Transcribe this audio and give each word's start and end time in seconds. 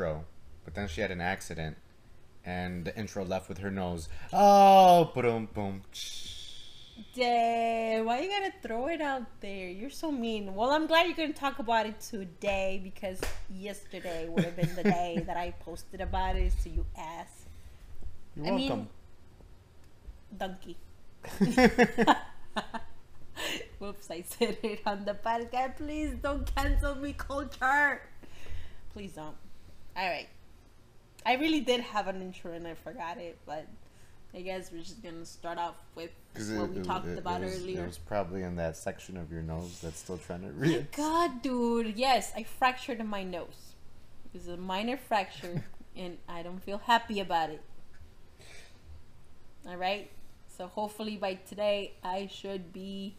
an 0.00 0.08
intro, 0.08 0.24
but 0.64 0.74
then 0.74 0.88
she 0.88 1.00
had 1.00 1.10
an 1.10 1.20
accident, 1.20 1.76
and 2.44 2.84
the 2.84 2.96
intro 2.96 3.24
left 3.24 3.48
with 3.48 3.58
her 3.58 3.70
nose. 3.70 4.08
Oh, 4.32 5.10
boom, 5.14 5.48
boom. 5.52 5.82
Damn, 7.14 8.04
why 8.06 8.20
you 8.20 8.28
gotta 8.28 8.52
throw 8.62 8.86
it 8.88 9.00
out 9.00 9.24
there? 9.40 9.68
You're 9.68 9.90
so 9.90 10.12
mean. 10.12 10.54
Well, 10.54 10.70
I'm 10.70 10.86
glad 10.86 11.06
you're 11.06 11.16
gonna 11.16 11.32
talk 11.32 11.58
about 11.58 11.86
it 11.86 12.00
today 12.00 12.80
because 12.82 13.20
yesterday 13.50 14.28
would 14.28 14.44
have 14.44 14.56
been 14.56 14.74
the 14.76 14.84
day 14.84 15.22
that 15.26 15.36
I 15.36 15.52
posted 15.60 16.00
about 16.00 16.36
it. 16.36 16.52
So 16.62 16.70
you 16.70 16.86
ass. 16.96 17.44
You're 18.36 18.46
I 18.46 18.50
mean- 18.56 18.68
welcome. 18.68 18.88
donkey. 20.38 20.76
Whoops, 23.78 24.10
I 24.10 24.22
said 24.22 24.58
it 24.62 24.80
on 24.86 25.04
the 25.04 25.14
podcast. 25.14 25.76
Please 25.76 26.14
don't 26.22 26.46
cancel 26.54 26.94
me, 26.94 27.14
culture. 27.16 28.00
Please 28.92 29.12
don't. 29.12 29.34
All 29.96 30.08
right. 30.08 30.28
I 31.24 31.34
really 31.34 31.60
did 31.60 31.80
have 31.80 32.08
an 32.08 32.20
intro 32.20 32.52
and 32.52 32.66
I 32.66 32.74
forgot 32.74 33.18
it, 33.18 33.38
but 33.46 33.66
I 34.34 34.40
guess 34.40 34.72
we're 34.72 34.82
just 34.82 35.02
gonna 35.02 35.26
start 35.26 35.58
off 35.58 35.76
with 35.94 36.10
what 36.34 36.70
we 36.70 36.80
talked 36.80 37.18
about 37.18 37.42
was, 37.42 37.60
earlier. 37.60 37.82
It 37.82 37.86
was 37.86 37.98
probably 37.98 38.42
in 38.42 38.56
that 38.56 38.76
section 38.76 39.16
of 39.16 39.30
your 39.30 39.42
nose 39.42 39.80
that's 39.82 39.98
still 39.98 40.16
trying 40.18 40.40
to 40.40 40.46
My 40.48 40.52
read. 40.52 40.92
God, 40.96 41.42
dude. 41.42 41.96
Yes, 41.96 42.32
I 42.34 42.42
fractured 42.42 43.04
my 43.04 43.22
nose. 43.22 43.74
It 44.24 44.38
was 44.38 44.48
a 44.48 44.56
minor 44.56 44.96
fracture, 44.96 45.62
and 45.96 46.16
I 46.28 46.42
don't 46.42 46.62
feel 46.62 46.78
happy 46.78 47.20
about 47.20 47.50
it. 47.50 47.62
All 49.68 49.76
right. 49.76 50.10
So 50.48 50.66
hopefully 50.66 51.16
by 51.18 51.34
today 51.34 51.92
I 52.02 52.26
should 52.26 52.72
be, 52.72 53.16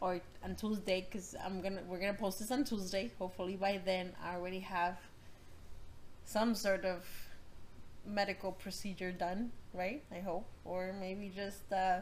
or 0.00 0.20
on 0.44 0.54
Tuesday, 0.54 1.06
because 1.10 1.34
I'm 1.42 1.62
gonna 1.62 1.80
we're 1.88 1.98
gonna 1.98 2.12
post 2.14 2.40
this 2.40 2.50
on 2.50 2.64
Tuesday. 2.64 3.10
Hopefully 3.18 3.56
by 3.56 3.80
then 3.82 4.12
I 4.22 4.34
already 4.34 4.60
have 4.60 4.98
some 6.24 6.54
sort 6.54 6.84
of 6.84 7.04
medical 8.06 8.52
procedure 8.52 9.12
done. 9.12 9.52
Right. 9.72 10.02
I 10.12 10.20
hope, 10.20 10.46
or 10.64 10.94
maybe 10.98 11.32
just 11.34 11.72
uh, 11.72 12.00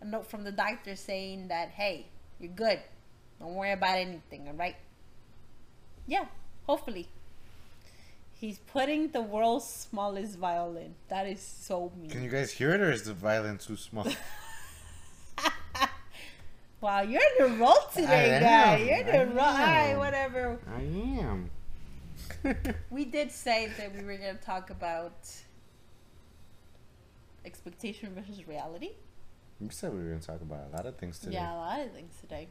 a 0.00 0.04
note 0.04 0.26
from 0.26 0.44
the 0.44 0.52
doctor 0.52 0.96
saying 0.96 1.48
that 1.48 1.70
hey, 1.70 2.06
you're 2.40 2.52
good. 2.52 2.80
Don't 3.40 3.54
worry 3.54 3.72
about 3.72 3.96
anything, 3.96 4.48
all 4.48 4.54
right? 4.54 4.76
Yeah, 6.06 6.26
hopefully. 6.66 7.08
He's 8.32 8.58
putting 8.58 9.08
the 9.08 9.22
world's 9.22 9.66
smallest 9.66 10.38
violin. 10.38 10.94
That 11.08 11.26
is 11.26 11.40
so 11.40 11.92
mean. 11.98 12.10
Can 12.10 12.22
you 12.22 12.30
guys 12.30 12.52
hear 12.52 12.74
it, 12.74 12.80
or 12.80 12.90
is 12.90 13.04
the 13.04 13.14
violin 13.14 13.58
too 13.58 13.76
small? 13.76 14.06
wow, 16.80 17.02
you're 17.02 17.22
in 17.38 17.52
the 17.52 17.56
roll 17.56 17.74
today, 17.92 18.38
guy. 18.40 18.76
You're 18.78 18.98
in 18.98 19.28
the 19.28 19.34
roll. 19.34 19.44
All 19.44 19.56
right, 19.56 19.96
whatever. 19.96 20.58
I 20.68 20.82
am. 21.20 21.50
We 22.90 23.04
did 23.04 23.32
say 23.32 23.70
that 23.78 23.94
we 23.94 24.04
were 24.04 24.16
going 24.16 24.36
to 24.36 24.42
talk 24.42 24.70
about 24.70 25.28
expectation 27.44 28.14
versus 28.14 28.46
reality. 28.46 28.90
we 29.60 29.68
said 29.70 29.92
we 29.92 30.02
were 30.02 30.08
gonna 30.10 30.20
talk 30.20 30.40
about 30.40 30.66
a 30.72 30.76
lot 30.76 30.86
of 30.86 30.96
things 30.96 31.18
today. 31.18 31.34
Yeah, 31.34 31.54
a 31.54 31.56
lot 31.56 31.80
of 31.80 31.92
things 31.92 32.14
today. 32.20 32.48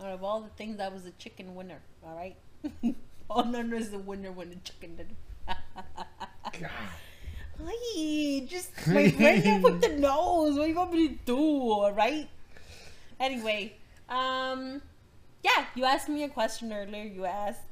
Out 0.00 0.12
of 0.12 0.22
all 0.22 0.40
the 0.40 0.50
things, 0.50 0.76
that 0.78 0.92
was 0.92 1.04
a 1.06 1.10
chicken 1.12 1.54
winner, 1.54 1.80
all 2.04 2.14
right? 2.16 2.36
all 3.30 3.44
none 3.44 3.72
is 3.72 3.90
the 3.90 3.98
winner 3.98 4.30
when 4.32 4.50
the 4.50 4.56
chicken 4.56 4.96
did. 4.96 5.08
God. 6.60 6.70
Ay, 7.66 8.46
just 8.48 8.70
my 8.86 9.08
brain 9.16 9.46
up 9.48 9.62
with 9.62 9.80
the 9.80 9.88
nose. 9.88 10.56
What 10.56 10.64
do 10.64 10.70
you 10.70 10.76
want 10.76 10.92
me 10.92 11.08
to 11.08 11.14
do? 11.24 11.38
All 11.38 11.92
right. 11.92 12.28
Anyway, 13.18 13.76
um, 14.08 14.82
yeah, 15.42 15.64
you 15.74 15.84
asked 15.84 16.08
me 16.08 16.22
a 16.24 16.28
question 16.28 16.72
earlier. 16.72 17.04
You 17.04 17.24
asked, 17.24 17.65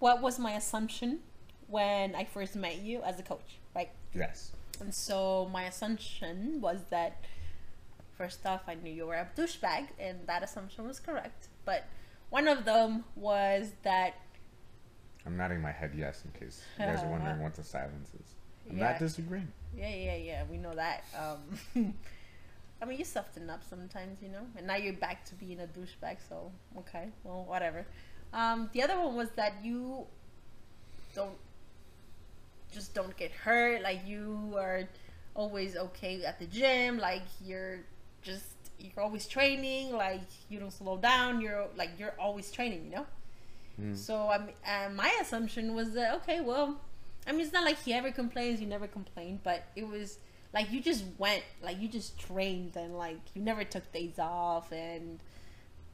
what 0.00 0.20
was 0.20 0.38
my 0.38 0.52
assumption 0.52 1.20
when 1.68 2.14
I 2.16 2.24
first 2.24 2.56
met 2.56 2.78
you 2.82 3.00
as 3.02 3.20
a 3.20 3.22
coach, 3.22 3.58
right? 3.76 3.90
Yes. 4.14 4.50
And 4.80 4.92
so 4.92 5.48
my 5.52 5.64
assumption 5.64 6.60
was 6.60 6.80
that 6.90 7.22
first 8.18 8.44
off, 8.44 8.62
I 8.66 8.74
knew 8.74 8.92
you 8.92 9.06
were 9.06 9.14
a 9.14 9.28
douchebag, 9.36 9.88
and 9.98 10.18
that 10.26 10.42
assumption 10.42 10.86
was 10.86 10.98
correct. 10.98 11.48
But 11.64 11.84
one 12.30 12.48
of 12.48 12.64
them 12.64 13.04
was 13.14 13.70
that 13.82 14.14
I'm 15.26 15.36
nodding 15.36 15.60
my 15.60 15.70
head 15.72 15.92
yes 15.94 16.24
in 16.24 16.38
case 16.40 16.62
you 16.78 16.86
guys 16.86 17.02
are 17.04 17.10
wondering 17.14 17.40
what 17.42 17.54
the 17.54 17.62
silence 17.62 18.08
is. 18.14 18.34
I'm 18.70 18.78
Yeah. 18.78 18.90
not 18.90 18.98
disagreeing. 18.98 19.48
Yeah, 19.76 19.94
yeah, 19.94 20.16
yeah. 20.16 20.42
We 20.50 20.56
know 20.56 20.74
that. 20.74 21.04
Um, 21.16 21.94
I 22.82 22.86
mean, 22.86 22.98
you 22.98 23.04
soften 23.04 23.50
up 23.50 23.62
sometimes, 23.68 24.22
you 24.22 24.28
know. 24.30 24.46
And 24.56 24.66
now 24.66 24.76
you're 24.76 24.94
back 24.94 25.24
to 25.26 25.34
being 25.34 25.60
a 25.60 25.66
douchebag. 25.66 26.16
So 26.26 26.50
okay, 26.78 27.08
well, 27.22 27.44
whatever. 27.46 27.84
Um, 28.32 28.70
the 28.72 28.82
other 28.82 28.98
one 28.98 29.16
was 29.16 29.30
that 29.30 29.54
you 29.62 30.06
don't 31.14 31.36
just 32.72 32.94
don't 32.94 33.16
get 33.16 33.32
hurt. 33.32 33.82
Like 33.82 34.06
you 34.06 34.54
are 34.56 34.88
always 35.34 35.76
okay 35.76 36.24
at 36.24 36.38
the 36.38 36.46
gym. 36.46 36.98
Like 36.98 37.22
you're 37.44 37.80
just 38.22 38.44
you're 38.78 39.02
always 39.02 39.26
training. 39.26 39.92
Like 39.92 40.28
you 40.48 40.60
don't 40.60 40.72
slow 40.72 40.96
down. 40.96 41.40
You're 41.40 41.66
like 41.76 41.90
you're 41.98 42.14
always 42.18 42.50
training. 42.50 42.84
You 42.84 42.90
know. 42.90 43.06
Mm. 43.80 43.96
So 43.96 44.28
uh, 44.28 44.88
my 44.94 45.16
assumption 45.20 45.74
was 45.74 45.92
that 45.92 46.14
okay, 46.16 46.40
well, 46.40 46.80
I 47.26 47.32
mean, 47.32 47.42
it's 47.42 47.52
not 47.52 47.64
like 47.64 47.82
he 47.82 47.92
ever 47.92 48.10
complains. 48.10 48.60
You 48.60 48.66
never 48.66 48.86
complained, 48.86 49.40
but 49.42 49.64
it 49.76 49.86
was 49.86 50.18
like 50.52 50.70
you 50.70 50.80
just 50.80 51.04
went, 51.18 51.44
like 51.62 51.80
you 51.80 51.88
just 51.88 52.18
trained, 52.18 52.76
and 52.76 52.96
like 52.96 53.20
you 53.34 53.42
never 53.42 53.64
took 53.64 53.90
days 53.92 54.18
off, 54.18 54.72
and 54.72 55.20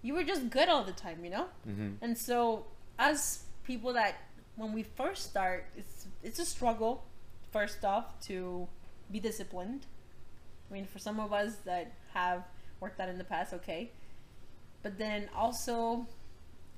you 0.06 0.15
were 0.15 0.22
just 0.22 0.49
good 0.50 0.69
all 0.69 0.84
the 0.84 0.93
time, 0.93 1.25
you 1.25 1.31
know. 1.31 1.47
Mm-hmm. 1.69 1.91
And 2.00 2.17
so, 2.17 2.67
as 2.99 3.43
people 3.65 3.93
that 3.94 4.15
when 4.55 4.72
we 4.72 4.84
first 4.84 5.25
start, 5.25 5.67
it's 5.77 6.06
it's 6.22 6.39
a 6.39 6.44
struggle. 6.44 7.05
First 7.50 7.84
off, 7.84 8.21
to 8.28 8.69
be 9.11 9.19
disciplined. 9.19 9.87
I 10.71 10.75
mean, 10.75 10.87
for 10.87 10.99
some 10.99 11.19
of 11.19 11.33
us 11.33 11.56
that 11.65 11.93
have 12.15 12.45
worked 12.81 13.00
out 13.00 13.09
in 13.09 13.19
the 13.19 13.25
past, 13.25 13.53
okay. 13.55 13.91
But 14.83 14.99
then 14.99 15.28
also 15.34 16.06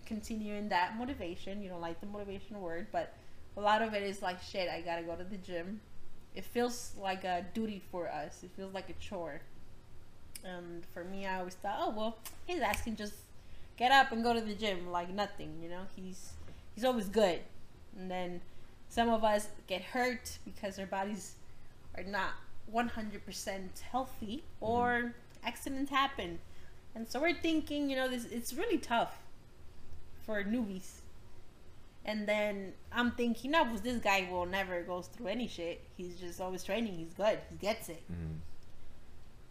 continuing 0.06 0.71
that 0.71 0.97
motivation. 0.97 1.62
You 1.62 1.69
don't 1.69 1.83
like 1.83 2.00
the 2.00 2.06
motivation 2.06 2.61
word, 2.61 2.87
but 2.91 3.15
a 3.56 3.61
lot 3.61 3.83
of 3.83 3.93
it 3.93 4.03
is 4.03 4.22
like 4.22 4.41
shit. 4.43 4.69
I 4.71 4.81
gotta 4.81 5.03
go 5.03 5.15
to 5.17 5.25
the 5.25 5.37
gym. 5.37 5.81
It 6.34 6.44
feels 6.44 6.93
like 6.99 7.25
a 7.25 7.44
duty 7.53 7.83
for 7.91 8.09
us. 8.09 8.43
It 8.43 8.50
feels 8.56 8.72
like 8.72 8.88
a 8.88 8.94
chore. 8.94 9.43
And 10.44 10.84
for 10.94 11.04
me, 11.04 11.26
I 11.26 11.38
always 11.38 11.54
thought, 11.54 11.76
oh 11.78 11.91
well, 11.91 12.19
he's 12.47 12.60
asking 12.60 12.97
just 12.97 13.15
get 13.76 13.93
up 13.93 14.12
and 14.12 14.22
go 14.22 14.32
to 14.34 14.41
the 14.41 14.54
gym 14.54 14.91
like 14.91 15.10
nothing. 15.10 15.59
You 15.62 15.69
know, 15.69 15.82
he's 15.97 16.32
he's 16.75 16.84
always 16.84 17.09
good. 17.09 17.41
And 17.99 18.10
then 18.10 18.41
some 18.88 19.09
of 19.09 19.25
us 19.25 19.49
get 19.66 19.82
hurt 19.82 20.38
because 20.44 20.78
our 20.78 20.87
bodies 20.87 21.34
are 21.97 22.04
not 22.04 22.31
100% 22.72 23.81
healthy 23.91 24.43
or 24.60 25.15
accidents 25.44 25.91
happen. 25.91 26.38
And 26.94 27.09
so 27.09 27.20
we're 27.20 27.34
thinking, 27.34 27.91
you 27.91 27.97
know, 27.97 28.09
this 28.09 28.25
it's 28.26 28.53
really 28.53 28.78
tough 28.78 29.19
for 30.25 30.43
newbies. 30.43 31.00
And 32.05 32.26
then 32.26 32.72
I'm 32.91 33.10
thinking, 33.12 33.50
no, 33.50 33.66
this 33.76 33.99
guy 33.99 34.28
will 34.31 34.47
never 34.47 34.82
goes 34.82 35.09
through 35.09 35.26
any 35.26 35.47
shit. 35.47 35.82
He's 35.97 36.16
just 36.16 36.41
always 36.41 36.65
training. 36.65 36.94
He's 36.94 37.12
good. 37.12 37.38
He 37.50 37.56
gets 37.56 37.88
it. 37.88 38.03
Mm. 38.10 38.38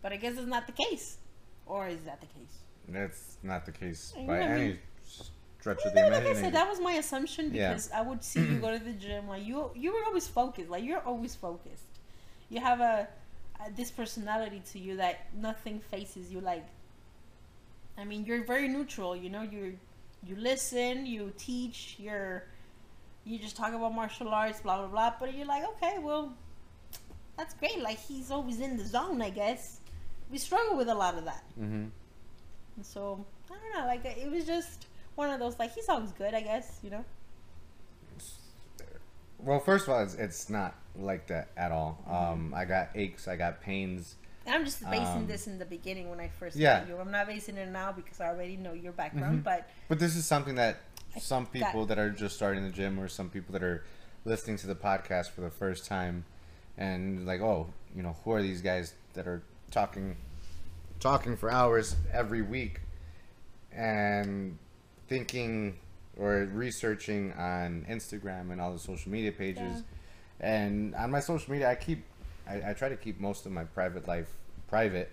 But 0.07 0.13
I 0.13 0.15
guess 0.19 0.37
it's 0.37 0.47
not 0.47 0.65
the 0.67 0.71
case. 0.71 1.17
Or 1.65 1.89
is 1.89 1.99
that 2.05 2.21
the 2.21 2.27
case? 2.27 2.53
That's 2.87 3.35
not 3.43 3.65
the 3.65 3.73
case 3.73 4.13
I 4.17 4.25
by 4.25 4.39
any 4.39 4.63
mean- 4.67 4.79
stretch 5.59 5.83
of 5.83 5.93
the 5.93 5.99
No, 6.01 6.07
like 6.15 6.25
I 6.27 6.33
said, 6.33 6.53
that 6.53 6.69
was 6.69 6.79
my 6.79 6.93
assumption 6.93 7.53
Yeah. 7.53 7.71
because 7.73 7.91
I 7.91 8.03
would 8.03 8.23
see 8.23 8.39
you 8.39 8.57
go 8.59 8.71
to 8.71 8.81
the 8.81 8.93
gym. 8.93 9.27
Like 9.27 9.45
you, 9.45 9.69
you 9.75 9.91
were 9.91 10.05
always 10.05 10.25
focused. 10.25 10.69
Like 10.69 10.85
you're 10.85 11.01
always 11.01 11.35
focused. 11.35 11.83
You 12.47 12.61
have 12.61 12.79
a, 12.79 13.09
a 13.59 13.69
this 13.75 13.91
personality 13.91 14.61
to 14.71 14.79
you 14.79 14.95
that 14.95 15.25
nothing 15.35 15.81
faces 15.81 16.31
you. 16.31 16.39
Like, 16.39 16.65
I 17.97 18.05
mean, 18.05 18.23
you're 18.23 18.45
very 18.45 18.69
neutral. 18.69 19.13
You 19.13 19.29
know, 19.29 19.41
you 19.41 19.77
you 20.25 20.37
listen, 20.37 21.05
you 21.05 21.33
teach, 21.37 21.97
you're 21.99 22.45
you 23.25 23.37
just 23.39 23.57
talk 23.57 23.73
about 23.73 23.93
martial 23.93 24.29
arts, 24.29 24.61
blah 24.61 24.77
blah 24.77 24.87
blah. 24.87 25.13
But 25.19 25.35
you're 25.35 25.45
like, 25.55 25.65
okay, 25.73 25.97
well, 25.99 26.31
that's 27.37 27.53
great. 27.55 27.79
Like 27.81 27.99
he's 27.99 28.31
always 28.31 28.61
in 28.61 28.77
the 28.77 28.85
zone, 28.85 29.21
I 29.21 29.31
guess. 29.31 29.81
We 30.31 30.37
struggle 30.37 30.75
with 30.77 30.89
a 30.89 30.95
lot 30.95 31.17
of 31.17 31.25
that. 31.25 31.43
mm-hmm. 31.59 31.85
And 32.75 32.85
so 32.85 33.25
I 33.49 33.53
don't 33.53 33.81
know, 33.81 33.87
like 33.87 34.05
it 34.05 34.29
was 34.29 34.45
just 34.45 34.87
one 35.15 35.29
of 35.29 35.39
those 35.39 35.57
like 35.59 35.73
he 35.73 35.81
sounds 35.81 36.11
good, 36.13 36.33
I 36.33 36.41
guess, 36.41 36.79
you 36.83 36.89
know. 36.89 37.05
Well, 39.39 39.59
first 39.59 39.87
of 39.87 39.93
all, 39.93 40.01
it's, 40.03 40.15
it's 40.15 40.49
not 40.49 40.75
like 40.95 41.27
that 41.27 41.49
at 41.55 41.71
all. 41.71 41.99
Um, 42.09 42.53
I 42.55 42.65
got 42.65 42.89
aches, 42.95 43.27
I 43.27 43.35
got 43.35 43.61
pains. 43.61 44.15
I'm 44.47 44.63
just 44.63 44.81
basing 44.89 45.05
Um, 45.05 45.27
this 45.27 45.45
in 45.47 45.59
the 45.59 45.65
beginning 45.65 46.09
when 46.09 46.19
I 46.19 46.29
first 46.29 46.55
yeah. 46.55 46.79
met 46.79 46.87
you. 46.87 46.97
I'm 46.97 47.11
not 47.11 47.27
basing 47.27 47.57
it 47.57 47.67
now 47.69 47.91
because 47.91 48.19
I 48.21 48.27
already 48.27 48.55
know 48.57 48.73
your 48.73 48.93
background, 48.93 49.39
Mhm. 49.41 49.43
but 49.43 49.69
But 49.89 49.99
this 49.99 50.15
is 50.15 50.25
something 50.25 50.55
that 50.55 50.77
I 51.15 51.19
some 51.19 51.45
people 51.45 51.85
that 51.87 51.99
are 51.99 52.09
just 52.09 52.35
starting 52.35 52.63
the 52.63 52.71
gym 52.71 52.99
or 52.99 53.07
some 53.07 53.29
people 53.29 53.53
that 53.53 53.63
are 53.63 53.83
listening 54.25 54.57
to 54.57 54.67
the 54.67 54.75
podcast 54.75 55.31
for 55.31 55.41
the 55.41 55.49
first 55.51 55.85
time 55.85 56.25
and 56.77 57.25
like, 57.25 57.41
oh, 57.41 57.67
you 57.95 58.01
know, 58.03 58.15
who 58.23 58.31
are 58.31 58.41
these 58.41 58.61
guys 58.61 58.93
that 59.13 59.27
are 59.27 59.43
talking 59.71 60.15
talking 60.99 61.37
for 61.37 61.51
hours 61.51 61.95
every 62.11 62.41
week 62.41 62.81
and 63.71 64.57
thinking 65.07 65.77
or 66.17 66.49
researching 66.51 67.31
on 67.33 67.85
Instagram 67.89 68.51
and 68.51 68.59
all 68.59 68.73
the 68.73 68.79
social 68.79 69.11
media 69.11 69.31
pages. 69.31 69.83
And 70.39 70.95
on 70.95 71.11
my 71.11 71.19
social 71.19 71.51
media, 71.51 71.69
I 71.69 71.75
keep, 71.75 72.03
I, 72.47 72.71
I 72.71 72.73
try 72.73 72.89
to 72.89 72.95
keep 72.95 73.19
most 73.19 73.45
of 73.45 73.51
my 73.51 73.63
private 73.63 74.07
life 74.07 74.27
private, 74.67 75.11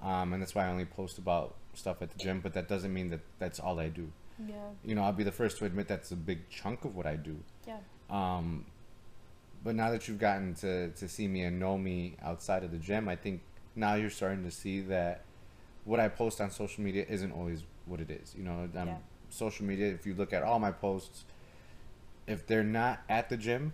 um, 0.00 0.32
and 0.32 0.42
that's 0.42 0.54
why 0.54 0.66
I 0.66 0.70
only 0.70 0.84
post 0.84 1.18
about 1.18 1.54
stuff 1.74 2.02
at 2.02 2.10
the 2.10 2.18
gym. 2.18 2.40
But 2.40 2.54
that 2.54 2.68
doesn't 2.68 2.92
mean 2.92 3.10
that 3.10 3.20
that's 3.38 3.58
all 3.58 3.80
I 3.80 3.88
do. 3.88 4.10
Yeah. 4.46 4.54
You 4.84 4.94
know, 4.94 5.02
I'll 5.02 5.12
be 5.12 5.24
the 5.24 5.32
first 5.32 5.58
to 5.58 5.64
admit 5.64 5.88
that's 5.88 6.10
a 6.10 6.16
big 6.16 6.48
chunk 6.50 6.84
of 6.84 6.94
what 6.96 7.06
I 7.06 7.16
do. 7.16 7.36
Yeah. 7.66 7.76
Um, 8.10 8.66
but 9.64 9.74
now 9.74 9.90
that 9.90 10.08
you've 10.08 10.18
gotten 10.18 10.54
to, 10.56 10.90
to 10.90 11.08
see 11.08 11.28
me 11.28 11.42
and 11.42 11.60
know 11.60 11.78
me 11.78 12.16
outside 12.22 12.64
of 12.64 12.72
the 12.72 12.78
gym, 12.78 13.08
I 13.08 13.16
think 13.16 13.42
now 13.74 13.94
you're 13.94 14.10
starting 14.10 14.44
to 14.44 14.50
see 14.50 14.80
that 14.82 15.22
what 15.84 15.98
I 16.00 16.08
post 16.08 16.40
on 16.40 16.50
social 16.50 16.82
media 16.84 17.04
isn't 17.08 17.32
always 17.32 17.62
what 17.86 18.00
it 18.00 18.10
is. 18.10 18.34
You 18.36 18.44
know, 18.44 18.68
um, 18.76 18.88
Yeah. 18.88 18.96
social 19.30 19.64
media, 19.66 19.88
if 19.92 20.06
you 20.06 20.14
look 20.14 20.32
at 20.32 20.42
all 20.42 20.58
my 20.58 20.70
posts, 20.72 21.24
if 22.26 22.46
they're 22.46 22.62
not 22.62 23.00
at 23.08 23.28
the 23.28 23.36
gym, 23.36 23.72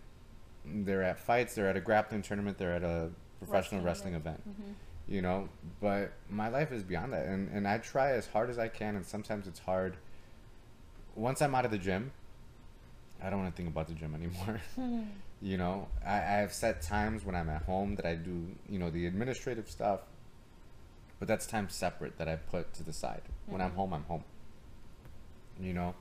they're 0.64 1.02
at 1.02 1.18
fights, 1.18 1.54
they're 1.54 1.68
at 1.68 1.76
a 1.76 1.80
grappling 1.80 2.22
tournament, 2.22 2.58
they're 2.58 2.72
at 2.74 2.82
a 2.82 3.10
professional 3.38 3.82
Wrestling 3.82 4.12
wrestling, 4.12 4.14
event. 4.14 4.40
event. 4.46 4.60
Mm-hmm. 4.60 5.14
You 5.14 5.22
know, 5.22 5.48
but 5.80 6.12
my 6.28 6.48
life 6.48 6.70
is 6.72 6.82
beyond 6.82 7.12
that. 7.12 7.26
And, 7.26 7.48
and 7.50 7.66
I 7.66 7.78
try 7.78 8.12
as 8.12 8.26
hard 8.26 8.50
as 8.50 8.58
I 8.58 8.68
can, 8.68 8.94
and 8.96 9.04
sometimes 9.06 9.46
it's 9.46 9.60
hard. 9.60 9.96
Once 11.14 11.40
I'm 11.42 11.54
out 11.54 11.64
of 11.64 11.70
the 11.70 11.78
gym, 11.78 12.12
I 13.22 13.30
don't 13.30 13.40
want 13.40 13.54
to 13.54 13.56
think 13.56 13.68
about 13.70 13.88
the 13.88 13.94
gym 13.94 14.14
anymore. 14.14 14.60
you 15.40 15.56
know 15.56 15.88
I, 16.04 16.16
I 16.16 16.36
have 16.42 16.52
set 16.52 16.82
times 16.82 17.24
when 17.24 17.34
i'm 17.34 17.48
at 17.48 17.62
home 17.62 17.94
that 17.96 18.04
i 18.06 18.14
do 18.14 18.48
you 18.68 18.78
know 18.78 18.90
the 18.90 19.06
administrative 19.06 19.70
stuff 19.70 20.00
but 21.18 21.28
that's 21.28 21.46
time 21.46 21.68
separate 21.68 22.18
that 22.18 22.28
i 22.28 22.36
put 22.36 22.72
to 22.74 22.82
the 22.82 22.92
side 22.92 23.22
when 23.46 23.60
i'm 23.60 23.70
Mhm. 23.70 23.74
home 23.74 23.92
i'm 23.94 24.04
home 24.04 24.24
you 25.60 25.72
know 25.72 25.94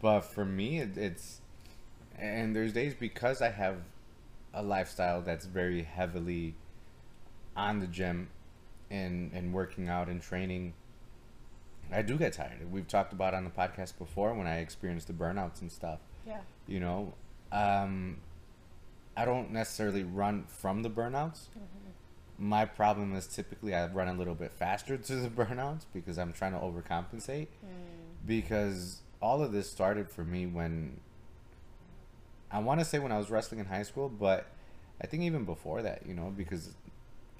but 0.00 0.20
for 0.22 0.44
me 0.44 0.80
it, 0.80 0.96
it's 0.96 1.40
and 2.18 2.54
there's 2.56 2.72
days 2.72 2.94
because 2.94 3.40
i 3.42 3.50
have 3.50 3.76
a 4.54 4.62
lifestyle 4.62 5.20
that's 5.22 5.46
very 5.46 5.82
heavily 5.82 6.54
on 7.56 7.78
the 7.80 7.86
gym 7.86 8.28
and 8.90 9.30
and 9.32 9.52
working 9.52 9.88
out 9.88 10.08
and 10.08 10.20
training 10.22 10.72
i 11.92 12.02
do 12.02 12.16
get 12.18 12.32
tired 12.32 12.70
we've 12.72 12.88
talked 12.88 13.12
about 13.12 13.34
on 13.34 13.44
the 13.44 13.50
podcast 13.50 13.96
before 13.98 14.34
when 14.34 14.46
i 14.48 14.58
experienced 14.58 15.06
the 15.06 15.12
burnouts 15.12 15.60
and 15.60 15.70
stuff 15.70 16.00
Yeah. 16.26 16.40
you 16.66 16.80
know 16.80 17.12
um, 17.50 18.18
i 19.18 19.24
don't 19.24 19.50
necessarily 19.50 20.04
run 20.04 20.44
from 20.46 20.82
the 20.82 20.88
burnouts. 20.88 21.48
Mm-hmm. 21.48 21.64
My 22.38 22.64
problem 22.64 23.14
is 23.16 23.26
typically 23.26 23.74
i 23.74 23.86
run 23.88 24.08
a 24.08 24.14
little 24.14 24.36
bit 24.36 24.52
faster 24.52 24.96
to 25.08 25.16
the 25.16 25.28
burnouts 25.28 25.84
because 25.92 26.18
i'm 26.18 26.32
trying 26.32 26.52
to 26.52 26.58
overcompensate. 26.58 27.48
Mm. 27.64 27.96
Because 28.26 29.02
all 29.20 29.42
of 29.42 29.52
this 29.52 29.68
started 29.70 30.08
for 30.08 30.24
me 30.24 30.46
when 30.46 31.00
i 32.52 32.58
want 32.60 32.78
to 32.78 32.84
say 32.84 32.98
when 33.00 33.10
i 33.10 33.18
was 33.18 33.30
wrestling 33.30 33.58
in 33.58 33.66
high 33.66 33.82
school 33.82 34.08
but 34.08 34.46
i 35.02 35.06
think 35.06 35.24
even 35.24 35.44
before 35.44 35.82
that 35.82 36.06
you 36.06 36.14
know 36.14 36.32
because 36.36 36.74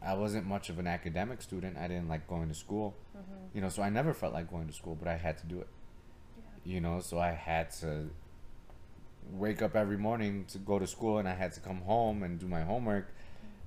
i 0.02 0.12
wasn't 0.12 0.44
much 0.44 0.69
of 0.69 0.78
an 0.78 0.86
academic 0.86 1.40
student. 1.40 1.76
I 1.76 1.86
didn't 1.86 2.08
like 2.08 2.26
going 2.26 2.48
to 2.48 2.54
school. 2.54 2.94
Mm-hmm. 3.16 3.56
You 3.56 3.60
know 3.60 3.69
so 3.69 3.82
i 3.82 3.88
never 3.88 4.12
felt 4.12 4.32
like 4.32 4.50
going 4.50 4.66
to 4.66 4.72
school 4.72 4.96
but 4.96 5.06
i 5.06 5.16
had 5.16 5.38
to 5.38 5.46
do 5.46 5.60
it. 5.60 5.69
You 6.64 6.81
know 6.81 6.98
so 7.00 7.20
i 7.20 7.31
had 7.31 7.70
to 7.82 8.10
wake 9.32 9.62
up 9.62 9.76
every 9.76 9.96
morning 9.96 10.44
to 10.46 10.58
go 10.58 10.78
to 10.78 10.86
school 10.86 11.19
and 11.19 11.28
i 11.28 11.34
had 11.34 11.52
to 11.52 11.60
come 11.60 11.80
home 11.82 12.22
and 12.22 12.38
do 12.38 12.46
my 12.46 12.62
homework 12.62 13.08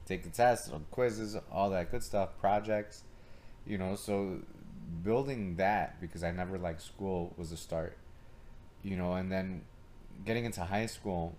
take 0.06 0.24
the 0.24 0.30
tests 0.30 0.70
quizzes 0.90 1.38
all 1.52 1.70
that 1.70 1.92
good 1.92 2.04
stuff 2.04 2.38
projects 2.40 3.04
you 3.66 3.78
know 3.78 3.96
so 3.96 4.40
building 5.04 5.56
that 5.56 6.00
because 6.02 6.24
i 6.24 6.32
never 6.32 6.58
liked 6.58 6.82
school 6.82 7.34
was 7.38 7.52
a 7.52 7.58
start 7.58 7.98
you 8.84 8.96
know 8.96 9.14
and 9.14 9.32
then 9.32 9.62
getting 10.26 10.46
into 10.46 10.62
high 10.62 10.86
school 10.86 11.36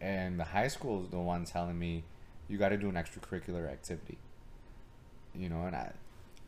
and 0.00 0.38
the 0.38 0.44
high 0.44 0.68
school 0.68 1.04
is 1.04 1.08
the 1.10 1.18
one 1.18 1.44
telling 1.44 1.78
me 1.78 2.02
you 2.48 2.58
got 2.58 2.70
to 2.70 2.76
do 2.76 2.88
an 2.88 2.94
extracurricular 2.94 3.70
activity 3.70 4.18
you 5.34 5.48
know 5.48 5.62
and 5.62 5.76
i 5.76 5.92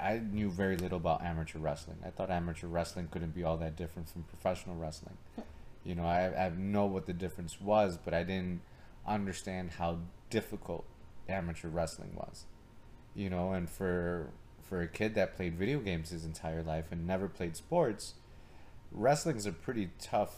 i 0.01 0.19
knew 0.19 0.51
very 0.51 0.77
little 0.77 0.99
about 0.99 1.23
amateur 1.23 1.59
wrestling. 1.59 1.97
I 2.05 2.11
thought 2.11 2.31
amateur 2.31 2.67
wrestling 2.67 3.09
couldn't 3.11 3.35
be 3.35 3.45
all 3.45 3.57
that 3.59 3.77
different 3.77 4.09
from 4.09 4.25
professional 4.25 4.77
wrestling 4.77 5.17
you 5.85 5.95
know 5.95 6.05
i, 6.05 6.47
I 6.47 6.51
know 6.51 6.87
what 6.87 7.07
the 7.07 7.13
difference 7.13 7.61
was 7.61 7.99
but 8.03 8.15
i 8.15 8.23
didn't 8.23 8.61
understand 9.07 9.73
how 9.73 9.99
difficult 10.31 10.85
amateur 11.29 11.69
wrestling 11.69 12.11
was 12.15 12.45
you 13.15 13.31
know 13.31 13.53
and 13.53 13.69
for 13.69 14.31
for 14.63 14.81
a 14.81 14.89
kid 14.89 15.15
that 15.15 15.37
played 15.37 15.55
video 15.57 15.79
games 15.79 16.11
his 16.11 16.25
entire 16.25 16.63
life 16.63 16.87
and 16.91 17.07
never 17.07 17.29
played 17.29 17.57
sports 17.57 18.15
wrestling's 18.91 19.47
a 19.47 19.53
pretty 19.53 19.91
tough 20.01 20.35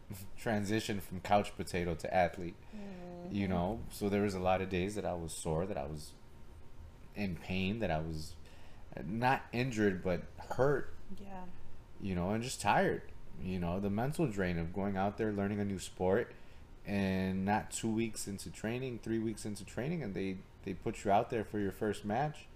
transition 0.38 1.00
from 1.00 1.20
couch 1.20 1.52
potato 1.56 1.94
to 1.94 2.12
athlete 2.14 2.56
you 3.30 3.44
mm-hmm. 3.46 3.52
know 3.52 3.80
so 3.90 4.08
there 4.08 4.22
was 4.22 4.34
a 4.34 4.40
lot 4.40 4.60
of 4.60 4.68
days 4.68 4.94
that 4.94 5.04
i 5.04 5.14
was 5.14 5.32
sore 5.32 5.66
that 5.66 5.76
i 5.78 5.84
was 5.84 6.12
in 7.14 7.36
pain 7.36 7.78
that 7.80 7.90
i 7.90 7.98
was 7.98 8.34
not 9.06 9.42
injured 9.52 10.02
but 10.02 10.22
hurt 10.56 10.94
Yeah. 11.20 11.44
you 12.00 12.14
know, 12.14 12.30
and 12.30 12.42
just 12.42 12.60
tired. 12.60 13.02
You 13.42 13.58
know, 13.58 13.80
the 13.80 13.90
mental 13.90 14.26
drain 14.26 14.58
of 14.58 14.72
going 14.72 14.96
out 14.96 15.16
there 15.16 15.32
learning 15.32 15.60
a 15.60 15.64
new 15.64 15.78
sport 15.78 16.32
and 16.86 17.44
not 17.44 17.70
two 17.70 17.90
weeks 17.90 18.26
into 18.26 18.50
training, 18.50 19.00
three 19.02 19.18
weeks 19.18 19.44
into 19.44 19.64
training, 19.64 20.02
and 20.02 20.14
they 20.14 20.36
they 20.64 20.74
put 20.74 21.04
you 21.04 21.10
out 21.10 21.30
there 21.30 21.44
for 21.44 21.58
your 21.58 21.72
first 21.72 22.04
match, 22.04 22.46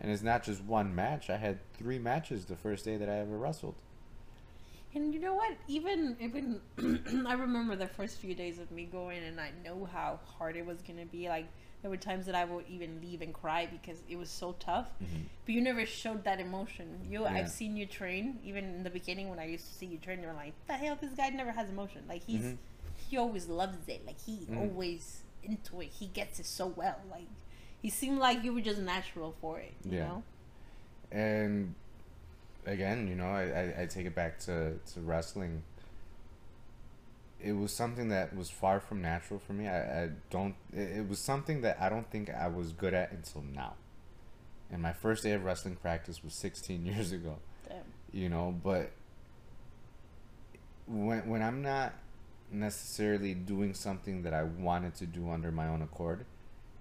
and 0.00 0.10
it's 0.10 0.22
not 0.22 0.42
just 0.42 0.62
one 0.62 0.94
match. 0.94 1.30
I 1.30 1.36
had 1.36 1.58
three 1.74 1.98
matches 1.98 2.44
the 2.44 2.56
first 2.56 2.84
day 2.84 2.96
that 2.96 3.08
I 3.08 3.18
ever 3.18 3.38
wrestled. 3.38 3.74
And 4.94 5.14
you 5.14 5.20
know 5.20 5.34
what? 5.34 5.56
Even 5.68 6.16
even 6.20 6.60
I 7.26 7.34
remember 7.34 7.76
the 7.76 7.86
first 7.86 8.18
few 8.18 8.34
days 8.34 8.58
of 8.58 8.70
me 8.70 8.84
going, 8.84 9.22
and 9.22 9.40
I 9.40 9.52
know 9.64 9.88
how 9.90 10.18
hard 10.38 10.56
it 10.56 10.66
was 10.66 10.82
gonna 10.82 11.06
be. 11.06 11.28
Like 11.28 11.46
there 11.82 11.90
were 11.90 11.96
times 11.96 12.26
that 12.26 12.34
I 12.34 12.44
would 12.44 12.66
even 12.68 13.00
leave 13.00 13.22
and 13.22 13.32
cry 13.32 13.66
because 13.66 13.98
it 14.08 14.16
was 14.16 14.28
so 14.30 14.52
tough. 14.60 14.88
But 15.46 15.54
you 15.54 15.60
never 15.60 15.86
showed 15.86 16.24
that 16.24 16.38
emotion. 16.40 17.06
You, 17.08 17.22
Yeah. 17.22 17.32
I've 17.32 17.50
seen 17.50 17.76
you 17.76 17.86
train. 17.86 18.38
Even 18.44 18.64
in 18.64 18.82
the 18.82 18.90
beginning 18.90 19.30
when 19.30 19.38
I 19.38 19.46
used 19.46 19.66
to 19.66 19.72
see 19.74 19.86
you 19.86 19.98
train, 19.98 20.20
you're 20.22 20.34
like, 20.34 20.52
"The 20.66 20.74
hell, 20.74 20.96
this 21.00 21.12
guy 21.14 21.30
never 21.30 21.52
has 21.52 21.68
emotion. 21.70 22.02
Like 22.08 22.22
he's 22.24 22.42
Mhm. 22.44 22.58
he 23.08 23.16
always 23.16 23.46
loves 23.48 23.88
it. 23.88 24.04
Like 24.06 24.20
he 24.20 24.46
Mhm. 24.46 24.58
always 24.58 25.22
into 25.42 25.80
it. 25.80 25.88
He 25.88 26.06
gets 26.08 26.38
it 26.38 26.46
so 26.46 26.66
well. 26.66 27.00
Like 27.10 27.26
he 27.80 27.88
seemed 27.88 28.18
like 28.18 28.44
you 28.44 28.52
were 28.52 28.60
just 28.60 28.80
natural 28.80 29.34
for 29.40 29.58
it. 29.58 29.72
You 29.84 29.92
Yeah. 29.98 30.08
know? 30.08 30.22
And 31.10 31.74
again, 32.66 33.08
you 33.08 33.14
know, 33.14 33.26
I, 33.30 33.42
I, 33.42 33.82
I 33.82 33.86
take 33.86 34.06
it 34.06 34.14
back 34.14 34.38
to, 34.40 34.78
to 34.92 35.00
wrestling. 35.00 35.62
It 37.42 37.52
was 37.52 37.72
something 37.72 38.08
that 38.08 38.36
was 38.36 38.50
far 38.50 38.80
from 38.80 39.00
natural 39.00 39.40
for 39.40 39.52
me. 39.52 39.68
I, 39.68 40.04
I 40.04 40.10
don't, 40.30 40.54
it, 40.72 40.98
it 40.98 41.08
was 41.08 41.18
something 41.18 41.62
that 41.62 41.78
I 41.80 41.88
don't 41.88 42.10
think 42.10 42.30
I 42.30 42.48
was 42.48 42.72
good 42.72 42.94
at 42.94 43.12
until 43.12 43.42
now. 43.42 43.74
And 44.70 44.82
my 44.82 44.92
first 44.92 45.22
day 45.22 45.32
of 45.32 45.44
wrestling 45.44 45.76
practice 45.76 46.22
was 46.22 46.34
16 46.34 46.84
years 46.86 47.12
ago, 47.12 47.38
Damn. 47.68 47.78
you 48.12 48.28
know, 48.28 48.54
but 48.62 48.90
when, 50.86 51.28
when 51.28 51.42
I'm 51.42 51.62
not 51.62 51.94
necessarily 52.52 53.34
doing 53.34 53.74
something 53.74 54.22
that 54.22 54.34
I 54.34 54.42
wanted 54.42 54.94
to 54.96 55.06
do 55.06 55.30
under 55.30 55.50
my 55.50 55.68
own 55.68 55.82
accord, 55.82 56.26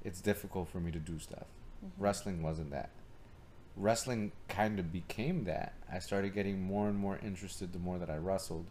it's 0.04 0.22
difficult 0.22 0.70
for 0.70 0.80
me 0.80 0.92
to 0.92 1.00
do 1.00 1.20
stuff. 1.20 1.46
Mm-hmm. 1.86 2.04
Wrestling 2.04 2.44
wasn't 2.44 2.72
that 2.72 2.90
wrestling 3.80 4.32
kind 4.48 4.78
of 4.78 4.92
became 4.92 5.46
that. 5.46 5.74
I 5.92 6.00
started 6.00 6.34
getting 6.34 6.62
more 6.62 6.88
and 6.88 6.98
more 6.98 7.18
interested 7.24 7.74
the 7.74 7.80
more 7.80 7.98
that 7.98 8.10
I 8.10 8.18
wrestled. 8.18 8.66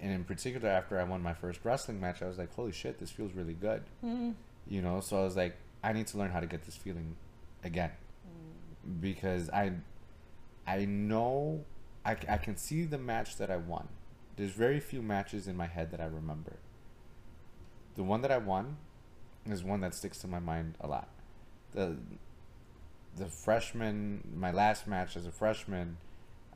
And 0.00 0.12
in 0.12 0.24
particular, 0.24 0.68
after 0.68 0.98
I 0.98 1.02
won 1.04 1.22
my 1.22 1.34
first 1.34 1.60
wrestling 1.64 2.00
match, 2.00 2.22
I 2.22 2.26
was 2.28 2.38
like, 2.38 2.54
holy 2.54 2.72
shit, 2.72 2.98
this 2.98 3.10
feels 3.10 3.32
really 3.32 3.54
good. 3.54 3.82
Mhm. 4.04 4.34
You 4.66 4.82
know, 4.82 5.00
so 5.00 5.20
I 5.20 5.24
was 5.24 5.36
like, 5.36 5.56
I 5.82 5.92
need 5.92 6.06
to 6.08 6.18
learn 6.18 6.30
how 6.30 6.40
to 6.40 6.46
get 6.46 6.64
this 6.64 6.76
feeling 6.76 7.16
again. 7.64 7.90
Because 9.00 9.50
I, 9.50 9.72
I 10.66 10.84
know, 10.84 11.64
I, 12.04 12.12
I 12.28 12.36
can 12.38 12.56
see 12.56 12.84
the 12.84 12.98
match 12.98 13.36
that 13.36 13.50
I 13.50 13.56
won. 13.56 13.88
There's 14.36 14.52
very 14.52 14.78
few 14.80 15.02
matches 15.02 15.48
in 15.48 15.56
my 15.56 15.66
head 15.66 15.90
that 15.90 16.00
I 16.00 16.06
remember. 16.06 16.56
The 17.96 18.04
one 18.04 18.22
that 18.22 18.30
I 18.30 18.38
won 18.38 18.76
is 19.46 19.64
one 19.64 19.80
that 19.80 19.94
sticks 19.94 20.18
to 20.18 20.28
my 20.28 20.38
mind 20.38 20.76
a 20.80 20.86
lot. 20.86 21.08
The 21.72 21.96
the 23.16 23.26
freshman, 23.26 24.22
my 24.36 24.52
last 24.52 24.86
match 24.86 25.16
as 25.16 25.26
a 25.26 25.32
freshman, 25.32 25.96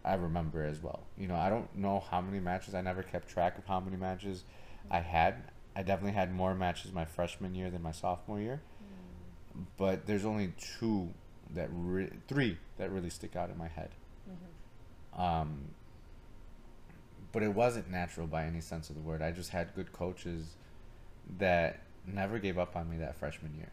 I 0.05 0.15
remember 0.15 0.65
as 0.65 0.83
well. 0.83 1.05
You 1.17 1.29
know, 1.29 1.37
I 1.37 1.49
don't 1.49 1.75
know 1.77 2.01
how 2.11 2.21
many 2.21 2.41
matches. 2.41 2.75
I 2.75 2.81
never 2.81 3.03
kept 3.03 3.29
track 3.29 3.59
of 3.59 3.67
how 3.67 3.81
many 3.81 3.97
matches 3.97 4.45
I 4.91 5.01
had. 5.01 5.45
I 5.77 5.83
definitely 5.83 6.13
had 6.13 6.35
more 6.35 6.55
matches 6.55 6.93
my 6.93 7.05
freshman 7.05 7.55
year 7.55 7.71
than 7.71 7.83
my 7.83 7.93
sophomore 7.93 8.41
year. 8.41 8.61
But 9.77 10.07
there's 10.07 10.25
only 10.25 10.55
two 10.79 11.11
that 11.55 11.69
re- 11.73 12.11
three 12.29 12.59
that 12.79 12.91
really 12.91 13.11
stick 13.11 13.37
out 13.37 13.51
in 13.51 13.59
my 13.59 13.69
head. 13.69 13.91
Um, 15.17 15.67
but 17.33 17.43
it 17.43 17.55
wasn't 17.55 17.91
natural 17.91 18.27
by 18.27 18.45
any 18.45 18.61
sense 18.61 18.91
of 18.91 18.97
the 18.97 19.03
word. 19.03 19.23
I 19.23 19.31
just 19.31 19.51
had 19.51 19.75
good 19.75 19.93
coaches 19.93 20.57
that 21.39 21.81
never 22.07 22.39
gave 22.39 22.59
up 22.59 22.77
on 22.77 22.91
me 22.91 22.97
that 22.99 23.17
freshman 23.17 23.55
year. 23.57 23.71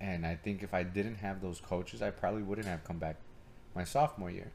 And 0.00 0.26
I 0.26 0.34
think 0.34 0.62
if 0.62 0.74
I 0.74 0.82
didn't 0.82 1.16
have 1.16 1.40
those 1.40 1.60
coaches, 1.60 2.02
I 2.02 2.10
probably 2.10 2.42
wouldn't 2.42 2.66
have 2.66 2.84
come 2.84 2.98
back 2.98 3.16
my 3.74 3.84
sophomore 3.84 4.30
year. 4.30 4.50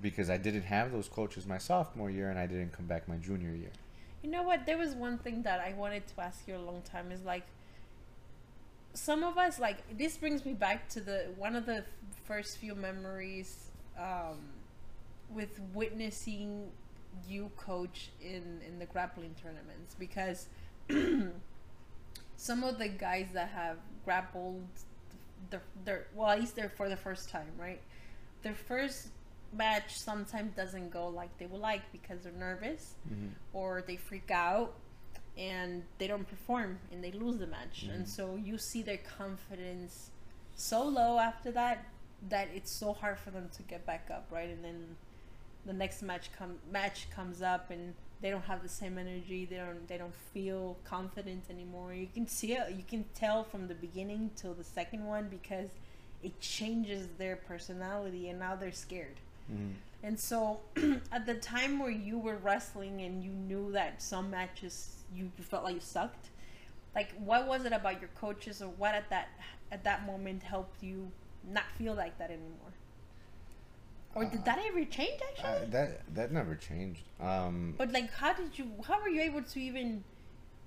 Because 0.00 0.30
I 0.30 0.36
didn't 0.36 0.62
have 0.62 0.92
those 0.92 1.08
coaches 1.08 1.46
my 1.46 1.58
sophomore 1.58 2.10
year 2.10 2.30
and 2.30 2.38
I 2.38 2.46
didn't 2.46 2.72
come 2.72 2.86
back 2.86 3.08
my 3.08 3.16
junior 3.16 3.54
year. 3.54 3.72
You 4.22 4.30
know 4.30 4.42
what? 4.42 4.66
There 4.66 4.78
was 4.78 4.94
one 4.94 5.18
thing 5.18 5.42
that 5.42 5.60
I 5.60 5.74
wanted 5.74 6.06
to 6.08 6.20
ask 6.20 6.46
you 6.46 6.56
a 6.56 6.58
long 6.58 6.82
time 6.82 7.12
is 7.12 7.24
like 7.24 7.46
some 8.94 9.22
of 9.22 9.38
us 9.38 9.60
like 9.60 9.96
this 9.96 10.16
brings 10.16 10.44
me 10.44 10.54
back 10.54 10.88
to 10.88 11.00
the 11.00 11.26
one 11.36 11.54
of 11.54 11.66
the 11.66 11.84
first 12.26 12.58
few 12.58 12.74
memories 12.74 13.70
um, 13.98 14.38
with 15.30 15.60
witnessing 15.72 16.70
you 17.28 17.50
coach 17.56 18.10
in 18.20 18.60
in 18.66 18.78
the 18.78 18.86
grappling 18.86 19.34
tournaments 19.40 19.94
because 19.98 20.48
some 22.36 22.64
of 22.64 22.78
the 22.78 22.88
guys 22.88 23.28
that 23.32 23.48
have 23.50 23.76
grappled 24.04 24.66
the, 25.50 25.60
their 25.84 26.06
well 26.14 26.30
at 26.30 26.40
least 26.40 26.56
they're 26.56 26.68
for 26.68 26.88
the 26.88 26.96
first 26.96 27.28
time 27.28 27.50
right 27.58 27.80
their 28.42 28.54
first 28.54 29.08
match 29.52 29.98
sometimes 29.98 30.54
doesn't 30.54 30.90
go 30.90 31.08
like 31.08 31.36
they 31.38 31.46
would 31.46 31.60
like 31.60 31.82
because 31.92 32.22
they're 32.22 32.32
nervous 32.32 32.94
Mhm. 33.10 33.30
or 33.52 33.82
they 33.86 33.96
freak 33.96 34.30
out 34.30 34.74
and 35.36 35.84
they 35.98 36.06
don't 36.06 36.28
perform 36.28 36.78
and 36.92 37.02
they 37.02 37.12
lose 37.12 37.38
the 37.38 37.46
match 37.46 37.84
and 37.84 38.04
Mhm. 38.04 38.08
so 38.08 38.36
you 38.36 38.58
see 38.58 38.82
their 38.82 38.98
confidence 38.98 40.10
so 40.54 40.84
low 40.86 41.18
after 41.18 41.50
that 41.52 41.84
that 42.28 42.48
it's 42.54 42.70
so 42.70 42.92
hard 42.92 43.18
for 43.18 43.30
them 43.30 43.48
to 43.50 43.62
get 43.62 43.86
back 43.86 44.10
up 44.10 44.26
right 44.30 44.50
and 44.50 44.64
then 44.64 44.96
the 45.64 45.72
next 45.72 46.02
match 46.02 46.30
come 46.32 46.58
match 46.70 47.08
comes 47.10 47.40
up 47.42 47.70
and 47.70 47.94
they 48.20 48.30
don't 48.30 48.42
have 48.44 48.62
the 48.62 48.68
same 48.68 48.98
energy 48.98 49.44
they 49.44 49.56
don't 49.56 49.86
they 49.86 49.96
don't 49.96 50.14
feel 50.34 50.76
confident 50.84 51.44
anymore 51.48 51.94
you 51.94 52.08
can 52.08 52.26
see 52.26 52.52
it 52.54 52.72
you 52.74 52.82
can 52.82 53.04
tell 53.14 53.44
from 53.44 53.68
the 53.68 53.74
beginning 53.74 54.30
till 54.36 54.52
the 54.54 54.64
second 54.64 55.04
one 55.06 55.28
because 55.28 55.70
it 56.22 56.38
changes 56.40 57.06
their 57.16 57.36
personality 57.36 58.28
and 58.28 58.38
now 58.40 58.56
they're 58.56 58.72
scared 58.72 59.20
Mhm. 59.52 59.74
and 60.02 60.18
so, 60.18 60.60
at 61.12 61.26
the 61.26 61.34
time 61.34 61.78
where 61.78 61.90
you 61.90 62.18
were 62.18 62.36
wrestling 62.36 63.00
and 63.02 63.22
you 63.24 63.30
knew 63.30 63.72
that 63.72 64.00
some 64.02 64.30
matches 64.30 64.94
you 65.14 65.30
felt 65.40 65.64
like 65.64 65.74
you 65.74 65.80
sucked, 65.80 66.30
like 66.94 67.10
what 67.18 67.46
was 67.46 67.64
it 67.64 67.72
about 67.72 68.00
your 68.00 68.10
coaches 68.14 68.60
or 68.62 68.68
what 68.68 68.94
at 68.94 69.08
that 69.10 69.28
at 69.72 69.84
that 69.84 70.04
moment 70.06 70.42
helped 70.42 70.82
you 70.82 71.10
not 71.44 71.64
feel 71.76 71.94
like 71.94 72.18
that 72.18 72.30
anymore? 72.30 72.72
Or 74.14 74.24
did 74.24 74.40
Uh, 74.40 74.44
that 74.44 74.58
ever 74.66 74.84
change 74.84 75.20
actually? 75.30 75.66
Uh, 75.66 75.70
that 75.70 76.14
that 76.14 76.32
never 76.32 76.54
changed. 76.56 77.04
Um, 77.20 77.74
but 77.76 77.92
like, 77.92 78.10
how 78.12 78.32
did 78.32 78.58
you? 78.58 78.70
How 78.86 79.00
were 79.00 79.08
you 79.08 79.20
able 79.22 79.42
to 79.42 79.60
even 79.60 80.02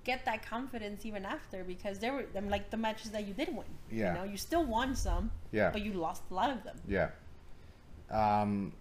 get 0.03 0.25
that 0.25 0.45
confidence 0.45 1.05
even 1.05 1.25
after? 1.25 1.63
Because 1.63 1.99
there 1.99 2.13
were, 2.13 2.23
them 2.23 2.49
like 2.49 2.69
the 2.69 2.77
matches 2.77 3.11
that 3.11 3.27
you 3.27 3.33
did 3.33 3.49
win. 3.55 3.65
Yeah. 3.91 4.13
You 4.13 4.17
know, 4.19 4.23
you 4.31 4.37
still 4.37 4.63
won 4.63 4.95
some, 4.95 5.31
yeah, 5.51 5.71
but 5.71 5.81
you 5.81 5.93
lost 5.93 6.23
a 6.31 6.33
lot 6.33 6.49
of 6.51 6.63
them. 6.63 6.77
yeah. 6.87 7.09
Um, 8.11 8.73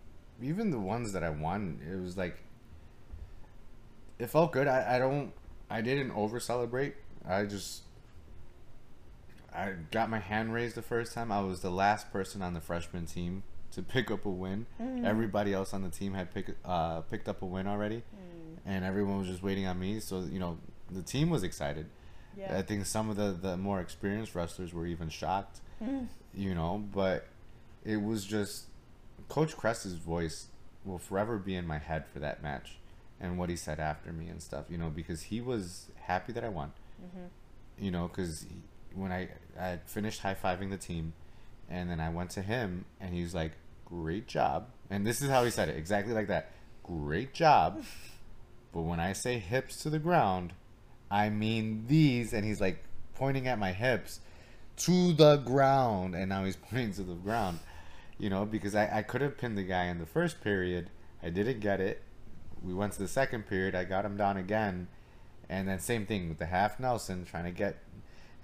even 0.43 0.71
the 0.71 0.79
ones 0.81 1.13
that 1.13 1.23
I 1.23 1.31
won, 1.31 1.81
it 1.91 2.01
was 2.03 2.17
like 2.17 2.37
it 4.19 4.29
felt 4.29 4.53
good. 4.53 4.67
I, 4.69 4.97
I 4.97 4.99
don't 4.99 5.33
I 5.71 5.81
didn't 5.81 6.11
over 6.13 6.41
celebrate. 6.41 6.95
I 7.27 7.45
just 7.45 7.83
I 9.55 9.73
got 9.91 10.09
my 10.11 10.19
hand 10.21 10.53
raised 10.53 10.75
the 10.77 10.83
first 10.83 11.13
time. 11.13 11.33
I 11.33 11.41
was 11.41 11.61
the 11.61 11.71
last 11.71 12.13
person 12.13 12.43
on 12.43 12.55
the 12.55 12.61
freshman 12.61 13.07
team 13.07 13.43
to 13.73 13.83
pick 13.83 14.11
up 14.11 14.25
a 14.25 14.31
win. 14.31 14.67
Mm. 14.81 15.05
Everybody 15.05 15.53
else 15.53 15.75
on 15.75 15.83
the 15.83 15.89
team 15.91 16.15
had 16.15 16.33
pick, 16.33 16.55
uh, 16.65 17.01
picked 17.03 17.29
up 17.29 17.43
a 17.43 17.47
win 17.47 17.67
already, 17.67 17.97
Mm, 18.15 18.57
and 18.67 18.85
everyone 18.85 19.19
was 19.19 19.29
just 19.29 19.43
waiting 19.43 19.67
on 19.67 19.79
me. 19.79 20.01
So 20.01 20.21
you 20.31 20.39
know 20.39 20.59
the 20.91 21.03
team 21.03 21.31
was 21.31 21.43
excited. 21.43 21.87
yeah. 22.37 22.57
I 22.57 22.63
think 22.63 22.87
some 22.87 23.11
of 23.11 23.17
the, 23.17 23.31
the 23.33 23.57
more 23.57 23.81
experienced 23.81 24.35
wrestlers 24.35 24.73
were 24.73 24.87
even 24.87 25.09
shocked, 25.09 25.61
Mm. 25.83 26.07
you 26.35 26.55
know, 26.55 26.83
but 26.93 27.27
it 27.85 28.01
was 28.03 28.25
just 28.25 28.65
Coach 29.31 29.57
Crest's 29.57 29.95
voice 29.95 30.49
will 30.85 30.99
forever 30.99 31.39
be 31.39 31.55
in 31.55 31.67
my 31.67 31.79
head 31.79 32.05
for 32.13 32.19
that 32.19 32.43
match 32.43 32.77
and 33.21 33.39
what 33.39 33.49
he 33.49 33.57
said 33.57 33.81
after 33.81 34.13
me 34.13 34.29
and 34.29 34.43
stuff, 34.43 34.67
you 34.69 34.77
know, 34.77 34.91
because 34.91 35.23
he 35.23 35.41
was 35.41 35.87
happy 35.97 36.33
that 36.33 36.45
I 36.45 36.49
won, 36.49 36.73
Mhm. 37.03 37.29
you 37.79 37.91
know, 37.91 38.09
because 38.09 38.45
when 38.95 39.13
I, 39.13 39.29
I 39.59 39.67
had 39.69 39.83
finished 39.89 40.21
high 40.21 40.35
fiving 40.35 40.71
the 40.71 40.77
team 40.77 41.13
and 41.69 41.89
then 41.91 42.01
I 42.01 42.09
went 42.11 42.31
to 42.31 42.43
him 42.43 42.85
and 43.01 43.15
he 43.15 43.23
was 43.23 43.35
like, 43.35 43.53
great 43.85 44.27
job. 44.27 44.67
And 44.91 45.07
this 45.07 45.23
is 45.23 45.31
how 45.31 45.45
he 45.45 45.51
said 45.51 45.69
it 45.69 45.77
exactly 45.77 46.13
like 46.13 46.27
that 46.29 46.51
great 46.83 47.33
job. 47.33 47.83
But 48.73 48.83
when 48.83 49.01
I 49.01 49.15
say 49.15 49.41
hips 49.41 49.83
to 49.83 49.91
the 49.91 49.99
ground, 49.99 50.53
I 51.11 51.29
mean 51.29 51.87
these. 51.89 52.33
And 52.33 52.45
he's 52.45 52.61
like 52.61 52.85
pointing 53.17 53.49
at 53.49 53.59
my 53.59 53.73
hips 53.73 54.21
to 54.87 55.13
the 55.13 55.39
ground. 55.39 56.15
And 56.15 56.29
now 56.29 56.45
he's 56.45 56.55
pointing 56.71 56.93
to 56.95 57.03
the 57.03 57.15
ground, 57.17 57.59
you 58.21 58.29
know, 58.29 58.45
because 58.45 58.75
I, 58.75 58.99
I 58.99 59.03
could 59.03 59.23
have 59.23 59.39
pinned 59.39 59.57
the 59.57 59.63
guy 59.63 59.87
in 59.87 59.99
the 59.99 60.07
first 60.07 60.43
period. 60.43 60.91
I 61.23 61.31
didn't 61.31 61.61
get 61.61 61.81
it. 61.81 62.03
We 62.63 62.75
went 62.75 62.93
to 62.93 62.99
the 62.99 63.09
second 63.09 63.47
period. 63.47 63.75
I 63.75 63.85
got 63.85 64.05
him 64.05 64.17
down 64.17 64.37
again. 64.37 64.89
And 65.49 65.67
then 65.67 65.81
same 65.81 66.05
thing 66.05 66.29
with 66.29 66.39
the 66.39 66.47
half 66.47 66.79
Nelson 66.79 67.25
trying 67.25 67.45
to 67.45 67.51
get. 67.51 67.79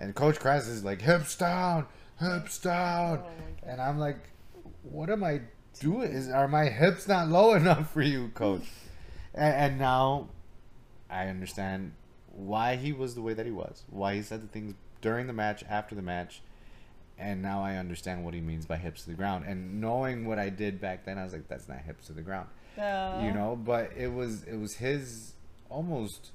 And 0.00 0.14
Coach 0.14 0.40
Kress 0.40 0.66
is 0.66 0.82
like, 0.82 1.02
hips 1.02 1.36
down, 1.36 1.86
hips 2.18 2.58
down. 2.58 3.22
Oh 3.22 3.70
and 3.70 3.80
I'm 3.80 3.98
like, 3.98 4.30
what 4.82 5.10
am 5.10 5.22
I 5.22 5.42
doing? 5.78 6.10
Is 6.10 6.30
Are 6.30 6.48
my 6.48 6.64
hips 6.64 7.06
not 7.06 7.28
low 7.28 7.52
enough 7.52 7.92
for 7.92 8.02
you, 8.02 8.28
Coach? 8.34 8.64
and, 9.34 9.54
and 9.54 9.78
now 9.78 10.30
I 11.10 11.26
understand 11.26 11.92
why 12.32 12.76
he 12.76 12.92
was 12.92 13.14
the 13.14 13.22
way 13.22 13.34
that 13.34 13.44
he 13.46 13.52
was, 13.52 13.84
why 13.90 14.14
he 14.14 14.22
said 14.22 14.42
the 14.42 14.48
things 14.48 14.74
during 15.02 15.26
the 15.26 15.32
match, 15.34 15.62
after 15.68 15.94
the 15.94 16.02
match, 16.02 16.40
and 17.18 17.42
now 17.42 17.62
I 17.62 17.76
understand 17.76 18.24
what 18.24 18.34
he 18.34 18.40
means 18.40 18.66
by 18.66 18.76
hips 18.76 19.04
to 19.04 19.10
the 19.10 19.16
ground. 19.16 19.44
And 19.46 19.80
knowing 19.80 20.26
what 20.26 20.38
I 20.38 20.48
did 20.50 20.80
back 20.80 21.04
then, 21.04 21.18
I 21.18 21.24
was 21.24 21.32
like, 21.32 21.48
that's 21.48 21.68
not 21.68 21.78
hips 21.78 22.06
to 22.06 22.12
the 22.12 22.22
ground, 22.22 22.48
Uh, 22.78 23.22
you 23.24 23.32
know. 23.32 23.56
But 23.56 23.92
it 23.96 24.12
was 24.12 24.42
it 24.44 24.56
was 24.56 24.76
his 24.76 25.32
almost, 25.70 26.30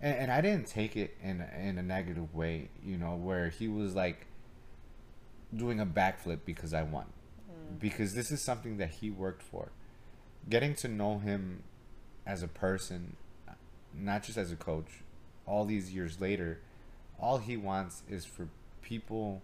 and, 0.00 0.16
and 0.16 0.32
I 0.32 0.40
didn't 0.40 0.66
take 0.66 0.96
it 0.96 1.16
in 1.22 1.40
in 1.40 1.78
a 1.78 1.82
negative 1.82 2.34
way, 2.34 2.70
you 2.84 2.96
know, 2.96 3.14
where 3.14 3.48
he 3.48 3.68
was 3.68 3.94
like 3.94 4.26
doing 5.54 5.80
a 5.80 5.86
backflip 5.86 6.40
because 6.44 6.72
I 6.72 6.82
won 6.82 7.06
because 7.78 8.14
this 8.14 8.30
is 8.30 8.42
something 8.42 8.78
that 8.78 8.90
he 8.90 9.10
worked 9.10 9.42
for. 9.42 9.70
Getting 10.48 10.74
to 10.76 10.88
know 10.88 11.18
him 11.18 11.62
as 12.26 12.42
a 12.42 12.48
person, 12.48 13.16
not 13.94 14.22
just 14.22 14.38
as 14.38 14.50
a 14.50 14.56
coach, 14.56 15.02
all 15.46 15.64
these 15.64 15.92
years 15.92 16.20
later, 16.20 16.60
all 17.20 17.38
he 17.38 17.56
wants 17.56 18.02
is 18.08 18.24
for 18.24 18.48
people 18.82 19.42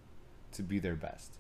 to 0.57 0.63
be 0.63 0.79
their 0.79 0.97
best. 0.97 1.39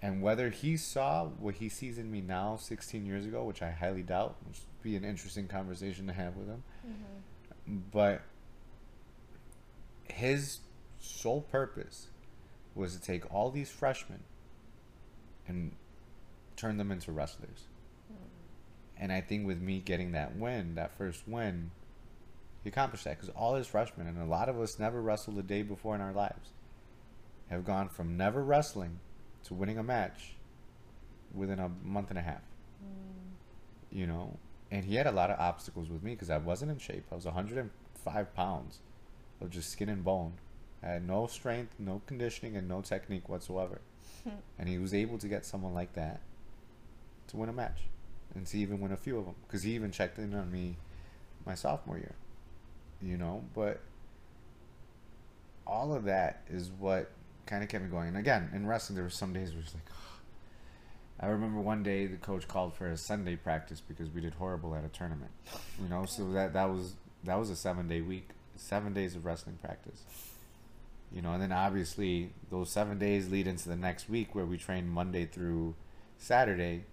And 0.00 0.22
whether 0.22 0.50
he 0.50 0.76
saw 0.76 1.26
what 1.26 1.56
he 1.56 1.68
sees 1.68 1.98
in 1.98 2.10
me 2.10 2.20
now, 2.20 2.56
16 2.56 3.04
years 3.04 3.26
ago, 3.26 3.42
which 3.44 3.62
I 3.62 3.70
highly 3.70 4.02
doubt, 4.02 4.36
which 4.46 4.58
would 4.58 4.82
be 4.82 4.96
an 4.96 5.04
interesting 5.04 5.48
conversation 5.48 6.06
to 6.06 6.12
have 6.12 6.36
with 6.36 6.48
him, 6.48 6.62
mhm. 6.86 7.80
but 7.90 8.22
his 10.04 10.58
sole 11.00 11.42
purpose 11.42 12.08
was 12.74 12.94
to 12.94 13.00
take 13.00 13.32
all 13.34 13.50
these 13.50 13.70
freshmen 13.70 14.22
and 15.48 15.72
turn 16.56 16.76
them 16.76 16.92
into 16.92 17.10
wrestlers. 17.10 17.66
And 19.00 19.12
I 19.12 19.20
think 19.20 19.46
with 19.46 19.60
me 19.60 19.78
getting 19.78 20.12
that 20.12 20.36
win, 20.36 20.74
that 20.74 20.96
first 20.98 21.22
win, 21.26 21.70
he 22.64 22.68
accomplished 22.68 23.04
that 23.04 23.18
because 23.18 23.32
all 23.34 23.54
his 23.54 23.66
freshmen, 23.66 24.08
and 24.08 24.18
a 24.18 24.24
lot 24.24 24.48
of 24.48 24.58
us 24.60 24.78
never 24.78 25.00
wrestled 25.00 25.38
a 25.38 25.42
day 25.42 25.62
before 25.62 25.94
in 25.94 26.00
our 26.00 26.12
lives, 26.12 26.50
have 27.50 27.64
gone 27.64 27.88
from 27.88 28.16
never 28.16 28.42
wrestling 28.42 29.00
to 29.44 29.54
winning 29.54 29.78
a 29.78 29.82
match 29.82 30.34
within 31.34 31.58
a 31.58 31.70
month 31.84 32.10
and 32.10 32.18
a 32.18 32.22
half. 32.22 32.42
Mm. 32.82 33.96
You 33.96 34.06
know, 34.06 34.38
and 34.70 34.84
he 34.84 34.96
had 34.96 35.06
a 35.06 35.12
lot 35.12 35.30
of 35.30 35.38
obstacles 35.38 35.88
with 35.88 36.02
me 36.02 36.12
because 36.12 36.30
I 36.30 36.38
wasn't 36.38 36.70
in 36.70 36.78
shape. 36.78 37.04
I 37.10 37.14
was 37.14 37.24
105 37.24 38.34
pounds 38.34 38.78
of 39.40 39.50
just 39.50 39.70
skin 39.70 39.88
and 39.88 40.04
bone. 40.04 40.34
I 40.82 40.88
had 40.88 41.06
no 41.06 41.26
strength, 41.26 41.74
no 41.78 42.02
conditioning, 42.06 42.56
and 42.56 42.68
no 42.68 42.82
technique 42.82 43.28
whatsoever. 43.28 43.80
and 44.58 44.68
he 44.68 44.78
was 44.78 44.94
able 44.94 45.18
to 45.18 45.28
get 45.28 45.46
someone 45.46 45.74
like 45.74 45.94
that 45.94 46.20
to 47.28 47.36
win 47.36 47.48
a 47.48 47.52
match 47.52 47.82
and 48.34 48.46
to 48.46 48.58
even 48.58 48.80
win 48.80 48.92
a 48.92 48.96
few 48.96 49.18
of 49.18 49.24
them 49.24 49.34
because 49.46 49.62
he 49.62 49.74
even 49.74 49.90
checked 49.90 50.18
in 50.18 50.34
on 50.34 50.50
me 50.50 50.76
my 51.46 51.54
sophomore 51.54 51.98
year. 51.98 52.14
You 53.00 53.16
know, 53.16 53.44
but 53.54 53.80
all 55.66 55.94
of 55.94 56.04
that 56.04 56.42
is 56.48 56.70
what 56.78 57.10
kind 57.48 57.62
of 57.62 57.68
kept 57.68 57.82
me 57.82 57.90
going. 57.90 58.08
And 58.08 58.16
again, 58.16 58.50
in 58.54 58.66
wrestling, 58.66 58.94
there 58.94 59.04
were 59.04 59.10
some 59.10 59.32
days 59.32 59.52
where 59.52 59.62
it's 59.62 59.74
like, 59.74 59.84
I 61.20 61.26
remember 61.26 61.60
one 61.60 61.82
day 61.82 62.06
the 62.06 62.16
coach 62.16 62.46
called 62.46 62.74
for 62.74 62.86
a 62.86 62.96
Sunday 62.96 63.34
practice 63.34 63.80
because 63.80 64.08
we 64.10 64.20
did 64.20 64.34
horrible 64.34 64.74
at 64.76 64.84
a 64.84 64.88
tournament. 64.88 65.32
You 65.82 65.88
know, 65.88 66.04
so 66.04 66.30
that 66.32 66.52
that 66.52 66.70
was 66.70 66.94
that 67.24 67.36
was 67.36 67.50
a 67.50 67.56
seven 67.56 67.88
day 67.88 68.00
week, 68.02 68.28
seven 68.54 68.94
days 68.94 69.16
of 69.16 69.24
wrestling 69.24 69.58
practice. 69.60 70.04
You 71.10 71.22
know, 71.22 71.32
and 71.32 71.42
then 71.42 71.50
obviously 71.50 72.30
those 72.50 72.70
seven 72.70 72.98
days 72.98 73.30
lead 73.30 73.48
into 73.48 73.68
the 73.68 73.76
next 73.76 74.08
week 74.08 74.34
where 74.34 74.44
we 74.44 74.58
train 74.58 74.86
Monday 74.86 75.24
through 75.26 75.74
Saturday. 76.18 76.84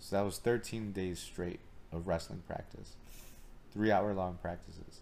So 0.00 0.16
that 0.16 0.24
was 0.24 0.38
thirteen 0.38 0.92
days 0.92 1.18
straight 1.18 1.60
of 1.92 2.06
wrestling 2.06 2.42
practice, 2.46 2.96
three 3.72 3.90
hour 3.90 4.12
long 4.12 4.38
practices. 4.42 5.00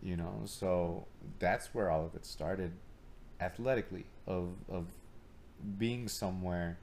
You 0.00 0.16
know, 0.16 0.42
so 0.46 1.06
that's 1.40 1.74
where 1.74 1.90
all 1.90 2.06
of 2.06 2.14
it 2.14 2.24
started, 2.24 2.72
athletically 3.40 4.04
of 4.26 4.50
of 4.68 4.86
being 5.78 6.08
somewhere 6.08 6.78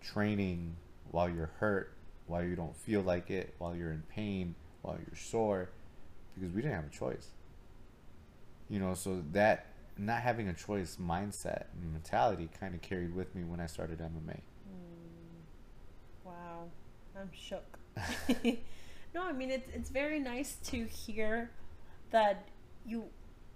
training 0.00 0.76
while 1.10 1.28
you're 1.28 1.50
hurt 1.58 1.92
while 2.28 2.44
you 2.44 2.54
don't 2.54 2.76
feel 2.76 3.00
like 3.00 3.30
it, 3.30 3.54
while 3.58 3.74
you're 3.74 3.90
in 3.90 4.02
pain, 4.10 4.54
while 4.82 4.96
you're 4.96 5.16
sore, 5.16 5.70
because 6.34 6.54
we 6.54 6.62
didn't 6.62 6.76
have 6.76 6.86
a 6.86 6.96
choice. 6.96 7.30
You 8.68 8.78
know, 8.78 8.94
so 8.94 9.22
that 9.32 9.66
not 9.96 10.20
having 10.20 10.48
a 10.48 10.52
choice 10.52 10.98
mindset 11.00 11.64
and 11.80 11.92
mentality 11.92 12.48
kind 12.60 12.74
of 12.74 12.82
carried 12.82 13.14
with 13.14 13.34
me 13.34 13.42
when 13.42 13.60
I 13.60 13.66
started 13.66 13.98
MMA. 13.98 14.40
Wow, 16.22 16.68
I'm 17.18 17.30
shook. 17.32 17.78
no, 19.14 19.22
I 19.22 19.32
mean 19.32 19.50
it's 19.50 19.68
it's 19.74 19.90
very 19.90 20.20
nice 20.20 20.56
to 20.66 20.84
hear 20.84 21.50
that 22.10 22.46
you 22.86 23.04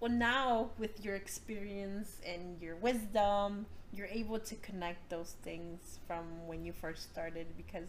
well 0.03 0.11
now 0.11 0.69
with 0.77 1.05
your 1.05 1.15
experience 1.15 2.19
and 2.27 2.61
your 2.61 2.75
wisdom, 2.75 3.65
you're 3.93 4.07
able 4.07 4.37
to 4.37 4.53
connect 4.55 5.09
those 5.09 5.35
things 5.43 5.99
from 6.05 6.25
when 6.45 6.65
you 6.65 6.73
first 6.73 7.03
started 7.09 7.47
because 7.55 7.87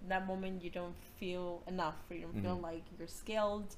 in 0.00 0.08
that 0.10 0.28
moment 0.28 0.62
you 0.62 0.70
don't 0.70 0.94
feel 1.18 1.60
enough, 1.66 1.96
you 2.08 2.20
don't 2.20 2.40
feel 2.40 2.56
Mhm. 2.56 2.62
like 2.70 2.84
you're 2.96 3.08
skilled 3.08 3.74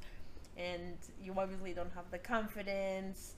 and 0.58 0.98
you 1.24 1.32
obviously 1.38 1.72
don't 1.72 1.92
have 1.94 2.10
the 2.10 2.18
confidence 2.18 3.36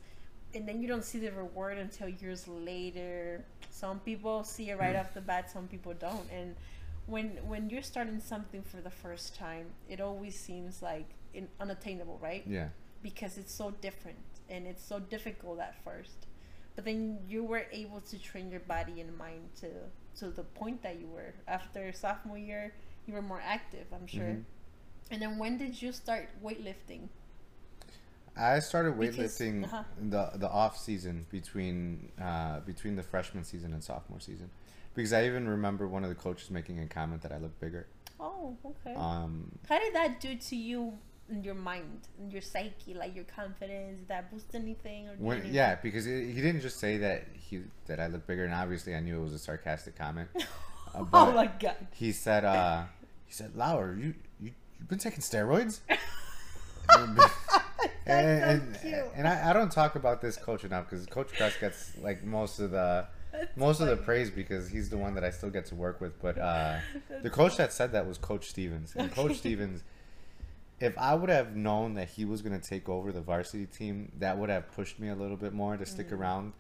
and 0.53 0.67
then 0.67 0.83
you 0.83 0.89
don't 0.89 1.05
see 1.05 1.21
the 1.21 1.31
reward 1.31 1.79
until 1.79 2.09
years 2.09 2.49
later. 2.49 3.45
Some 3.71 4.01
people 4.01 4.43
see 4.43 4.71
it 4.71 4.77
right 4.81 4.97
off 4.97 5.15
the 5.15 5.21
bat, 5.21 5.49
some 5.49 5.69
people 5.69 5.95
don't. 5.95 6.29
And 6.33 6.57
when 7.07 7.27
when 7.47 7.71
you're 7.71 7.83
starting 7.93 8.19
something 8.19 8.63
for 8.65 8.81
the 8.81 8.91
first 8.91 9.37
time, 9.37 9.67
it 9.89 10.01
always 10.01 10.35
seems 10.49 10.83
like 10.83 11.07
in, 11.33 11.49
unattainable, 11.61 12.19
right? 12.21 12.45
Yeah. 12.49 12.71
Because 13.05 13.37
it's 13.39 13.55
so 13.55 13.71
different 13.83 14.25
and 14.49 14.67
it's 14.67 14.83
so 14.93 14.99
difficult 14.99 15.61
at 15.61 15.75
first. 15.85 16.19
But 16.75 16.85
then 16.87 17.19
you 17.29 17.45
were 17.45 17.67
able 17.71 18.01
to 18.11 18.19
train 18.19 18.51
your 18.51 18.61
body 18.77 19.01
and 19.03 19.17
mind 19.17 19.45
to 19.61 19.69
to 20.21 20.31
the 20.31 20.43
point 20.61 20.83
that 20.83 20.97
you 21.01 21.09
were. 21.09 21.35
After 21.47 21.93
sophomore 21.93 22.39
year, 22.39 22.73
you 23.07 23.13
were 23.15 23.23
more 23.23 23.43
active, 23.45 23.87
I'm 23.93 24.07
sure. 24.07 24.33
Mhm. 24.35 24.45
And 25.11 25.19
then 25.23 25.39
when 25.39 25.59
did 25.59 25.75
you 25.83 25.93
start 25.93 26.25
weightlifting? 26.43 27.03
I 28.37 28.59
started 28.61 28.99
Because- 28.99 29.17
weightlifting 29.17 29.65
uh-huh. 29.65 29.85
in 30.01 30.11
the 30.11 30.25
the 30.35 30.49
off 30.49 30.75
season 30.79 31.27
between 31.31 32.11
uh, 32.21 32.61
between 32.61 32.97
the 32.97 33.03
freshman 33.03 33.45
season 33.45 33.73
and 33.75 33.83
sophomore 33.85 34.21
season, 34.21 34.51
because 34.95 35.13
I 35.13 35.27
even 35.27 35.47
remember 35.49 35.87
one 35.87 36.03
of 36.07 36.09
the 36.15 36.17
coaches 36.27 36.51
making 36.51 36.81
a 36.81 36.87
comment 36.89 37.23
that 37.23 37.33
I 37.33 37.39
look 37.39 37.59
bigger. 37.61 37.87
Oh, 38.19 38.57
okay. 38.65 38.95
Um, 38.95 39.53
How 39.69 39.79
did 39.79 39.95
that 39.95 40.21
do 40.21 40.35
to 40.37 40.57
you 40.57 40.99
your 41.43 41.55
mind, 41.55 42.01
in 42.19 42.31
your 42.31 42.43
psyche, 42.43 42.95
like 42.95 43.15
your 43.15 43.25
confidence? 43.25 43.99
Did 44.01 44.09
that 44.09 44.31
boost 44.31 44.55
anything? 44.55 45.09
Or 45.09 45.13
when 45.19 45.37
anything? 45.39 45.55
yeah, 45.55 45.77
because 45.77 46.07
it, 46.07 46.27
he 46.33 46.41
didn't 46.41 46.61
just 46.61 46.79
say 46.79 46.99
that 46.99 47.25
he 47.33 47.63
that 47.87 48.01
I 48.01 48.07
look 48.09 48.27
bigger, 48.27 48.45
and 48.45 48.55
obviously 48.55 48.95
I 48.95 49.01
knew 49.01 49.19
it 49.21 49.23
was 49.23 49.33
a 49.33 49.39
sarcastic 49.39 49.97
comment. 49.97 50.29
Uh, 50.97 51.05
oh 51.13 51.33
my 51.33 51.51
god. 51.59 51.75
he 51.95 52.13
said, 52.13 52.45
uh, 52.45 52.85
he 53.27 53.33
said, 53.33 53.57
Lauer, 53.57 53.97
you 53.99 54.15
you 54.41 54.53
you've 54.79 54.89
been 54.89 54.97
taking 54.97 55.19
steroids. 55.23 55.81
and, 55.89 57.19
That's 58.07 58.07
and, 58.07 58.77
so 58.77 58.81
cute. 58.81 59.05
and 59.17 59.27
I, 59.27 59.51
I 59.51 59.53
don't 59.53 59.73
talk 59.73 59.97
about 59.97 60.23
this 60.23 60.37
coach 60.37 60.63
enough 60.63 60.89
because 60.89 61.05
Coach 61.07 61.33
Crest 61.37 61.59
gets 61.61 61.99
like 62.01 62.23
most 62.23 62.61
of 62.61 62.71
the 62.71 63.09
most 63.57 63.81
of 63.81 63.89
the 63.89 63.97
praise 63.97 64.31
because 64.31 64.69
he's 64.69 64.89
the 64.89 64.97
one 64.97 65.15
that 65.15 65.25
I 65.25 65.31
still 65.31 65.51
get 65.51 65.67
to 65.67 65.75
work 65.75 66.01
with. 66.01 66.21
But 66.21 66.39
uh, 66.39 66.79
the 67.23 67.31
coach 67.31 67.57
that 67.57 67.73
said 67.73 67.93
that 67.93 68.07
was 68.07 68.19
Coach 68.19 68.49
Stevens, 68.49 68.95
and 68.97 69.13
Coach 69.13 69.37
Stevens. 69.37 69.83
If 70.81 70.97
I 70.99 71.15
would 71.15 71.31
have 71.31 71.55
known 71.55 71.95
that 71.95 72.09
he 72.11 72.25
was 72.25 72.43
going 72.43 72.59
to 72.59 72.69
take 72.69 72.89
over 72.89 73.13
the 73.13 73.21
varsity 73.21 73.67
team, 73.67 74.13
that 74.19 74.37
would 74.39 74.51
have 74.51 74.71
pushed 74.73 74.99
me 74.99 75.09
a 75.09 75.15
little 75.15 75.37
bit 75.37 75.53
more 75.53 75.77
to 75.77 75.87
stick 75.87 76.11
around 76.13 76.53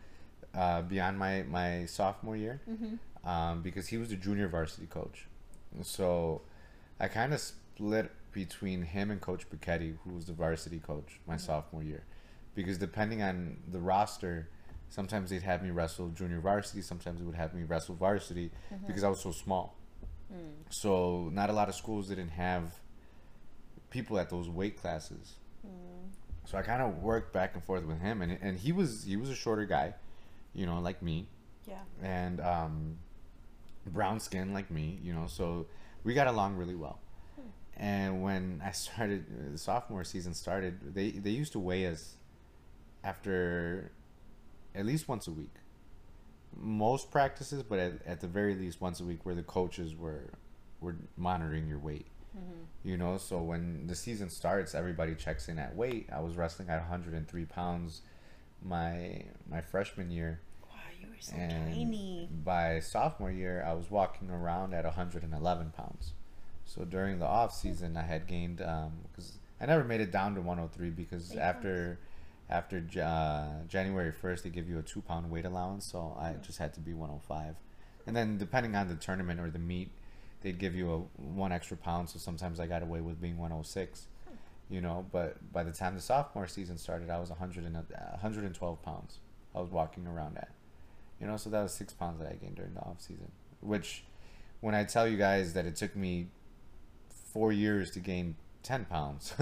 uh, 0.54 0.82
beyond 0.82 1.18
my, 1.18 1.42
my 1.48 1.84
sophomore 1.86 2.36
year 2.36 2.60
Mm-hmm. 2.70 3.28
um, 3.28 3.62
because 3.62 3.88
he 3.88 3.96
was 3.98 4.10
the 4.10 4.16
junior 4.16 4.48
varsity 4.48 4.86
coach. 4.86 5.26
So 5.82 6.42
I 7.00 7.08
kind 7.08 7.34
of 7.34 7.40
split 7.40 8.12
between 8.32 8.82
him 8.82 9.10
and 9.10 9.20
Coach 9.20 9.48
Pichetti, 9.50 9.96
who 10.04 10.10
was 10.14 10.26
the 10.26 10.32
varsity 10.32 10.78
coach 10.78 11.18
my 11.26 11.36
sophomore 11.36 11.82
year. 11.82 12.04
Because 12.54 12.78
depending 12.78 13.20
on 13.22 13.56
the 13.70 13.80
roster, 13.80 14.48
sometimes 14.88 15.30
they'd 15.30 15.42
have 15.42 15.62
me 15.62 15.70
wrestle 15.70 16.08
junior 16.10 16.40
varsity, 16.40 16.82
sometimes 16.82 17.18
they 17.18 17.26
would 17.26 17.34
have 17.34 17.52
me 17.52 17.64
wrestle 17.64 17.96
varsity 17.96 18.52
because 18.86 19.02
I 19.02 19.08
was 19.08 19.20
so 19.20 19.32
small. 19.32 19.76
So 20.70 21.30
not 21.32 21.50
a 21.50 21.52
lot 21.52 21.68
of 21.68 21.74
schools 21.74 22.08
didn't 22.08 22.30
have 22.30 22.74
people 23.94 24.18
at 24.18 24.28
those 24.28 24.48
weight 24.48 24.76
classes. 24.76 25.34
So 26.46 26.58
I 26.58 26.62
kind 26.62 26.82
of 26.82 26.98
worked 27.02 27.32
back 27.32 27.54
and 27.54 27.64
forth 27.64 27.84
with 27.86 28.00
him, 28.00 28.20
and 28.20 28.30
and 28.42 28.58
he 28.58 28.70
was 28.72 29.04
he 29.04 29.16
was 29.16 29.30
a 29.30 29.34
shorter 29.34 29.64
guy, 29.64 29.94
you 30.52 30.66
know, 30.66 30.78
like 30.88 31.00
me, 31.00 31.26
Yeah. 31.66 31.78
and 32.02 32.38
um, 32.40 32.98
brown 33.86 34.20
skin 34.20 34.52
like 34.52 34.70
me, 34.70 34.98
you 35.02 35.14
know. 35.14 35.26
So 35.26 35.66
we 36.04 36.12
got 36.12 36.26
along 36.26 36.56
really 36.56 36.74
well. 36.74 36.98
And 37.76 38.22
when 38.22 38.60
I 38.64 38.72
started, 38.72 39.24
uh, 39.30 39.52
the 39.52 39.58
sophomore 39.58 40.04
season 40.04 40.34
started, 40.34 40.94
they 40.94 41.08
they 41.12 41.30
used 41.42 41.52
to 41.52 41.58
weigh 41.58 41.86
us 41.86 42.16
after 43.02 43.90
at 44.74 44.84
least 44.84 45.08
once 45.08 45.26
a 45.26 45.32
week. 45.32 45.54
Most 46.56 47.10
practices, 47.10 47.62
but 47.62 47.78
at, 47.78 47.92
at 48.06 48.20
the 48.20 48.28
very 48.28 48.54
least 48.54 48.80
once 48.80 49.00
a 49.00 49.04
week, 49.04 49.20
where 49.24 49.34
the 49.34 49.42
coaches 49.42 49.94
were 49.96 50.30
were 50.80 50.96
monitoring 51.16 51.66
your 51.66 51.78
weight. 51.78 52.06
Mm-hmm. 52.36 52.88
You 52.88 52.96
know, 52.96 53.16
so 53.18 53.38
when 53.38 53.86
the 53.86 53.94
season 53.94 54.28
starts, 54.28 54.74
everybody 54.74 55.14
checks 55.14 55.48
in 55.48 55.58
at 55.58 55.74
weight. 55.74 56.08
I 56.12 56.20
was 56.20 56.36
wrestling 56.36 56.68
at 56.68 56.80
103 56.80 57.44
pounds 57.46 58.02
my 58.64 59.22
my 59.48 59.60
freshman 59.60 60.10
year, 60.10 60.40
Wow, 60.62 60.76
you 60.98 61.08
were 61.08 61.14
so 61.20 61.36
and 61.36 61.74
tiny. 61.74 62.28
by 62.44 62.80
sophomore 62.80 63.30
year, 63.30 63.64
I 63.66 63.74
was 63.74 63.90
walking 63.90 64.30
around 64.30 64.74
at 64.74 64.84
111 64.84 65.72
pounds. 65.76 66.12
So 66.64 66.84
during 66.84 67.18
the 67.18 67.26
off 67.26 67.54
season, 67.54 67.96
I 67.96 68.02
had 68.02 68.26
gained 68.26 68.62
um, 68.62 68.92
because 69.10 69.38
I 69.60 69.66
never 69.66 69.84
made 69.84 70.00
it 70.00 70.10
down 70.10 70.34
to 70.34 70.40
103 70.40 70.90
because 70.90 71.32
Eight 71.32 71.38
after 71.38 71.98
after 72.50 72.82
uh, 73.02 73.66
January 73.68 74.12
1st, 74.12 74.42
they 74.42 74.50
give 74.50 74.68
you 74.68 74.78
a 74.78 74.82
two 74.82 75.02
pound 75.02 75.30
weight 75.30 75.44
allowance. 75.44 75.84
So 75.84 76.16
I 76.18 76.30
mm-hmm. 76.30 76.42
just 76.42 76.58
had 76.58 76.72
to 76.74 76.80
be 76.80 76.94
105, 76.94 77.56
and 78.06 78.16
then 78.16 78.38
depending 78.38 78.74
on 78.74 78.88
the 78.88 78.96
tournament 78.96 79.40
or 79.40 79.50
the 79.50 79.58
meet, 79.58 79.90
they'd 80.44 80.58
give 80.58 80.76
you 80.76 80.92
a 80.92 80.98
one 81.20 81.50
extra 81.50 81.76
pound. 81.76 82.08
So 82.10 82.20
sometimes 82.20 82.60
I 82.60 82.66
got 82.68 82.82
away 82.82 83.00
with 83.00 83.20
being 83.20 83.36
106. 83.38 84.06
You 84.70 84.80
know, 84.80 85.04
but 85.12 85.52
by 85.52 85.62
the 85.62 85.72
time 85.72 85.94
the 85.94 86.00
sophomore 86.00 86.46
season 86.46 86.78
started, 86.78 87.10
I 87.10 87.18
was 87.18 87.28
100 87.30 87.64
and, 87.64 87.76
uh, 87.76 87.80
112 88.12 88.82
pounds. 88.82 89.18
I 89.54 89.60
was 89.60 89.70
walking 89.70 90.06
around 90.06 90.38
at. 90.38 90.48
You 91.20 91.26
know, 91.26 91.36
so 91.36 91.50
that 91.50 91.62
was 91.62 91.72
six 91.74 91.92
pounds 91.92 92.18
that 92.20 92.28
I 92.30 92.34
gained 92.34 92.54
during 92.56 92.72
the 92.74 92.80
off 92.80 93.00
season. 93.00 93.30
Which, 93.60 94.04
when 94.60 94.74
I 94.74 94.84
tell 94.84 95.06
you 95.06 95.16
guys 95.18 95.52
that 95.52 95.66
it 95.66 95.76
took 95.76 95.94
me 95.94 96.28
four 97.32 97.52
years 97.52 97.90
to 97.92 98.00
gain 98.00 98.36
ten 98.62 98.84
pounds, 98.86 99.34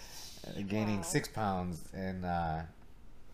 gaining 0.68 0.96
Wow. 0.96 1.02
six 1.02 1.28
pounds 1.28 1.84
in 1.94 2.24
uh, 2.24 2.66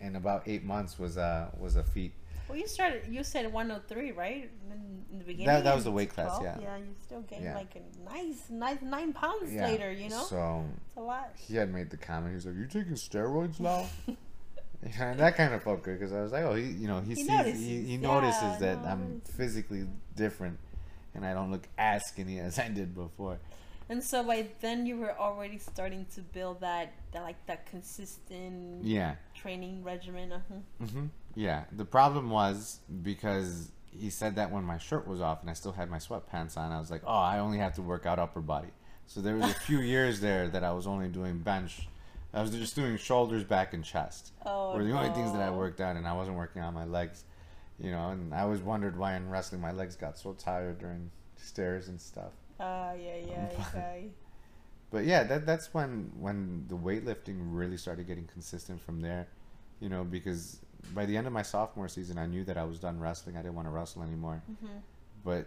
in 0.01 0.16
about 0.16 0.42
eight 0.46 0.64
months 0.64 0.98
was 0.98 1.16
uh 1.16 1.48
was 1.59 1.77
a 1.77 1.83
feat. 1.85 2.12
Well, 2.53 2.61
you 2.61 2.69
started. 2.69 3.05
You 3.09 3.25
said 3.25 3.51
103, 3.51 4.12
right? 4.12 4.51
In, 4.71 5.05
in 5.11 5.19
the 5.21 5.25
beginning. 5.25 5.47
That- 5.47 5.65
that 5.65 5.75
was 5.75 5.85
the 5.85 5.91
weight 5.91 6.11
class, 6.11 6.37
12, 6.38 6.43
yeah. 6.45 6.59
Yeah, 6.61 6.77
you 6.77 6.95
still 7.03 7.23
gained 7.23 7.45
Yeah. 7.45 7.55
like 7.57 7.75
a 7.77 8.11
nice, 8.15 8.51
nice 8.51 8.83
nine 8.83 9.15
pounds 9.15 9.51
Yeah. 9.51 9.69
later. 9.69 9.91
You 9.91 10.11
know, 10.11 10.23
So 10.25 10.65
it's 10.87 10.97
a 10.99 11.01
lot. 11.01 11.33
he 11.38 11.57
had 11.57 11.73
made 11.73 11.88
the 11.88 11.97
comment. 11.97 12.35
He's 12.35 12.45
like, 12.45 12.55
"You 12.57 12.67
taking 12.67 12.93
steroids 12.93 13.59
now?" 13.59 13.87
Yeah, 14.85 15.12
and 15.12 15.21
that 15.21 15.37
kind 15.37 15.55
of 15.55 15.62
felt 15.62 15.83
good 15.83 15.99
because 15.99 16.12
I 16.12 16.21
was 16.23 16.33
like, 16.33 16.43
"Oh, 16.43 16.55
he, 16.55 16.65
you 16.65 16.88
know, 16.88 17.01
he, 17.01 17.11
He 17.11 17.15
sees, 17.15 17.29
notices, 17.29 17.61
he, 17.61 17.83
he 17.83 17.95
yeah, 17.95 18.01
notices 18.01 18.59
that 18.59 18.79
I'm 18.85 19.23
physically 19.25 19.87
different, 20.17 20.59
and 21.15 21.25
I 21.25 21.33
don't 21.35 21.51
look 21.53 21.67
as 21.79 22.05
skinny 22.09 22.38
as 22.41 22.59
I 22.59 22.69
did 22.69 22.95
before." 22.95 23.38
And 23.88 24.03
so 24.03 24.23
by 24.25 24.49
then 24.61 24.85
you 24.87 24.97
were 24.99 25.17
already 25.17 25.59
starting 25.59 26.07
to 26.15 26.21
build 26.21 26.61
that, 26.62 26.93
that 27.12 27.23
like 27.23 27.45
that 27.47 27.67
consistent 27.67 28.85
Yeah. 28.85 29.15
training 29.35 29.85
regimen. 29.85 30.33
Uh-huh. 30.33 30.87
hmm 30.87 31.07
Yeah. 31.35 31.64
The 31.73 31.85
problem 31.85 32.31
was 32.31 32.81
because 33.03 33.71
he 33.90 34.11
said 34.11 34.37
that 34.37 34.51
when 34.51 34.64
my 34.64 34.79
shirt 34.79 35.07
was 35.07 35.21
off 35.21 35.40
and 35.42 35.51
I 35.51 35.53
still 35.53 35.73
had 35.73 35.90
my 35.90 35.99
sweatpants 35.99 36.57
on, 36.57 36.73
I 36.73 36.79
was 36.79 36.90
like, 36.90 37.03
oh, 37.07 37.12
I 37.12 37.38
only 37.38 37.59
have 37.59 37.75
to 37.75 37.83
work 37.83 38.07
out 38.07 38.18
upper 38.18 38.40
body. 38.40 38.68
So 39.07 39.21
there 39.21 39.37
was 39.37 39.51
a 39.51 39.55
few 39.55 39.79
years 39.95 40.21
there 40.21 40.49
that 40.49 40.64
I 40.64 40.73
was 40.73 40.87
only 40.87 41.09
doing 41.09 41.38
bench. 41.38 41.88
I 42.35 42.40
was 42.40 42.51
just 42.51 42.75
doing 42.75 42.97
shoulders, 42.97 43.45
back, 43.45 43.75
and 43.75 43.85
chest. 43.85 44.33
Oh, 44.47 44.75
were 44.75 44.85
the 44.85 44.92
only 44.92 45.11
things 45.11 45.33
that 45.33 45.42
I 45.42 45.51
worked 45.51 45.83
on, 45.83 45.99
and 45.99 46.09
I 46.09 46.14
wasn't 46.14 46.38
working 46.38 46.62
on 46.62 46.73
my 46.73 46.87
legs. 46.87 47.25
You 47.79 47.90
know, 47.90 48.09
and 48.09 48.33
I 48.33 48.40
always 48.40 48.61
wondered 48.61 48.97
why 48.97 49.16
in 49.16 49.29
wrestling 49.29 49.61
my 49.61 49.73
legs 49.73 49.97
got 49.97 50.16
so 50.16 50.33
tired 50.33 50.79
during 50.79 51.11
stairs 51.37 51.88
and 51.88 52.01
stuff. 52.01 52.33
Ah, 52.59 52.92
yeah, 52.95 53.16
yeah, 53.29 53.49
okay. 53.68 54.07
But 54.90 55.05
yeah, 55.05 55.25
that 55.25 55.45
that's 55.45 55.75
when 55.75 56.11
when 56.18 56.64
the 56.68 56.77
weightlifting 56.77 57.37
really 57.51 57.77
started 57.77 58.07
getting 58.07 58.27
consistent 58.27 58.81
from 58.81 59.03
there, 59.03 59.29
you 59.81 59.90
know, 59.90 60.05
because 60.05 60.61
by 60.95 61.07
the 61.07 61.16
end 61.16 61.27
of 61.27 61.33
my 61.33 61.42
sophomore 61.42 61.88
season, 61.88 62.18
I 62.18 62.27
knew 62.27 62.45
that 62.45 62.57
I 62.57 62.64
was 62.64 62.79
done 62.79 62.99
wrestling. 63.01 63.37
I 63.37 63.42
didn't 63.42 63.55
want 63.55 63.66
to 63.68 63.73
wrestle 63.73 64.03
anymore. 64.03 64.42
Mhm. 64.51 64.83
But 65.25 65.47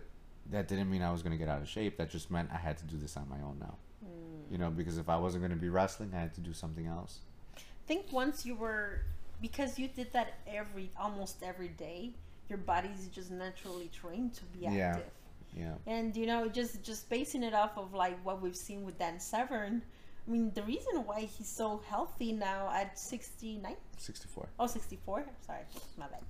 that 0.51 0.67
didn't 0.67 0.89
mean 0.89 1.01
I 1.01 1.11
was 1.11 1.21
going 1.21 1.31
to 1.31 1.37
get 1.37 1.49
out 1.49 1.61
of 1.61 1.67
shape. 1.67 1.97
That 1.97 2.09
just 2.09 2.31
meant 2.31 2.49
I 2.51 2.57
had 2.57 2.77
to 2.77 2.85
do 2.85 2.97
this 2.97 3.17
on 3.17 3.27
my 3.29 3.41
own 3.41 3.57
now. 3.59 3.75
Mm. 4.05 4.51
You 4.51 4.57
know, 4.57 4.69
because 4.69 4.97
if 4.97 5.09
I 5.09 5.17
wasn't 5.17 5.41
going 5.41 5.51
to 5.51 5.61
be 5.61 5.69
wrestling, 5.69 6.11
I 6.13 6.19
had 6.19 6.33
to 6.35 6.41
do 6.41 6.53
something 6.53 6.85
else. 6.87 7.19
I 7.57 7.61
think 7.87 8.11
once 8.11 8.45
you 8.45 8.55
were, 8.55 9.01
because 9.41 9.77
you 9.77 9.87
did 9.87 10.13
that 10.13 10.35
every, 10.47 10.91
almost 10.99 11.43
every 11.43 11.67
day, 11.69 12.13
your 12.49 12.57
body's 12.57 13.07
just 13.07 13.31
naturally 13.31 13.89
trained 13.89 14.33
to 14.35 14.43
be 14.45 14.65
active. 14.65 14.77
Yeah. 14.77 14.89
active. 14.89 15.11
Yeah. 15.57 15.73
And 15.87 16.15
you 16.15 16.25
know, 16.25 16.49
just 16.49 16.83
just 16.83 17.09
basing 17.09 17.41
it 17.41 17.53
off 17.53 17.77
of 17.77 17.93
like 17.93 18.23
what 18.25 18.41
we've 18.41 18.55
seen 18.55 18.83
with 18.83 18.99
Dan 18.99 19.19
Severn, 19.19 19.81
I 20.27 20.31
mean, 20.31 20.51
the 20.55 20.63
reason 20.63 21.05
why 21.05 21.21
he's 21.21 21.49
so 21.49 21.81
healthy 21.87 22.31
now 22.31 22.71
at 22.73 22.97
69, 22.97 23.75
64. 23.97 24.49
oh 24.59 24.67
64, 24.67 25.25
sorry, 25.45 25.59
my 25.97 26.07
bad. 26.07 26.21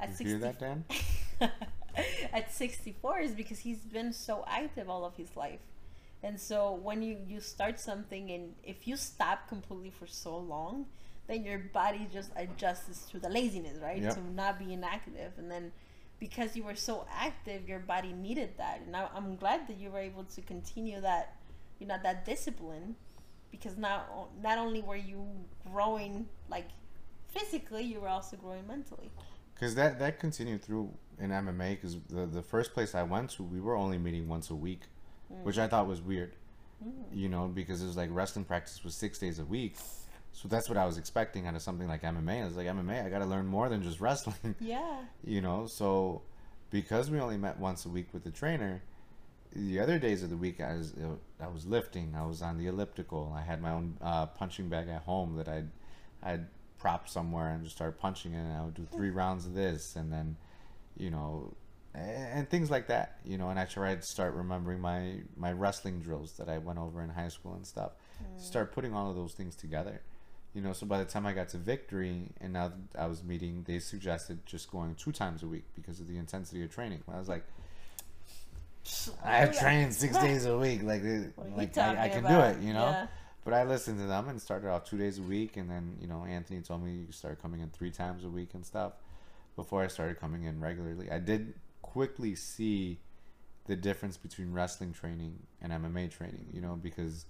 At 0.00 0.20
You 0.20 0.26
hear 0.26 0.38
that, 0.38 0.58
Dan? 0.58 0.84
at 2.32 2.52
64 2.52 3.20
is 3.20 3.32
because 3.32 3.60
he's 3.60 3.78
been 3.78 4.12
so 4.12 4.44
active 4.48 4.90
all 4.90 5.04
of 5.04 5.16
his 5.16 5.36
life. 5.36 5.60
And 6.22 6.40
so 6.40 6.72
when 6.72 7.02
you 7.02 7.18
you 7.28 7.40
start 7.40 7.78
something 7.78 8.30
and 8.30 8.54
if 8.64 8.88
you 8.88 8.96
stop 8.96 9.46
completely 9.48 9.90
for 9.90 10.06
so 10.06 10.36
long, 10.36 10.86
then 11.28 11.44
your 11.44 11.58
body 11.58 12.08
just 12.12 12.30
adjusts 12.34 13.10
to 13.10 13.18
the 13.18 13.28
laziness, 13.28 13.78
right? 13.80 14.02
Yep. 14.02 14.14
To 14.14 14.30
not 14.32 14.58
being 14.58 14.82
active 14.82 15.32
and 15.38 15.50
then 15.50 15.70
because 16.18 16.56
you 16.56 16.64
were 16.64 16.74
so 16.74 17.06
active, 17.12 17.68
your 17.68 17.80
body 17.80 18.12
needed 18.12 18.50
that. 18.56 18.80
And 18.86 18.96
I, 18.96 19.08
I'm 19.14 19.36
glad 19.36 19.68
that 19.68 19.78
you 19.78 19.90
were 19.90 19.98
able 19.98 20.24
to 20.24 20.40
continue 20.40 21.00
that, 21.00 21.36
you 21.78 21.86
know, 21.86 21.96
that 22.02 22.24
discipline, 22.24 22.96
because 23.60 23.76
not 23.76 24.28
not 24.42 24.58
only 24.58 24.82
were 24.82 24.96
you 24.96 25.26
growing 25.70 26.26
like 26.48 26.68
physically, 27.28 27.82
you 27.82 28.00
were 28.00 28.08
also 28.08 28.36
growing 28.36 28.66
mentally. 28.66 29.10
Because 29.54 29.74
that, 29.76 29.98
that 30.00 30.18
continued 30.18 30.62
through 30.62 30.90
in 31.18 31.30
MMA. 31.30 31.70
Because 31.70 31.96
the, 32.08 32.26
the 32.26 32.42
first 32.42 32.72
place 32.72 32.94
I 32.94 33.02
went 33.02 33.30
to, 33.30 33.42
we 33.42 33.60
were 33.60 33.76
only 33.76 33.98
meeting 33.98 34.28
once 34.28 34.50
a 34.50 34.54
week, 34.54 34.82
mm. 35.32 35.42
which 35.42 35.58
I 35.58 35.68
thought 35.68 35.86
was 35.86 36.00
weird. 36.00 36.34
Mm. 36.84 36.92
You 37.12 37.28
know, 37.28 37.46
because 37.46 37.82
it 37.82 37.86
was 37.86 37.96
like 37.96 38.10
wrestling 38.12 38.44
practice 38.44 38.82
was 38.84 38.94
six 38.94 39.18
days 39.18 39.38
a 39.38 39.44
week. 39.44 39.76
So 40.32 40.48
that's 40.48 40.68
what 40.68 40.76
I 40.76 40.84
was 40.84 40.98
expecting 40.98 41.46
out 41.46 41.54
of 41.54 41.62
something 41.62 41.86
like 41.86 42.02
MMA. 42.02 42.42
I 42.42 42.44
was 42.44 42.56
like, 42.56 42.66
MMA, 42.66 43.06
I 43.06 43.08
got 43.08 43.20
to 43.20 43.26
learn 43.26 43.46
more 43.46 43.68
than 43.68 43.82
just 43.82 44.00
wrestling. 44.00 44.54
Yeah. 44.60 44.96
you 45.24 45.40
know 45.40 45.66
so 45.66 46.22
because 46.70 47.08
we 47.08 47.20
only 47.20 47.36
met 47.36 47.58
once 47.60 47.86
a 47.86 47.88
week 47.88 48.08
with 48.12 48.24
the 48.24 48.30
trainer 48.30 48.82
the 49.54 49.80
other 49.80 49.98
days 49.98 50.22
of 50.22 50.30
the 50.30 50.36
week 50.36 50.60
i 50.60 50.74
was 50.74 50.94
i 51.40 51.48
was 51.48 51.66
lifting. 51.66 52.14
I 52.16 52.26
was 52.26 52.42
on 52.42 52.58
the 52.58 52.66
elliptical. 52.66 53.34
I 53.36 53.42
had 53.42 53.60
my 53.60 53.70
own 53.70 53.96
uh, 54.00 54.26
punching 54.26 54.68
bag 54.68 54.88
at 54.88 55.02
home 55.02 55.36
that 55.36 55.48
i'd 55.48 55.70
i'd 56.22 56.46
prop 56.78 57.08
somewhere 57.08 57.50
and 57.50 57.64
just 57.64 57.76
start 57.76 57.98
punching 57.98 58.34
it 58.34 58.40
and 58.40 58.52
i 58.52 58.64
would 58.64 58.74
do 58.74 58.86
three 58.92 59.10
rounds 59.22 59.46
of 59.46 59.54
this 59.54 59.96
and 59.96 60.12
then 60.12 60.36
you 60.96 61.10
know 61.10 61.54
and, 61.94 62.38
and 62.38 62.50
things 62.50 62.70
like 62.70 62.88
that 62.88 63.18
you 63.24 63.38
know 63.38 63.48
and 63.48 63.58
i 63.58 63.64
tried 63.64 64.00
to 64.00 64.06
start 64.06 64.34
remembering 64.34 64.80
my 64.80 65.20
my 65.36 65.52
wrestling 65.52 66.00
drills 66.00 66.32
that 66.32 66.48
i 66.48 66.58
went 66.58 66.78
over 66.78 67.02
in 67.02 67.10
high 67.10 67.28
school 67.28 67.54
and 67.54 67.66
stuff. 67.66 67.92
Start 68.38 68.72
putting 68.72 68.94
all 68.94 69.10
of 69.10 69.16
those 69.16 69.34
things 69.34 69.54
together 69.54 70.02
you 70.54 70.62
know 70.62 70.72
so 70.72 70.86
by 70.86 70.98
the 70.98 71.04
time 71.04 71.26
i 71.26 71.32
got 71.32 71.48
to 71.48 71.58
victory 71.58 72.30
and 72.40 72.52
now 72.52 72.72
i 72.98 73.06
was 73.06 73.22
meeting 73.22 73.64
they 73.66 73.78
suggested 73.78 74.38
just 74.46 74.70
going 74.70 74.94
two 74.94 75.12
times 75.12 75.42
a 75.42 75.46
week 75.46 75.64
because 75.74 76.00
of 76.00 76.06
the 76.08 76.16
intensity 76.16 76.62
of 76.62 76.72
training. 76.72 77.02
I 77.12 77.18
was 77.18 77.28
like 77.28 77.44
i 79.24 79.36
have 79.36 79.58
trained 79.58 79.92
six 79.92 80.16
days 80.18 80.46
a 80.46 80.56
week 80.56 80.82
like 80.82 81.02
it- 81.02 81.32
What 81.36 81.46
are 81.46 81.50
you 81.50 81.56
like 81.56 81.76
I, 81.78 82.04
I 82.04 82.08
can 82.08 82.24
do 82.24 82.40
it 82.40 82.60
you 82.60 82.72
know 82.72 82.86
Yeah. 82.86 83.06
but 83.44 83.54
i 83.54 83.64
listened 83.64 83.98
to 84.00 84.06
them 84.06 84.28
and 84.28 84.40
started 84.40 84.68
off 84.68 84.84
two 84.84 84.98
days 84.98 85.18
a 85.18 85.22
week 85.22 85.56
and 85.56 85.70
then 85.70 85.96
you 86.00 86.06
know 86.06 86.24
anthony 86.24 86.60
told 86.60 86.84
me 86.84 86.92
you 86.92 87.12
start 87.12 87.40
coming 87.40 87.60
in 87.60 87.70
three 87.70 87.90
times 87.90 88.24
a 88.24 88.28
week 88.28 88.50
and 88.54 88.64
stuff 88.64 88.92
before 89.56 89.82
i 89.82 89.86
started 89.86 90.18
coming 90.18 90.44
in 90.44 90.60
regularly 90.60 91.10
i 91.10 91.18
did 91.18 91.54
quickly 91.82 92.34
see 92.34 92.98
the 93.66 93.76
difference 93.76 94.16
between 94.16 94.52
wrestling 94.52 94.92
training 94.92 95.38
and 95.62 95.72
mma 95.72 96.10
training 96.10 96.46
you 96.52 96.60
know 96.60 96.76
because 96.82 97.26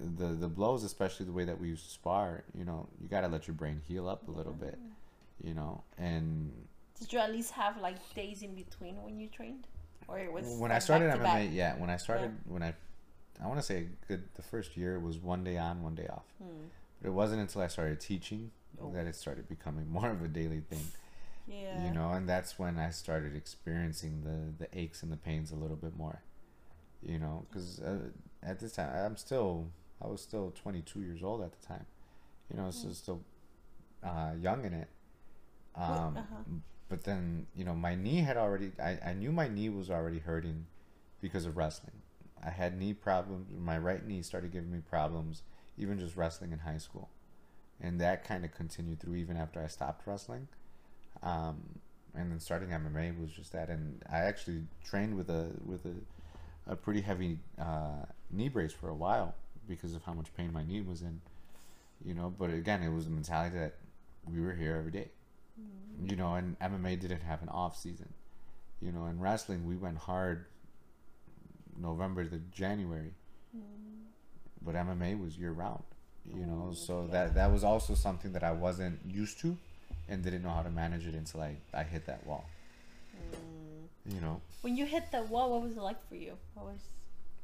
the 0.00 0.26
the 0.28 0.48
blows, 0.48 0.84
especially 0.84 1.26
the 1.26 1.32
way 1.32 1.44
that 1.44 1.60
we 1.60 1.68
used 1.68 1.84
to 1.84 1.90
spar, 1.90 2.44
you 2.56 2.64
know, 2.64 2.88
you 3.00 3.08
got 3.08 3.20
to 3.22 3.28
let 3.28 3.46
your 3.46 3.54
brain 3.54 3.80
heal 3.86 4.08
up 4.08 4.26
a 4.28 4.30
little 4.30 4.52
bit, 4.52 4.78
mm-hmm. 4.78 5.46
you 5.48 5.54
know. 5.54 5.82
And 5.98 6.52
Did 6.98 7.12
you 7.12 7.18
at 7.18 7.30
least 7.30 7.52
have 7.52 7.80
like 7.80 7.96
days 8.14 8.42
in 8.42 8.54
between 8.54 9.02
when 9.02 9.18
you 9.18 9.28
trained, 9.28 9.66
or 10.08 10.18
it 10.18 10.32
was 10.32 10.44
when 10.46 10.70
like, 10.70 10.72
I 10.72 10.78
started 10.78 11.12
MMA, 11.12 11.52
yeah, 11.54 11.76
when 11.76 11.90
I 11.90 11.96
started, 11.96 12.32
when 12.46 12.62
I, 12.62 12.74
I 13.42 13.46
want 13.46 13.58
to 13.58 13.62
say 13.64 13.86
good, 14.08 14.24
the 14.34 14.42
first 14.42 14.76
year 14.76 14.98
was 14.98 15.18
one 15.18 15.44
day 15.44 15.56
on, 15.56 15.82
one 15.82 15.94
day 15.94 16.06
off. 16.08 16.24
Hmm. 16.42 16.66
But 17.00 17.08
it 17.08 17.12
wasn't 17.12 17.40
until 17.40 17.62
I 17.62 17.68
started 17.68 18.00
teaching 18.00 18.50
Oh. 18.80 18.90
that 18.92 19.06
it 19.06 19.14
started 19.14 19.48
becoming 19.48 19.90
more 19.92 20.10
of 20.10 20.22
a 20.22 20.28
daily 20.28 20.60
thing, 20.60 20.86
Yeah. 21.46 21.84
you 21.84 21.92
know. 21.92 22.10
And 22.12 22.28
that's 22.28 22.58
when 22.58 22.78
I 22.78 22.90
started 22.90 23.36
experiencing 23.36 24.22
the 24.24 24.64
the 24.64 24.78
aches 24.78 25.02
and 25.02 25.12
the 25.12 25.16
pains 25.16 25.50
a 25.50 25.56
little 25.56 25.76
bit 25.76 25.96
more, 25.96 26.22
you 27.02 27.18
know, 27.18 27.46
because 27.48 27.80
uh, 27.80 27.98
at 28.42 28.58
this 28.60 28.72
time 28.72 28.90
I'm 28.94 29.16
still 29.16 29.68
I 30.00 30.06
was 30.06 30.22
still 30.22 30.52
22 30.62 31.00
years 31.02 31.22
old 31.22 31.42
at 31.42 31.52
the 31.60 31.66
time, 31.66 31.84
you 32.50 32.56
know, 32.56 32.70
so 32.70 32.88
still 32.90 33.20
uh, 34.02 34.32
young 34.40 34.64
in 34.64 34.72
it. 34.72 34.88
Um, 35.74 36.16
uh-huh. 36.16 36.42
But 36.90 37.04
then 37.04 37.46
you 37.54 37.64
know 37.64 37.74
my 37.74 37.94
knee 37.94 38.18
had 38.18 38.36
already 38.36 38.72
I, 38.82 38.98
I 39.02 39.12
knew 39.14 39.32
my 39.32 39.48
knee 39.48 39.70
was 39.70 39.90
already 39.90 40.18
hurting 40.18 40.66
because 41.22 41.46
of 41.46 41.56
wrestling. 41.56 42.02
I 42.44 42.50
had 42.50 42.76
knee 42.76 42.92
problems. 42.92 43.48
My 43.56 43.78
right 43.78 44.04
knee 44.06 44.22
started 44.22 44.50
giving 44.50 44.72
me 44.72 44.80
problems, 44.80 45.42
even 45.78 46.00
just 46.00 46.16
wrestling 46.16 46.52
in 46.52 46.58
high 46.58 46.78
school, 46.78 47.08
and 47.80 48.00
that 48.00 48.24
kind 48.24 48.44
of 48.44 48.52
continued 48.52 48.98
through 49.00 49.14
even 49.14 49.36
after 49.36 49.62
I 49.62 49.68
stopped 49.68 50.04
wrestling. 50.06 50.48
Um, 51.22 51.78
and 52.12 52.32
then 52.32 52.40
starting 52.40 52.70
MMA 52.70 53.20
was 53.20 53.30
just 53.30 53.52
that, 53.52 53.68
and 53.68 54.02
I 54.10 54.18
actually 54.18 54.62
trained 54.84 55.16
with 55.16 55.30
a 55.30 55.52
with 55.64 55.86
a, 55.86 56.72
a 56.72 56.74
pretty 56.74 57.02
heavy 57.02 57.38
uh, 57.56 58.04
knee 58.32 58.48
brace 58.48 58.72
for 58.72 58.88
a 58.88 58.94
while 58.94 59.36
because 59.68 59.94
of 59.94 60.02
how 60.02 60.12
much 60.12 60.34
pain 60.36 60.52
my 60.52 60.64
knee 60.64 60.80
was 60.80 61.02
in. 61.02 61.20
You 62.04 62.14
know, 62.14 62.34
but 62.36 62.50
again, 62.50 62.82
it 62.82 62.92
was 62.92 63.04
the 63.04 63.12
mentality 63.12 63.56
that 63.58 63.76
we 64.28 64.40
were 64.40 64.54
here 64.54 64.74
every 64.76 64.90
day. 64.90 65.10
You 66.02 66.16
know, 66.16 66.34
and 66.34 66.58
MMA 66.60 66.98
didn't 66.98 67.22
have 67.22 67.42
an 67.42 67.48
off 67.48 67.76
season. 67.76 68.12
You 68.80 68.92
know, 68.92 69.06
in 69.06 69.20
wrestling, 69.20 69.66
we 69.66 69.76
went 69.76 69.98
hard 69.98 70.46
November 71.78 72.24
to 72.24 72.38
January, 72.50 73.12
mm-hmm. 73.56 74.04
but 74.62 74.74
MMA 74.74 75.22
was 75.22 75.36
year 75.36 75.52
round. 75.52 75.82
You 76.28 76.46
know, 76.46 76.72
so 76.72 77.08
that 77.08 77.34
that 77.34 77.50
was 77.50 77.64
also 77.64 77.94
something 77.94 78.32
that 78.32 78.44
I 78.44 78.52
wasn't 78.52 79.00
used 79.06 79.40
to, 79.40 79.56
and 80.08 80.22
didn't 80.22 80.42
know 80.42 80.50
how 80.50 80.62
to 80.62 80.70
manage 80.70 81.06
it 81.06 81.14
until 81.14 81.40
I 81.40 81.56
I 81.74 81.82
hit 81.82 82.06
that 82.06 82.26
wall. 82.26 82.44
Mm. 83.16 84.14
You 84.14 84.20
know, 84.20 84.40
When 84.62 84.76
you 84.76 84.86
hit 84.86 85.10
that 85.12 85.28
wall, 85.28 85.50
what 85.50 85.62
was 85.62 85.76
it 85.76 85.80
like 85.80 86.06
for 86.08 86.14
you? 86.14 86.34
What 86.54 86.66
was? 86.66 86.80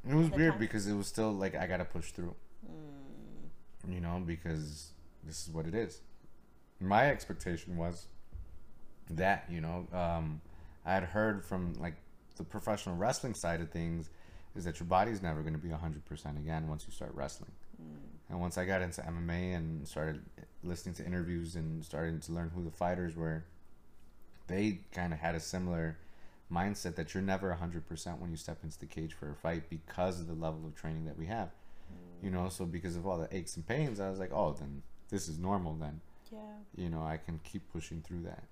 it 0.09 0.14
was 0.14 0.31
weird 0.31 0.52
time? 0.52 0.61
because 0.61 0.87
it 0.87 0.94
was 0.94 1.07
still 1.07 1.33
like 1.33 1.55
I 1.55 1.66
gotta 1.66 1.85
push 1.85 2.12
through. 2.12 2.35
Mm. 2.64 3.94
You 3.94 4.00
know, 4.00 4.22
because 4.24 4.90
this 5.24 5.46
is 5.46 5.55
what 5.55 5.66
it 5.66 5.74
is. 5.74 6.00
My 6.81 7.11
expectation 7.11 7.77
was 7.77 8.07
that 9.11 9.47
you 9.51 9.61
know 9.61 9.87
um, 9.93 10.41
I 10.85 10.95
had 10.95 11.05
heard 11.05 11.45
from 11.45 11.75
like 11.75 11.95
the 12.37 12.45
professional 12.45 12.97
wrestling 12.97 13.35
side 13.35 13.61
of 13.61 13.71
things 13.71 14.11
is 14.55 14.65
that 14.65 14.81
your 14.81 14.87
body's 14.87 15.23
never 15.23 15.43
going 15.43 15.53
to 15.53 15.59
be 15.59 15.69
100% 15.69 16.37
again 16.39 16.67
once 16.69 16.85
you 16.87 16.93
start 16.93 17.12
wrestling. 17.15 17.51
And 18.29 18.41
once 18.41 18.59
I 18.59 18.65
got 18.65 18.83
into 18.83 19.03
MMA 19.03 19.55
and 19.55 19.87
started 19.87 20.23
listening 20.65 20.95
to 20.97 21.05
interviews 21.05 21.55
and 21.55 21.85
starting 21.85 22.21
to 22.21 22.33
learn 22.33 22.51
who 22.55 22.65
the 22.65 22.71
fighters 22.71 23.15
were, 23.15 23.45
they 24.49 24.81
kind 24.93 25.12
of 25.12 25.19
had 25.19 25.35
a 25.35 25.41
similar 25.41 25.99
mindset 26.53 26.97
that 26.97 27.12
you're 27.12 27.23
never 27.23 27.57
100% 27.61 28.19
when 28.19 28.31
you 28.31 28.37
step 28.37 28.59
into 28.62 28.79
the 28.79 28.87
cage 28.87 29.12
for 29.12 29.31
a 29.31 29.35
fight 29.35 29.69
because 29.69 30.21
of 30.21 30.27
the 30.27 30.35
level 30.35 30.61
of 30.67 30.75
training 30.75 31.05
that 31.05 31.19
we 31.19 31.27
have. 31.27 31.51
You 32.23 32.31
know, 32.31 32.49
so 32.49 32.65
because 32.65 32.97
of 32.97 33.07
all 33.07 33.19
the 33.19 33.35
aches 33.37 33.57
and 33.57 33.67
pains, 33.67 34.01
I 34.01 34.11
was 34.11 34.19
like, 34.19 34.33
oh, 34.33 34.53
then 34.59 34.83
this 35.11 35.29
is 35.29 35.39
normal 35.39 35.75
then. 35.75 36.01
Yeah. 36.31 36.39
You 36.77 36.91
know, 36.91 37.03
I 37.03 37.17
can 37.17 37.41
keep 37.45 37.71
pushing 37.73 38.03
through 38.03 38.23
that. 38.23 38.43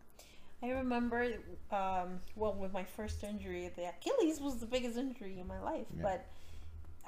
I 0.63 0.71
remember, 0.71 1.29
um, 1.71 2.21
well, 2.37 2.55
with 2.55 2.73
my 2.73 2.85
first 2.85 3.23
injury, 3.23 3.71
the 3.77 3.89
Achilles 3.89 4.41
was 4.41 4.57
the 4.57 4.67
biggest 4.67 4.97
injury 4.97 5.39
in 5.39 5.47
my 5.47 5.61
life. 5.61 5.87
Yeah. 5.95 6.03
But 6.03 6.27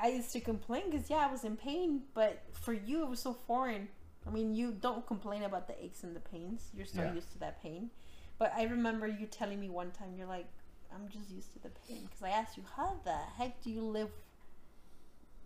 I 0.01 0.09
used 0.09 0.33
to 0.33 0.41
complain 0.41 0.91
because, 0.91 1.09
yeah, 1.09 1.27
I 1.29 1.31
was 1.31 1.45
in 1.45 1.57
pain. 1.57 2.03
But 2.13 2.43
for 2.53 2.75
you, 2.75 3.03
it 3.03 3.09
was 3.09 3.21
so 3.21 3.33
foreign. 3.33 3.89
I 4.27 4.31
mean, 4.31 4.55
you 4.55 4.73
don't 4.73 5.07
complain 5.07 5.45
about 5.45 5.69
the 5.69 5.83
aches 5.83 6.03
and 6.03 6.15
the 6.15 6.21
pains. 6.21 6.69
You're 6.77 6.87
so 6.87 7.03
Yeah. 7.03 7.15
used 7.15 7.33
to 7.33 7.39
that 7.39 7.63
pain. 7.63 7.91
But 8.39 8.53
I 8.55 8.65
remember 8.65 9.07
you 9.07 9.27
telling 9.27 9.59
me 9.59 9.71
one 9.71 9.91
time, 9.93 10.15
you're 10.19 10.27
like, 10.27 10.49
I'm 10.95 11.09
just 11.09 11.31
used 11.31 11.53
to 11.55 11.63
the 11.63 11.71
pain. 11.71 12.03
Because 12.05 12.23
I 12.23 12.31
asked 12.31 12.57
you, 12.59 12.65
how 12.77 12.97
the 13.05 13.17
heck 13.39 13.63
do 13.63 13.71
you 13.71 13.83
live 13.83 14.11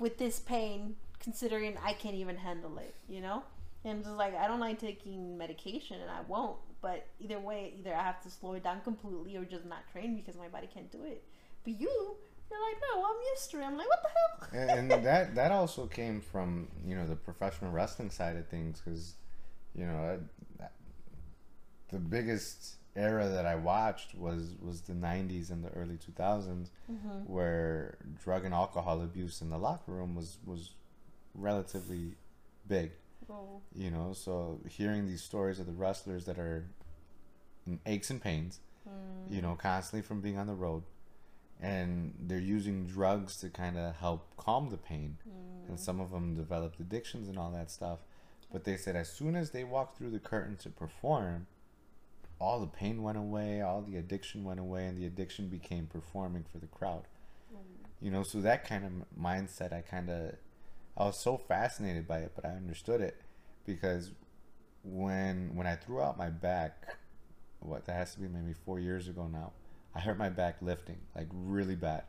with 0.01 0.19
this 0.19 0.41
pain 0.41 0.97
considering 1.21 1.77
I 1.85 1.93
can't 1.93 2.17
even 2.17 2.39
handle 2.39 2.79
it, 2.79 2.95
you 3.09 3.21
know? 3.21 3.45
And 3.85 4.05
just 4.05 4.17
like 4.17 4.37
I 4.37 4.47
don't 4.47 4.61
like 4.61 4.79
taking 4.79 5.39
medication 5.39 6.01
and 6.01 6.11
I 6.11 6.21
won't. 6.29 6.59
But 6.83 7.07
either 7.19 7.39
way, 7.39 7.75
either 7.79 7.95
I 7.95 8.03
have 8.03 8.23
to 8.23 8.31
slow 8.31 8.55
it 8.55 8.65
down 8.65 8.81
completely 8.83 9.37
or 9.37 9.45
just 9.45 9.67
not 9.67 9.91
train 9.93 10.17
because 10.17 10.37
my 10.37 10.49
body 10.49 10.69
can't 10.73 10.91
do 10.91 11.05
it. 11.05 11.23
But 11.65 11.79
you, 11.79 12.17
you're 12.51 12.61
like, 12.61 12.81
no, 12.95 13.05
I'm 13.05 13.17
used 13.35 13.51
to 13.51 13.61
it. 13.61 13.65
I'm 13.65 13.77
like, 13.77 13.89
what 13.89 14.03
the 14.03 14.09
hell? 14.09 14.71
and, 14.71 14.93
and 14.93 15.05
that 15.05 15.35
that 15.35 15.53
also 15.53 15.87
came 15.87 16.21
from 16.21 16.69
you 16.85 16.95
know 16.95 17.07
the 17.07 17.17
professional 17.17 17.71
wrestling 17.71 18.11
side 18.11 18.37
of 18.37 18.47
things 18.49 18.81
because 18.85 19.15
you 19.75 19.87
know 19.87 20.19
I, 20.61 20.67
the 21.91 21.99
biggest 21.99 22.77
era 22.97 23.29
that 23.29 23.47
I 23.47 23.55
watched 23.55 24.15
was 24.15 24.55
was 24.61 24.81
the 24.83 24.93
90s 24.93 25.51
and 25.51 25.65
the 25.65 25.71
early 25.71 25.97
2000s 25.97 26.71
mm-hmm. 26.91 27.09
where 27.27 27.99
drug 28.23 28.45
and 28.45 28.53
alcohol 28.53 29.03
abuse 29.03 29.41
in 29.41 29.51
the 29.51 29.59
locker 29.59 29.93
room 29.93 30.15
was 30.15 30.39
was 30.45 30.73
relatively 31.35 32.17
big 32.67 32.93
Oh, 33.29 33.61
you 33.75 33.91
know 33.91 34.13
so 34.13 34.61
hearing 34.69 35.07
these 35.07 35.23
stories 35.23 35.59
of 35.59 35.67
the 35.67 35.73
wrestlers 35.73 36.25
that 36.25 36.39
are 36.39 36.65
in 37.67 37.79
aches 37.87 38.11
and 38.11 38.21
pains 38.21 38.61
you 39.29 39.41
know 39.41 39.57
constantly 39.61 40.03
from 40.03 40.21
being 40.21 40.39
on 40.39 40.47
the 40.47 40.55
road 40.55 40.83
and 41.63 42.15
they're 42.21 42.39
using 42.39 42.87
drugs 42.87 43.37
to 43.37 43.49
kind 43.49 43.79
of 43.79 43.97
help 43.97 44.35
calm 44.37 44.71
the 44.71 44.77
pain. 44.77 45.19
Mm. 45.29 45.69
and 45.69 45.81
some 45.81 46.01
of 46.01 46.11
them 46.11 46.35
developed 46.35 46.81
addictions 46.81 47.29
and 47.29 47.39
all 47.39 47.51
that 47.51 47.71
stuff. 47.71 47.99
But 48.53 48.65
they 48.65 48.77
said 48.77 48.97
as 48.97 49.11
soon 49.13 49.37
as 49.37 49.51
they 49.51 49.63
walked 49.63 49.97
through 49.97 50.11
the 50.11 50.19
curtain 50.19 50.57
to 50.57 50.71
perform 50.71 51.47
all 52.41 52.59
the 52.59 52.67
pain 52.67 53.03
went 53.03 53.19
away 53.19 53.61
all 53.61 53.83
the 53.83 53.97
addiction 53.97 54.45
went 54.45 54.59
away 54.59 54.87
and 54.87 54.97
the 54.97 55.07
addiction 55.07 55.49
became 55.49 55.87
performing 55.87 56.45
for 56.51 56.59
the 56.59 56.67
crowd. 56.67 57.03
You 58.01 58.11
know 58.11 58.23
so 58.23 58.41
that 58.41 58.67
kind 58.67 58.85
of 58.85 58.93
mindset 59.23 59.73
i 59.73 59.83
kind 59.83 60.09
of 60.09 60.33
i 60.97 61.05
was 61.05 61.19
so 61.19 61.37
fascinated 61.37 62.07
by 62.07 62.19
it 62.19 62.33
but 62.35 62.45
i 62.45 62.51
understood 62.51 63.01
it 63.01 63.21
because 63.67 64.13
when 64.83 65.55
when 65.55 65.67
i 65.67 65.75
threw 65.75 66.01
out 66.01 66.17
my 66.19 66.31
back 66.31 66.97
what 67.61 67.85
that 67.87 67.93
has 67.95 68.15
to 68.15 68.21
be 68.21 68.29
maybe 68.29 68.55
four 68.65 68.79
years 68.81 69.09
ago 69.09 69.29
now 69.31 69.53
i 69.95 70.01
hurt 70.01 70.17
my 70.19 70.29
back 70.29 70.57
lifting 70.63 70.99
like 71.15 71.29
really 71.33 71.75
bad. 71.75 72.05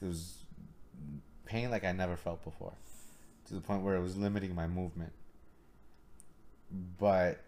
It 0.00 0.06
was 0.06 0.44
pain 1.44 1.70
like 1.70 1.84
i 1.84 1.92
never 1.92 2.16
felt 2.16 2.42
before 2.42 2.72
to 3.46 3.54
the 3.54 3.60
point 3.60 3.82
where 3.82 3.94
it 3.96 4.02
was 4.02 4.16
limiting 4.16 4.54
my 4.54 4.66
movement. 4.66 5.12
But 6.98 7.44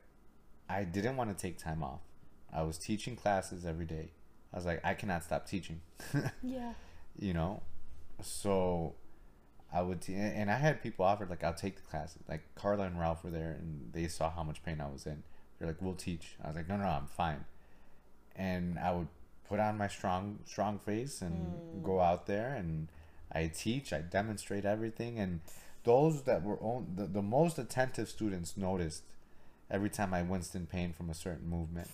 i 0.69 0.85
didn't 0.85 1.17
want 1.17 1.37
to 1.37 1.41
take 1.41 1.59
time 1.59 1.83
off. 1.83 2.01
I 2.53 2.63
was 2.63 2.79
teaching 2.79 3.17
classes 3.17 3.67
every 3.67 3.87
day. 3.87 4.13
I 4.53 4.57
was 4.57 4.65
like 4.67 4.81
i 4.85 4.95
cannot 4.95 5.25
stop 5.25 5.47
teaching. 5.47 5.81
Yeah. 6.43 6.75
you 7.19 7.35
know? 7.35 7.63
So 8.23 8.95
i 9.75 9.83
would 9.83 10.01
t- 10.01 10.15
and 10.15 10.51
i 10.51 10.57
had 10.57 10.83
people 10.83 11.05
offered 11.05 11.29
like 11.29 11.43
i'll 11.43 11.55
take 11.55 11.77
the 11.77 11.83
class. 11.83 12.17
like 12.29 12.43
carla 12.55 12.85
and 12.85 12.99
ralph 12.99 13.25
were 13.25 13.31
there 13.31 13.57
and 13.59 13.91
they 13.93 14.09
saw 14.09 14.31
how 14.31 14.43
much 14.43 14.63
pain 14.63 14.81
i 14.81 14.89
was 14.89 15.07
in. 15.07 15.23
They're 15.59 15.69
like 15.69 15.81
we'll 15.81 15.95
teach. 15.95 16.37
I 16.43 16.49
was 16.49 16.57
like 16.57 16.69
no 16.69 16.77
no, 16.77 16.85
i'm 16.85 17.07
fine. 17.07 17.45
And 18.37 18.79
i 18.79 18.93
would 18.93 19.09
put 19.49 19.61
on 19.61 19.77
my 19.77 19.89
strong 19.89 20.39
strong 20.47 20.79
face 20.79 21.21
and 21.21 21.83
go 21.83 21.97
hmm. 21.97 22.01
out 22.01 22.27
there 22.27 22.55
and 22.55 22.89
i 23.33 23.47
teach 23.47 23.93
i 23.93 24.01
demonstrate 24.01 24.65
everything 24.65 25.19
and 25.19 25.41
those 25.85 26.23
that 26.23 26.43
were 26.43 26.59
on 26.61 26.87
the, 26.97 27.05
the 27.05 27.23
most 27.23 27.59
attentive 27.59 28.09
students 28.09 28.57
noticed 28.57 29.03
every 29.71 29.91
time 29.91 30.15
i 30.15 30.23
winced 30.23 30.55
in 30.55 30.67
pain 30.67 30.93
from 30.93 31.11
a 31.11 31.15
certain 31.15 31.49
movement. 31.49 31.89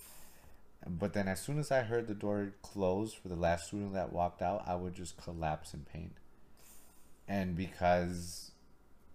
But 0.87 1.13
then 1.13 1.27
as 1.27 1.39
soon 1.39 1.59
as 1.59 1.71
I 1.71 1.81
heard 1.81 2.07
the 2.07 2.15
door 2.15 2.53
close 2.63 3.13
for 3.13 3.27
the 3.27 3.35
last 3.35 3.67
student 3.67 3.93
that 3.93 4.11
walked 4.11 4.41
out, 4.41 4.63
I 4.65 4.75
would 4.75 4.95
just 4.95 5.15
collapse 5.15 5.73
in 5.73 5.81
pain. 5.81 6.11
And 7.27 7.55
because, 7.55 8.51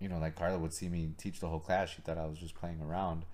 you 0.00 0.08
know, 0.08 0.18
like 0.18 0.36
Carla 0.36 0.58
would 0.58 0.72
see 0.72 0.88
me 0.88 1.10
teach 1.18 1.40
the 1.40 1.48
whole 1.48 1.60
class, 1.60 1.90
she 1.90 2.02
thought 2.02 2.18
I 2.18 2.26
was 2.26 2.38
just 2.38 2.54
playing 2.54 2.80
around. 2.80 3.24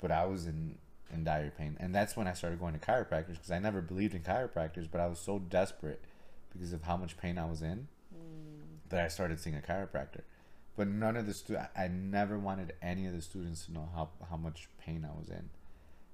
But 0.00 0.10
I 0.10 0.26
was 0.26 0.46
in, 0.46 0.76
in 1.12 1.24
dire 1.24 1.52
pain. 1.56 1.76
And 1.80 1.94
that's 1.94 2.16
when 2.16 2.26
I 2.26 2.32
started 2.32 2.60
going 2.60 2.74
to 2.74 2.80
chiropractors 2.80 3.34
because 3.34 3.50
I 3.50 3.58
never 3.58 3.80
believed 3.80 4.14
in 4.14 4.22
chiropractors, 4.22 4.88
but 4.90 5.00
I 5.00 5.06
was 5.06 5.18
so 5.18 5.38
desperate 5.38 6.02
because 6.52 6.72
of 6.72 6.82
how 6.82 6.96
much 6.96 7.16
pain 7.16 7.38
I 7.38 7.46
was 7.46 7.62
in 7.62 7.88
mm. 8.14 8.88
that 8.88 9.04
I 9.04 9.08
started 9.08 9.40
seeing 9.40 9.56
a 9.56 9.60
chiropractor. 9.60 10.22
But 10.76 10.88
none 10.88 11.16
of 11.16 11.26
the 11.26 11.34
stu- 11.34 11.58
I 11.58 11.68
I 11.84 11.88
never 11.88 12.38
wanted 12.38 12.74
any 12.80 13.06
of 13.06 13.12
the 13.12 13.20
students 13.20 13.66
to 13.66 13.72
know 13.72 13.88
how, 13.94 14.10
how 14.30 14.36
much 14.36 14.68
pain 14.78 15.04
I 15.04 15.18
was 15.18 15.28
in. 15.28 15.50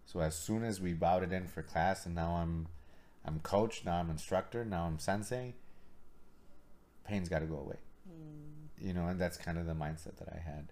So 0.06 0.20
as 0.20 0.36
soon 0.36 0.64
as 0.64 0.80
we 0.80 0.92
bowed 0.92 1.22
it 1.22 1.32
in 1.32 1.46
for 1.46 1.62
class, 1.62 2.06
and 2.06 2.14
now 2.14 2.36
I'm, 2.36 2.68
I'm 3.24 3.40
coach, 3.40 3.84
now 3.84 3.96
I'm 3.96 4.10
instructor, 4.10 4.64
now 4.64 4.84
I'm 4.84 4.98
sensei. 4.98 5.54
Pain's 7.04 7.28
got 7.28 7.40
to 7.40 7.46
go 7.46 7.56
away, 7.58 7.76
you 8.80 8.92
know, 8.92 9.06
and 9.08 9.20
that's 9.20 9.36
kind 9.36 9.58
of 9.58 9.66
the 9.66 9.74
mindset 9.74 10.16
that 10.16 10.28
I 10.32 10.38
had. 10.38 10.68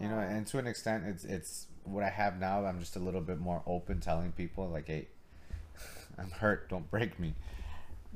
You 0.00 0.08
know, 0.08 0.18
and 0.18 0.46
to 0.48 0.58
an 0.58 0.66
extent, 0.66 1.04
it's 1.06 1.24
it's 1.24 1.66
what 1.84 2.02
I 2.02 2.08
have 2.08 2.38
now. 2.38 2.64
I'm 2.64 2.80
just 2.80 2.96
a 2.96 3.00
little 3.00 3.20
bit 3.20 3.38
more 3.38 3.62
open, 3.66 4.00
telling 4.00 4.32
people 4.32 4.66
like, 4.68 4.86
"Hey, 4.88 5.08
I'm 6.18 6.30
hurt. 6.30 6.68
Don't 6.70 6.90
break 6.90 7.18
me." 7.18 7.34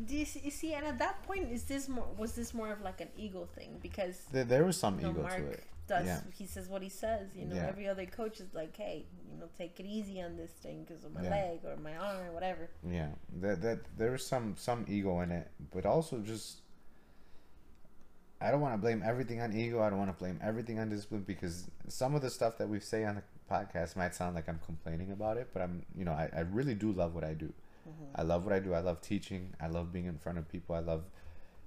Do 0.06 0.16
you 0.16 0.24
see, 0.24 0.40
you 0.42 0.50
see, 0.50 0.72
and 0.74 0.84
at 0.86 0.98
that 0.98 1.22
point, 1.24 1.52
is 1.52 1.64
this 1.64 1.88
more 1.88 2.06
was 2.16 2.32
this 2.34 2.52
more 2.54 2.72
of 2.72 2.80
like 2.80 3.00
an 3.00 3.08
ego 3.16 3.46
thing 3.54 3.78
because 3.82 4.22
There, 4.32 4.44
there 4.44 4.64
was 4.64 4.76
some 4.76 4.96
you 4.98 5.04
know, 5.04 5.10
ego 5.10 5.22
Mark 5.22 5.36
to 5.36 5.46
it. 5.50 5.64
does 5.86 6.06
Yeah. 6.06 6.20
he 6.36 6.46
says 6.46 6.68
what 6.68 6.82
he 6.82 6.88
says. 6.88 7.28
You 7.36 7.44
know, 7.44 7.54
Yeah. 7.54 7.66
every 7.68 7.86
other 7.86 8.06
coach 8.06 8.40
is 8.40 8.52
like, 8.54 8.74
hey, 8.76 9.04
you 9.30 9.38
know, 9.38 9.48
take 9.56 9.78
it 9.78 9.86
easy 9.86 10.20
on 10.22 10.36
this 10.36 10.50
thing 10.50 10.84
because 10.84 11.04
of 11.04 11.12
my 11.12 11.22
Yeah. 11.22 11.30
leg 11.30 11.60
or 11.64 11.76
my 11.76 11.96
arm 11.96 12.26
or 12.26 12.32
whatever. 12.32 12.70
Yeah, 12.88 13.10
that 13.40 13.60
that 13.62 13.80
there 13.98 14.10
was 14.10 14.26
some 14.26 14.56
some 14.56 14.84
ego 14.88 15.20
in 15.20 15.30
it, 15.30 15.50
but 15.70 15.84
also 15.86 16.18
just 16.22 16.62
I 18.44 18.50
don't 18.50 18.60
want 18.60 18.74
to 18.74 18.78
blame 18.78 19.02
everything 19.04 19.40
on 19.40 19.52
ego. 19.56 19.82
I 19.82 19.88
don't 19.90 19.98
want 19.98 20.10
to 20.10 20.18
blame 20.18 20.38
everything 20.42 20.78
on 20.78 20.90
discipline 20.90 21.22
because 21.26 21.70
some 21.88 22.14
of 22.14 22.22
the 22.22 22.30
stuff 22.30 22.58
that 22.58 22.68
we 22.68 22.78
say 22.80 23.04
on 23.04 23.14
the 23.16 23.22
podcast 23.52 23.96
might 23.96 24.14
sound 24.14 24.34
like 24.34 24.48
I'm 24.48 24.60
complaining 24.64 25.10
about 25.12 25.36
it, 25.38 25.48
but 25.52 25.62
I'm 25.62 25.82
you 25.96 26.04
know 26.04 26.12
I, 26.12 26.28
I 26.36 26.40
really 26.40 26.74
do 26.74 26.92
love 26.92 27.14
what 27.14 27.24
I 27.24 27.34
do. 27.34 27.52
I 28.14 28.22
love 28.22 28.44
what 28.44 28.54
I 28.54 28.60
do. 28.60 28.72
I 28.72 28.80
love 28.80 29.00
teaching. 29.02 29.54
I 29.60 29.66
love 29.68 29.92
being 29.92 30.06
in 30.06 30.16
front 30.18 30.38
of 30.38 30.48
people. 30.50 30.74
I 30.74 30.80
love 30.80 31.04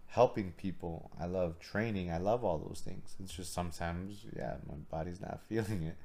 helping 0.07 0.51
people. 0.53 1.11
I 1.19 1.25
love 1.25 1.59
training. 1.59 2.11
I 2.11 2.17
love 2.17 2.43
all 2.43 2.57
those 2.57 2.81
things. 2.83 3.15
It's 3.23 3.33
just 3.33 3.53
sometimes 3.53 4.25
yeah, 4.35 4.55
my 4.67 4.75
body's 4.89 5.21
not 5.21 5.41
feeling 5.49 5.83
it. 5.83 5.95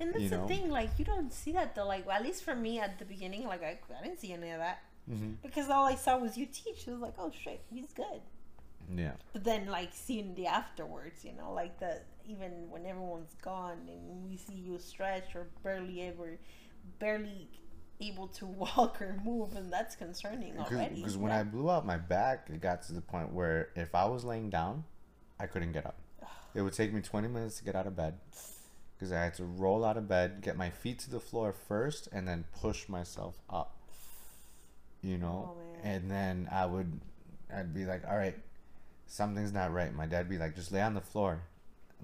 And 0.00 0.12
that's 0.12 0.24
You 0.24 0.30
the 0.30 0.46
thing, 0.46 0.70
like 0.70 0.90
you 0.98 1.04
don't 1.04 1.32
see 1.32 1.52
that 1.52 1.74
though. 1.74 1.86
Like 1.86 2.06
well, 2.06 2.16
at 2.16 2.22
least 2.22 2.44
for 2.44 2.54
me 2.54 2.78
at 2.80 2.98
the 2.98 3.04
beginning, 3.04 3.46
like 3.46 3.62
I, 3.62 3.78
I 3.98 4.02
didn't 4.04 4.20
see 4.20 4.32
any 4.32 4.50
of 4.50 4.58
that 4.58 4.82
Mm-hmm. 5.10 5.32
because 5.42 5.68
all 5.68 5.84
I 5.84 5.96
saw 5.96 6.16
was 6.16 6.38
you 6.38 6.46
teach. 6.46 6.88
It 6.88 6.92
was 6.92 7.00
like, 7.00 7.12
oh 7.18 7.30
shit, 7.30 7.60
he's 7.70 7.92
good. 7.92 8.22
Yeah. 8.94 9.12
But 9.32 9.44
then 9.44 9.66
like 9.66 9.90
seeing 9.92 10.34
the 10.34 10.46
afterwards, 10.46 11.24
you 11.24 11.32
know, 11.32 11.52
like 11.52 11.78
the 11.78 12.00
even 12.26 12.70
when 12.70 12.86
everyone's 12.86 13.34
gone 13.42 13.78
and 13.88 14.24
we 14.24 14.36
see 14.36 14.54
you 14.54 14.78
stretch 14.78 15.34
or 15.34 15.48
barely 15.62 16.02
ever, 16.02 16.38
barely 16.98 17.48
able 18.00 18.28
to 18.28 18.46
walk 18.76 19.00
or 19.00 19.20
move, 19.24 19.56
and 19.56 19.72
that's 19.72 19.96
concerning 19.96 20.58
already. 20.58 20.96
Because 20.96 21.16
when 21.16 21.32
I 21.32 21.42
blew 21.42 21.70
out 21.70 21.86
my 21.86 21.96
back, 21.96 22.48
it 22.52 22.60
got 22.60 22.82
to 22.82 22.92
the 22.92 23.00
point 23.00 23.32
where 23.32 23.70
if 23.76 23.94
I 23.94 24.06
was 24.06 24.24
laying 24.24 24.50
down, 24.50 24.84
I 25.38 25.46
couldn't 25.46 25.72
get 25.72 25.86
up. 25.86 25.98
It 26.54 26.62
would 26.62 26.72
take 26.72 26.92
me 26.92 27.00
20 27.00 27.26
minutes 27.26 27.58
to 27.58 27.64
get 27.64 27.74
out 27.74 27.88
of 27.88 27.96
bed 27.96 28.14
because 28.94 29.10
I 29.10 29.24
had 29.24 29.34
to 29.34 29.44
roll 29.44 29.84
out 29.84 29.96
of 29.96 30.06
bed, 30.06 30.40
get 30.40 30.56
my 30.56 30.70
feet 30.70 31.00
to 31.00 31.10
the 31.10 31.18
floor 31.18 31.52
first, 31.52 32.08
and 32.12 32.28
then 32.28 32.44
push 32.60 32.88
myself 32.88 33.34
up. 33.50 33.74
You 35.02 35.18
know? 35.18 35.56
Oh, 35.56 35.80
and 35.82 36.08
then 36.08 36.48
I 36.52 36.64
would, 36.66 37.00
I'd 37.52 37.74
be 37.74 37.86
like, 37.86 38.02
all 38.08 38.16
right, 38.16 38.36
something's 39.06 39.52
not 39.52 39.72
right. 39.72 39.94
My 39.94 40.06
dad'd 40.06 40.28
be 40.28 40.38
like, 40.38 40.54
just 40.54 40.72
lay 40.72 40.82
on 40.82 40.94
the 40.94 41.00
floor. 41.00 41.40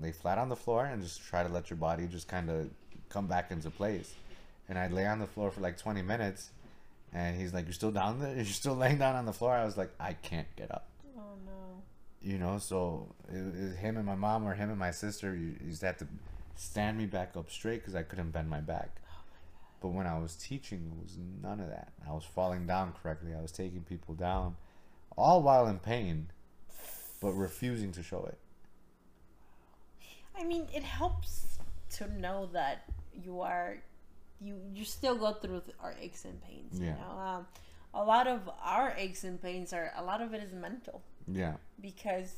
Lay 0.00 0.12
flat 0.12 0.38
on 0.38 0.48
the 0.48 0.56
floor 0.56 0.86
and 0.86 1.02
just 1.02 1.22
try 1.22 1.42
to 1.42 1.48
let 1.48 1.70
your 1.70 1.76
body 1.76 2.06
just 2.06 2.28
kind 2.28 2.48
of 2.50 2.70
come 3.08 3.26
back 3.26 3.50
into 3.50 3.70
place. 3.70 4.14
And 4.68 4.78
I'd 4.78 4.92
lay 4.92 5.06
on 5.06 5.18
the 5.18 5.26
floor 5.26 5.50
for 5.50 5.60
like 5.60 5.76
20 5.76 6.02
minutes. 6.02 6.50
And 7.12 7.38
he's 7.38 7.52
like, 7.52 7.66
You're 7.66 7.74
still 7.74 7.90
down 7.90 8.20
there? 8.20 8.34
You're 8.36 8.44
still 8.44 8.76
laying 8.76 8.98
down 8.98 9.16
on 9.16 9.26
the 9.26 9.32
floor? 9.32 9.52
I 9.52 9.64
was 9.64 9.76
like, 9.76 9.90
I 9.98 10.12
can't 10.14 10.46
get 10.56 10.70
up. 10.70 10.88
oh 11.18 11.34
no. 11.44 11.82
You 12.22 12.38
know, 12.38 12.58
so 12.58 13.08
it, 13.28 13.36
it, 13.36 13.76
him 13.76 13.96
and 13.96 14.06
my 14.06 14.14
mom 14.14 14.46
or 14.46 14.54
him 14.54 14.70
and 14.70 14.78
my 14.78 14.92
sister 14.92 15.34
you 15.34 15.56
used 15.64 15.80
to 15.80 15.86
have 15.86 15.98
to 15.98 16.06
stand 16.54 16.98
me 16.98 17.06
back 17.06 17.36
up 17.36 17.50
straight 17.50 17.80
because 17.80 17.94
I 17.94 18.02
couldn't 18.02 18.30
bend 18.30 18.48
my 18.48 18.60
back. 18.60 19.00
Oh, 19.10 19.22
but 19.80 19.88
when 19.88 20.06
I 20.06 20.18
was 20.18 20.36
teaching, 20.36 20.92
it 20.92 21.02
was 21.02 21.16
none 21.42 21.58
of 21.58 21.68
that. 21.68 21.92
I 22.08 22.12
was 22.12 22.24
falling 22.24 22.66
down 22.66 22.92
correctly. 23.02 23.32
I 23.36 23.40
was 23.40 23.50
taking 23.50 23.82
people 23.82 24.14
down, 24.14 24.56
all 25.16 25.42
while 25.42 25.66
in 25.66 25.78
pain, 25.78 26.28
but 27.20 27.33
refusing 27.33 27.92
to 27.92 28.02
show 28.02 28.24
it. 28.24 28.38
I 30.38 30.44
mean, 30.44 30.66
it 30.74 30.83
helps 30.83 31.59
to 31.96 32.11
know 32.18 32.48
that 32.52 32.85
you 33.12 33.40
are, 33.42 33.78
you 34.40 34.56
you 34.74 34.85
still 34.85 35.16
go 35.16 35.33
through 35.35 35.62
our 35.80 35.94
aches 36.00 36.24
and 36.24 36.40
pains. 36.42 36.80
You 36.80 36.87
Yeah. 36.87 36.94
know, 36.96 37.18
um, 37.18 37.46
a 37.92 38.02
lot 38.02 38.26
of 38.26 38.48
our 38.62 38.94
aches 38.96 39.24
and 39.24 39.40
pains 39.40 39.72
are 39.72 39.92
a 39.96 40.02
lot 40.02 40.22
of 40.22 40.33
it 40.33 40.42
is 40.42 40.52
mental 40.52 41.02
Yeah. 41.28 41.56
because, 41.80 42.35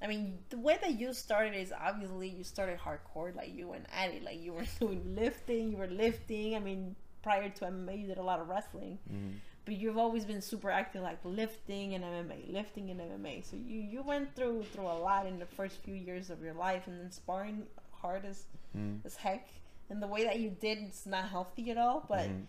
I 0.00 0.06
mean, 0.06 0.38
the 0.50 0.58
way 0.58 0.78
that 0.80 0.92
you 1.00 1.12
started 1.12 1.54
is 1.56 1.72
obviously 1.72 2.28
you 2.28 2.44
started 2.44 2.78
hardcore, 2.78 3.34
like 3.34 3.52
you 3.54 3.68
went 3.68 3.86
at 3.92 4.10
it, 4.10 4.22
like 4.22 4.40
you 4.40 4.52
were 4.52 4.66
doing 4.80 5.16
lifting, 5.16 5.72
you 5.72 5.78
were 5.78 5.88
lifting. 5.88 6.54
I 6.54 6.60
mean, 6.60 6.94
prior 7.22 7.48
to 7.48 7.64
MMA, 7.64 8.00
you 8.02 8.06
did 8.06 8.18
a 8.18 8.22
lot 8.22 8.38
of 8.38 8.48
wrestling. 8.48 8.98
Mhm. 9.10 9.38
But 9.68 9.76
you've 9.76 9.98
always 9.98 10.24
been 10.24 10.40
super 10.40 10.70
active, 10.70 11.02
like 11.02 11.18
lifting 11.24 11.92
and 11.94 12.02
MMA, 12.02 12.50
lifting 12.50 12.88
and 12.90 12.98
MMA. 13.02 13.44
So 13.44 13.54
you, 13.56 13.80
you 13.82 14.02
went 14.02 14.34
through 14.34 14.62
through 14.72 14.86
a 14.86 14.98
lot 15.08 15.26
in 15.26 15.38
the 15.38 15.44
first 15.44 15.76
few 15.84 15.92
years 15.94 16.30
of 16.30 16.42
your 16.42 16.54
life, 16.54 16.84
and 16.86 16.98
then 16.98 17.10
sparring 17.10 17.66
hard 17.92 18.24
as 18.24 18.46
Mhm. 18.74 19.04
as 19.04 19.16
heck. 19.16 19.46
And 19.90 20.02
the 20.02 20.06
way 20.06 20.24
that 20.24 20.38
you 20.40 20.48
did, 20.48 20.78
it's 20.78 21.04
not 21.04 21.28
healthy 21.28 21.70
at 21.70 21.76
all. 21.76 22.00
But 22.08 22.28
Mhm. 22.30 22.46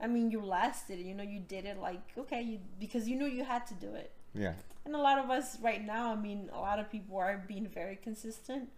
I 0.00 0.06
mean, 0.06 0.30
you 0.30 0.40
lasted. 0.40 0.98
You 0.98 1.14
know, 1.14 1.22
you 1.34 1.40
did 1.40 1.66
it 1.66 1.76
like 1.78 2.00
okay, 2.16 2.40
you 2.40 2.58
because 2.80 3.06
you 3.06 3.16
knew 3.16 3.26
you 3.38 3.44
had 3.44 3.66
to 3.66 3.74
do 3.74 3.92
it. 3.94 4.10
Yeah. 4.32 4.54
And 4.86 4.94
a 4.94 5.02
lot 5.08 5.18
of 5.18 5.28
us 5.28 5.60
right 5.60 5.84
now, 5.84 6.10
I 6.10 6.16
mean, 6.16 6.48
a 6.54 6.60
lot 6.68 6.78
of 6.78 6.88
people 6.90 7.18
are 7.18 7.36
being 7.46 7.66
very 7.68 7.96
consistent. 7.96 8.70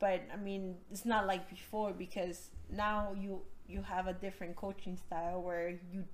But 0.00 0.22
I 0.32 0.36
mean, 0.48 0.78
it's 0.90 1.04
not 1.04 1.28
like 1.28 1.48
before 1.48 1.92
because 1.92 2.50
now 2.68 3.12
you 3.12 3.42
you 3.68 3.82
have 3.82 4.08
a 4.08 4.12
different 4.24 4.56
coaching 4.56 4.96
style 4.96 5.40
where 5.40 5.68
you 5.92 6.04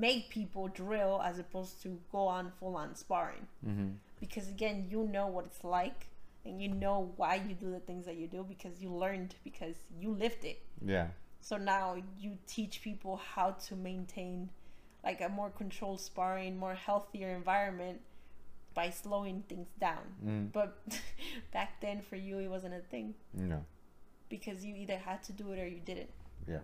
make 0.00 0.30
people 0.30 0.68
drill 0.68 1.20
as 1.24 1.38
opposed 1.38 1.82
to 1.82 1.98
go 2.12 2.26
on 2.26 2.52
full 2.58 2.76
on 2.76 2.94
sparring. 2.94 3.46
Mm-hmm. 3.66 3.88
Because 4.20 4.48
again, 4.48 4.86
you 4.90 5.04
know 5.04 5.26
what 5.26 5.44
it's 5.46 5.64
like 5.64 6.06
and 6.44 6.62
you 6.62 6.68
know 6.68 7.12
why 7.16 7.34
you 7.34 7.54
do 7.54 7.70
the 7.70 7.80
things 7.80 8.06
that 8.06 8.16
you 8.16 8.26
do 8.26 8.44
because 8.48 8.80
you 8.80 8.90
learned 8.90 9.34
because 9.44 9.74
you 10.00 10.10
lived 10.10 10.44
it. 10.44 10.62
Yeah. 10.84 11.08
So 11.40 11.56
now 11.56 11.96
you 12.18 12.38
teach 12.46 12.82
people 12.82 13.20
how 13.34 13.52
to 13.66 13.76
maintain 13.76 14.50
like 15.04 15.20
a 15.20 15.28
more 15.28 15.50
controlled 15.50 16.00
sparring, 16.00 16.58
more 16.58 16.74
healthier 16.74 17.30
environment 17.30 18.00
by 18.74 18.90
slowing 18.90 19.42
things 19.48 19.68
down. 19.80 20.02
Mm. 20.24 20.52
But 20.52 20.78
back 21.52 21.80
then, 21.80 22.02
for 22.02 22.16
you, 22.16 22.38
it 22.38 22.48
wasn't 22.48 22.74
a 22.74 22.80
thing 22.80 23.14
No. 23.32 23.64
because 24.28 24.64
you 24.64 24.74
either 24.74 24.98
had 24.98 25.22
to 25.24 25.32
do 25.32 25.52
it 25.52 25.58
or 25.60 25.66
you 25.66 25.80
didn't. 25.84 26.10
Yeah. 26.48 26.58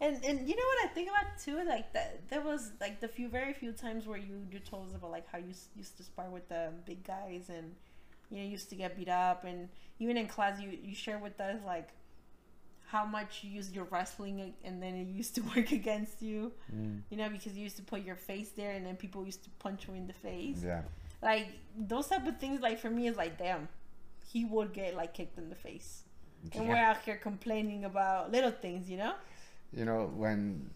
And 0.00 0.24
and 0.24 0.48
you 0.48 0.54
know 0.54 0.62
what 0.62 0.90
I 0.90 0.94
think 0.94 1.08
about 1.08 1.38
too, 1.44 1.60
like 1.66 1.92
that 1.92 2.28
there 2.28 2.40
was 2.40 2.70
like 2.80 3.00
the 3.00 3.08
few 3.08 3.28
very 3.28 3.52
few 3.52 3.72
times 3.72 4.06
where 4.06 4.18
you 4.18 4.46
you 4.50 4.60
told 4.60 4.88
us 4.88 4.94
about 4.94 5.10
like 5.10 5.26
how 5.30 5.38
you 5.38 5.52
used 5.74 5.96
to 5.96 6.04
spar 6.04 6.30
with 6.30 6.48
the 6.48 6.70
big 6.86 7.02
guys 7.04 7.48
and 7.48 7.74
you 8.30 8.38
know 8.38 8.44
used 8.44 8.70
to 8.70 8.76
get 8.76 8.96
beat 8.96 9.08
up. 9.08 9.44
And 9.44 9.68
even 9.98 10.16
in 10.16 10.28
class 10.28 10.60
you 10.60 10.70
you 10.70 10.94
share 10.94 11.18
with 11.18 11.40
us 11.40 11.58
like 11.66 11.88
how 12.86 13.04
much 13.04 13.42
you 13.42 13.50
used 13.50 13.74
your 13.74 13.84
wrestling 13.86 14.54
and 14.64 14.82
then 14.82 14.94
it 14.94 15.08
used 15.08 15.34
to 15.34 15.40
work 15.56 15.72
against 15.72 16.22
you. 16.22 16.52
Mm. 16.72 17.00
you 17.10 17.16
know 17.16 17.28
because 17.28 17.56
you 17.56 17.64
used 17.64 17.76
to 17.76 17.82
put 17.82 18.04
your 18.04 18.16
face 18.16 18.50
there 18.50 18.72
and 18.72 18.86
then 18.86 18.94
people 18.94 19.24
used 19.24 19.42
to 19.44 19.50
punch 19.58 19.88
you 19.88 19.94
in 19.94 20.06
the 20.06 20.12
face. 20.12 20.62
Yeah. 20.64 20.82
like 21.22 21.48
those 21.76 22.06
type 22.06 22.24
of 22.24 22.38
things 22.38 22.60
like 22.60 22.78
for 22.78 22.90
me 22.90 23.08
is 23.08 23.16
like 23.16 23.36
damn 23.36 23.66
he 24.32 24.44
would 24.44 24.72
get 24.72 24.94
like 24.94 25.12
kicked 25.12 25.38
in 25.38 25.48
the 25.48 25.56
face. 25.56 26.04
And 26.54 26.68
we're 26.68 26.76
out 26.76 26.98
here 27.04 27.16
complaining 27.16 27.84
about 27.84 28.30
little 28.30 28.52
things 28.52 28.88
you 28.88 28.96
know 28.96 29.14
You 29.72 29.84
know 29.84 30.10
when 30.14 30.70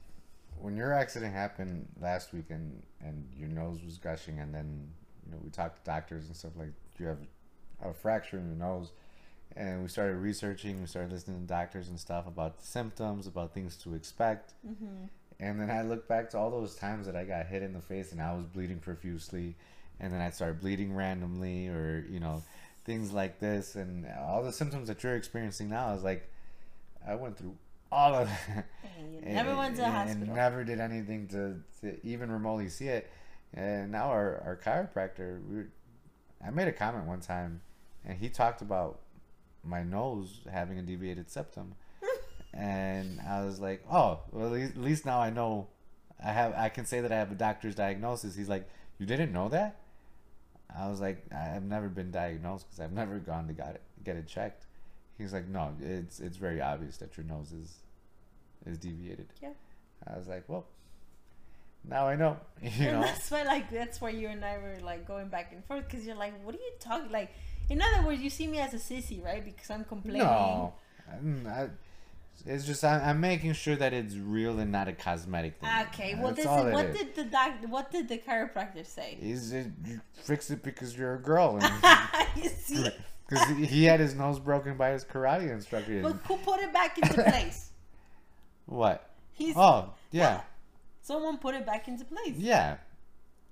when 0.61 0.77
your 0.77 0.93
accident 0.93 1.35
happened 1.35 1.89
last 2.01 2.33
week 2.33 2.47
and 2.51 2.83
and 3.01 3.29
your 3.37 3.49
nose 3.49 3.81
was 3.85 3.99
gushing 3.99 4.39
and 4.39 4.55
then 4.55 4.89
you 5.27 5.33
know 5.33 5.39
we 5.43 5.51
talked 5.51 5.85
to 5.85 5.91
doctors 5.91 6.27
and 6.27 6.37
stuff 6.37 6.53
like 6.57 6.73
you 6.99 7.07
have 7.07 7.19
a 7.85 7.93
fracture 7.93 8.39
in 8.39 8.47
your 8.47 8.57
nose 8.57 8.93
and 9.57 9.83
we 9.83 9.89
started 9.89 10.17
researching 10.17 10.81
we 10.81 10.87
started 10.87 11.11
listening 11.11 11.41
to 11.41 11.47
doctors 11.47 11.89
and 11.89 11.99
stuff 11.99 12.29
about 12.29 12.59
the 12.59 12.65
symptoms 12.65 13.27
about 13.27 13.53
things 13.53 13.77
to 13.77 13.95
expect 13.95 14.53
mm-hmm. 14.65 15.07
and 15.41 15.61
then 15.61 15.71
I 15.71 15.83
look 15.83 16.07
back 16.07 16.31
to 16.31 16.39
all 16.39 16.51
those 16.51 16.77
times 16.77 17.07
that 17.07 17.17
I 17.17 17.25
got 17.25 17.47
hit 17.47 17.63
in 17.63 17.73
the 17.73 17.81
face 17.81 18.13
and 18.13 18.23
I 18.23 18.33
was 18.33 18.47
bleeding 18.47 18.79
profusely, 18.79 19.57
and 19.99 20.13
then 20.13 20.21
I 20.21 20.31
started 20.31 20.61
bleeding 20.61 20.95
randomly, 20.95 21.67
or 21.67 22.07
you 22.09 22.21
know, 22.21 22.43
things 22.85 23.13
like 23.13 23.41
this, 23.41 23.75
and 23.75 24.07
all 24.21 24.43
the 24.45 24.53
symptoms 24.53 24.87
that 24.87 25.03
you're 25.03 25.17
experiencing 25.17 25.69
now. 25.69 25.95
is 25.95 26.05
like, 26.05 26.31
I 27.07 27.17
went 27.17 27.39
through 27.39 27.57
all 27.93 28.15
of 28.15 28.29
it. 28.57 28.65
And 29.25 29.35
never 29.35 29.55
went 29.55 29.77
to 29.77 29.83
the 29.83 29.87
and- 29.87 29.95
hospital. 29.95 30.35
Never 30.35 30.65
did 30.65 30.81
anything 30.81 31.29
to, 31.29 31.57
to 31.81 32.07
even 32.07 32.31
remotely 32.31 32.69
see 32.69 32.89
it. 32.89 33.11
And 33.55 33.93
now 33.93 34.07
our, 34.07 34.43
our 34.47 34.57
chiropractor, 34.57 35.41
we, 35.47 35.65
I 36.45 36.51
made 36.51 36.69
a 36.69 36.73
comment 36.73 37.07
one 37.07 37.21
time, 37.21 37.61
and 38.05 38.19
he 38.19 38.29
talked 38.31 38.63
about 38.63 39.01
my 39.63 39.83
nose 39.83 40.41
having 40.51 40.79
a 40.79 40.83
deviated 40.83 41.31
septum 41.31 41.75
and 42.55 43.21
I 43.21 43.45
was 43.45 43.61
like, 43.61 43.85
"Oh, 43.91 44.21
well, 44.33 44.47
at 44.47 44.53
least, 44.53 44.73
at 44.73 44.83
least 44.83 45.07
now 45.07 45.21
I 45.21 45.31
know. 45.31 45.69
I 46.25 46.33
have. 46.33 46.53
I 46.57 46.69
can 46.69 46.85
say 46.85 47.01
that 47.01 47.13
I 47.13 47.17
have 47.17 47.31
a 47.31 47.35
doctor's 47.37 47.75
diagnosis." 47.75 48.35
He's 48.35 48.49
like, 48.49 48.69
"You 48.99 49.07
didn't 49.07 49.33
know 49.33 49.49
that?" 49.51 49.77
I 50.75 50.89
was 50.89 51.01
like, 51.01 51.25
"I've 51.33 51.63
never 51.63 51.89
been 51.89 52.11
diagnosed 52.11 52.67
because 52.67 52.81
I've 52.81 52.93
never 52.93 53.19
gone 53.19 53.47
to 53.47 53.53
get 53.53 53.75
it 53.77 53.83
get 54.05 54.17
it 54.17 54.27
checked." 54.27 54.67
He's 55.19 55.33
like, 55.33 55.49
"No, 55.49 55.75
it's 55.81 56.21
it's 56.21 56.37
very 56.37 56.61
obvious 56.61 56.97
that 56.99 57.17
your 57.17 57.27
nose 57.27 57.53
is 57.53 57.79
is 58.67 58.79
deviated." 58.79 59.29
Yeah. 59.43 59.51
I 60.07 60.17
was 60.17 60.29
like, 60.29 60.45
"Well, 60.49 60.67
now 61.89 62.07
I 62.07 62.17
know." 62.17 62.39
You 62.63 62.89
and 62.89 63.01
know. 63.01 63.03
that's 63.03 63.31
why 63.31 63.43
like 63.43 63.71
that's 63.71 64.01
where 64.01 64.13
you 64.13 64.29
and 64.29 64.45
I 64.45 64.59
were 64.59 64.79
like 64.83 65.07
going 65.07 65.29
back 65.29 65.53
and 65.53 65.65
forth 65.65 65.85
because 65.89 66.07
you're 66.07 66.17
like, 66.17 66.35
what 66.45 66.55
are 66.55 66.59
you 66.59 66.73
talking 66.81 67.11
like? 67.11 67.31
In 67.71 67.81
other 67.81 68.07
words, 68.07 68.21
you 68.21 68.31
see 68.31 68.47
me 68.47 68.59
as 68.59 68.75
a 68.75 68.79
sissy, 68.79 69.25
right? 69.25 69.45
Because 69.45 69.71
I'm 69.71 69.85
complaining. 69.85 70.23
No, 70.23 70.75
I, 71.49 71.69
it's 72.47 72.65
just 72.65 72.83
I, 72.83 72.99
I'm 72.99 73.21
making 73.21 73.53
sure 73.53 73.77
that 73.77 73.93
it's 73.93 74.17
real 74.17 74.59
and 74.59 74.73
not 74.73 74.89
a 74.89 74.93
cosmetic 74.93 75.61
thing. 75.61 75.71
Okay, 75.89 76.15
well, 76.15 76.29
That's 76.29 76.39
this 76.39 76.47
all 76.47 76.67
is, 76.67 76.73
what 76.73 76.87
is. 76.87 76.97
did 76.97 77.15
the 77.15 77.25
doc? 77.25 77.53
What 77.69 77.91
did 77.91 78.09
the 78.09 78.19
chiropractor 78.19 78.87
say? 78.87 79.19
Is 79.21 79.53
it 79.53 79.67
you 79.85 80.01
fix 80.15 80.51
it 80.51 80.63
because 80.63 80.97
you're 80.97 81.15
a 81.15 81.21
girl? 81.21 81.59
you 82.37 82.49
see, 82.49 82.89
Because 83.33 83.71
he 83.71 83.85
had 83.85 84.01
his 84.01 84.15
nose 84.15 84.39
broken 84.39 84.77
by 84.77 84.91
his 84.91 85.05
karate 85.05 85.51
instructor. 85.51 86.03
but 86.03 86.13
who 86.29 86.37
put 86.39 86.61
it 86.61 86.73
back 86.73 86.99
into 86.99 87.15
place? 87.31 87.71
What? 88.67 89.09
He's 89.33 89.57
Oh, 89.57 89.95
yeah. 90.11 90.43
someone 91.01 91.39
put 91.39 91.55
it 91.55 91.65
back 91.67 91.89
into 91.89 92.05
place. 92.05 92.37
Yeah. 92.37 92.77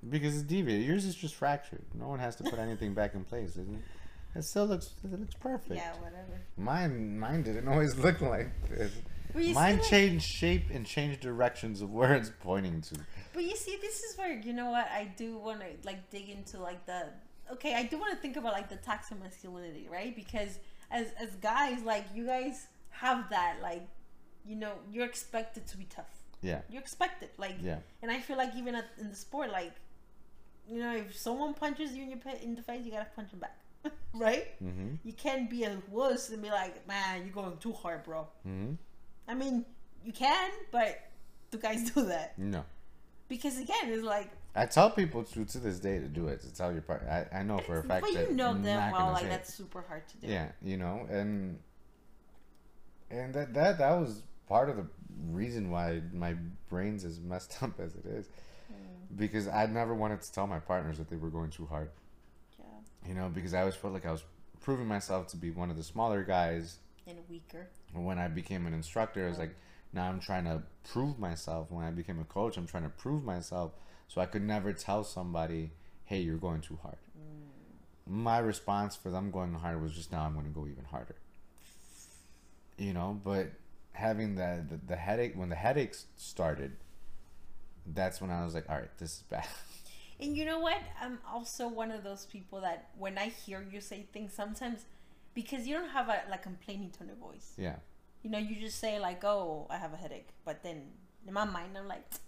Because 0.08 0.34
it's 0.34 0.44
deviated. 0.44 0.86
Yours 0.86 1.04
is 1.04 1.14
just 1.14 1.34
fractured. 1.34 1.82
No 1.98 2.08
one 2.08 2.18
has 2.20 2.36
to 2.36 2.44
put 2.44 2.58
anything 2.58 2.94
back 2.94 3.14
in 3.14 3.24
place, 3.24 3.50
isn't 3.50 3.74
it? 3.74 4.38
It 4.38 4.44
still 4.44 4.66
looks 4.66 4.94
it 5.04 5.18
looks 5.18 5.34
perfect. 5.34 5.74
Yeah, 5.74 5.92
whatever. 5.94 6.40
Mine 6.56 7.18
mine 7.18 7.42
didn't 7.42 7.66
always 7.66 7.96
look 7.96 8.20
like 8.20 8.48
this. 8.68 8.92
Mine 9.34 9.44
see, 9.44 9.54
like- 9.54 9.82
changed 9.82 10.24
shape 10.26 10.70
and 10.72 10.86
changed 10.86 11.20
directions 11.20 11.82
of 11.82 11.90
where 11.92 12.14
it's 12.14 12.30
pointing 12.40 12.80
to. 12.82 12.94
But 13.32 13.42
you 13.44 13.56
see, 13.56 13.76
this 13.80 14.00
is 14.04 14.16
where 14.16 14.32
you 14.32 14.52
know 14.52 14.70
what 14.70 14.86
I 14.88 15.10
do 15.16 15.36
want 15.36 15.60
to 15.60 15.66
like 15.84 16.10
dig 16.10 16.28
into 16.30 16.60
like 16.60 16.86
the 16.86 17.08
okay. 17.52 17.74
I 17.74 17.84
do 17.84 17.98
want 17.98 18.12
to 18.12 18.18
think 18.18 18.36
about 18.36 18.52
like 18.52 18.68
the 18.68 18.76
toxic 18.76 19.20
masculinity, 19.22 19.88
right? 19.90 20.14
Because 20.14 20.58
as 20.90 21.08
as 21.18 21.30
guys, 21.36 21.82
like 21.82 22.04
you 22.14 22.26
guys 22.26 22.66
have 22.90 23.30
that 23.30 23.56
like 23.62 23.86
you 24.44 24.56
know 24.56 24.72
you're 24.90 25.06
expected 25.06 25.66
to 25.68 25.76
be 25.76 25.84
tough. 25.84 26.10
Yeah. 26.42 26.60
You're 26.70 26.80
expected 26.82 27.30
like 27.38 27.56
Yeah. 27.62 27.78
and 28.02 28.10
I 28.10 28.18
feel 28.20 28.36
like 28.36 28.54
even 28.56 28.74
at, 28.74 28.86
in 28.98 29.08
the 29.10 29.16
sport, 29.16 29.50
like 29.50 29.72
you 30.68 30.78
know 30.80 30.94
if 30.96 31.16
someone 31.16 31.54
punches 31.54 31.92
you 31.92 32.02
in 32.04 32.10
your 32.10 32.18
in 32.42 32.54
the 32.54 32.62
face, 32.62 32.82
you 32.84 32.90
gotta 32.92 33.08
punch 33.14 33.30
them 33.30 33.40
back, 33.40 33.58
right? 34.14 34.46
Mm-hmm. 34.62 34.94
You 35.04 35.12
can't 35.12 35.48
be 35.50 35.64
a 35.64 35.76
wuss 35.90 36.30
and 36.30 36.42
be 36.42 36.50
like, 36.50 36.86
man, 36.88 37.22
you're 37.24 37.34
going 37.34 37.56
too 37.58 37.72
hard, 37.72 38.04
bro. 38.04 38.26
Mm-hmm. 38.46 38.74
I 39.28 39.34
mean, 39.34 39.64
you 40.04 40.12
can, 40.12 40.50
but 40.72 40.98
do 41.50 41.58
guys 41.58 41.90
do 41.94 42.06
that? 42.06 42.38
No. 42.38 42.64
Because 43.28 43.58
again, 43.58 43.84
it's 43.90 44.02
like 44.02 44.30
I 44.54 44.66
tell 44.66 44.90
people 44.90 45.22
to 45.24 45.44
to 45.44 45.58
this 45.58 45.78
day 45.78 45.98
to 45.98 46.06
do 46.08 46.28
it. 46.28 46.40
To 46.40 46.52
tell 46.54 46.72
your 46.72 46.82
partner. 46.82 47.28
I, 47.32 47.38
I 47.38 47.42
know 47.42 47.58
for 47.58 47.78
a 47.78 47.82
fact 47.84 48.04
but 48.06 48.14
that 48.14 48.30
you 48.30 48.36
know 48.36 48.52
not 48.52 48.92
well 48.92 49.12
like 49.12 49.24
it. 49.24 49.28
that's 49.28 49.52
super 49.54 49.82
hard 49.82 50.06
to 50.08 50.16
do. 50.18 50.26
Yeah, 50.26 50.48
you 50.62 50.76
know, 50.76 51.06
and 51.10 51.58
and 53.10 53.34
that 53.34 53.54
that 53.54 53.78
that 53.78 53.92
was 53.98 54.22
part 54.48 54.68
of 54.68 54.76
the 54.76 54.86
reason 55.30 55.70
why 55.70 56.02
my 56.12 56.34
brain's 56.68 57.04
as 57.04 57.20
messed 57.20 57.56
up 57.62 57.78
as 57.80 57.94
it 57.94 58.06
is, 58.06 58.26
Mm. 58.72 59.16
because 59.16 59.48
I 59.48 59.66
never 59.66 59.94
wanted 59.94 60.20
to 60.22 60.32
tell 60.32 60.46
my 60.46 60.60
partners 60.60 60.98
that 60.98 61.08
they 61.10 61.16
were 61.16 61.30
going 61.30 61.50
too 61.50 61.66
hard. 61.66 61.90
Yeah. 62.58 62.64
You 63.08 63.14
know, 63.14 63.28
because 63.28 63.52
I 63.54 63.60
always 63.60 63.74
felt 63.74 63.92
like 63.92 64.06
I 64.06 64.12
was 64.12 64.22
proving 64.60 64.86
myself 64.86 65.26
to 65.28 65.36
be 65.36 65.50
one 65.50 65.70
of 65.70 65.76
the 65.76 65.82
smaller 65.82 66.22
guys. 66.22 66.78
And 67.06 67.18
weaker. 67.28 67.66
When 67.92 68.18
I 68.20 68.28
became 68.28 68.66
an 68.66 68.74
instructor, 68.74 69.24
I 69.26 69.28
was 69.28 69.38
like, 69.38 69.56
now 69.92 70.08
I'm 70.08 70.20
trying 70.20 70.44
to 70.44 70.62
prove 70.92 71.18
myself. 71.18 71.72
When 71.72 71.84
I 71.84 71.90
became 71.90 72.20
a 72.20 72.24
coach, 72.24 72.56
I'm 72.56 72.66
trying 72.68 72.84
to 72.84 72.90
prove 72.90 73.24
myself. 73.24 73.72
So 74.10 74.20
I 74.20 74.26
could 74.26 74.42
never 74.42 74.72
tell 74.72 75.04
somebody, 75.04 75.70
hey, 76.04 76.18
you're 76.18 76.36
going 76.36 76.62
too 76.62 76.76
hard. 76.82 76.96
My 78.08 78.38
response 78.40 78.96
for 78.96 79.08
them 79.08 79.30
going 79.30 79.54
hard 79.54 79.80
was 79.80 79.92
just 79.92 80.10
now 80.10 80.22
I'm 80.24 80.32
going 80.34 80.46
to 80.46 80.50
go 80.50 80.66
even 80.66 80.84
harder. 80.84 81.14
You 82.76 82.92
know, 82.92 83.20
but 83.22 83.52
having 83.92 84.34
the, 84.34 84.64
the, 84.68 84.80
the 84.84 84.96
headache, 84.96 85.34
when 85.36 85.48
the 85.48 85.54
headaches 85.54 86.06
started, 86.16 86.72
that's 87.86 88.20
when 88.20 88.30
I 88.30 88.44
was 88.44 88.52
like, 88.52 88.68
all 88.68 88.78
right, 88.78 88.98
this 88.98 89.18
is 89.18 89.22
bad. 89.30 89.46
And 90.22 90.36
you 90.36 90.44
know 90.44 90.58
what? 90.58 90.76
I'm 91.00 91.18
also 91.32 91.66
one 91.66 91.90
of 91.90 92.04
those 92.04 92.26
people 92.26 92.60
that 92.60 92.90
when 92.98 93.16
I 93.16 93.28
hear 93.30 93.64
you 93.72 93.80
say 93.80 94.04
things, 94.12 94.34
sometimes 94.34 94.84
because 95.32 95.66
you 95.66 95.72
don't 95.74 95.88
have 95.88 96.10
a 96.10 96.24
like 96.28 96.42
complaining 96.42 96.90
tone 96.90 97.08
of 97.08 97.16
voice. 97.16 97.54
yeah. 97.56 97.76
You 98.22 98.28
know, 98.28 98.36
you 98.36 98.56
just 98.56 98.78
say 98.78 99.00
like, 99.00 99.24
"Oh, 99.24 99.66
I 99.70 99.78
have 99.78 99.94
a 99.94 99.96
headache," 99.96 100.28
but 100.44 100.62
then 100.62 100.82
in 101.26 101.32
my 101.32 101.46
mind, 101.46 101.78
I'm 101.78 101.88
like, 101.88 102.04
"I 102.12 102.16
mean, 102.16 102.20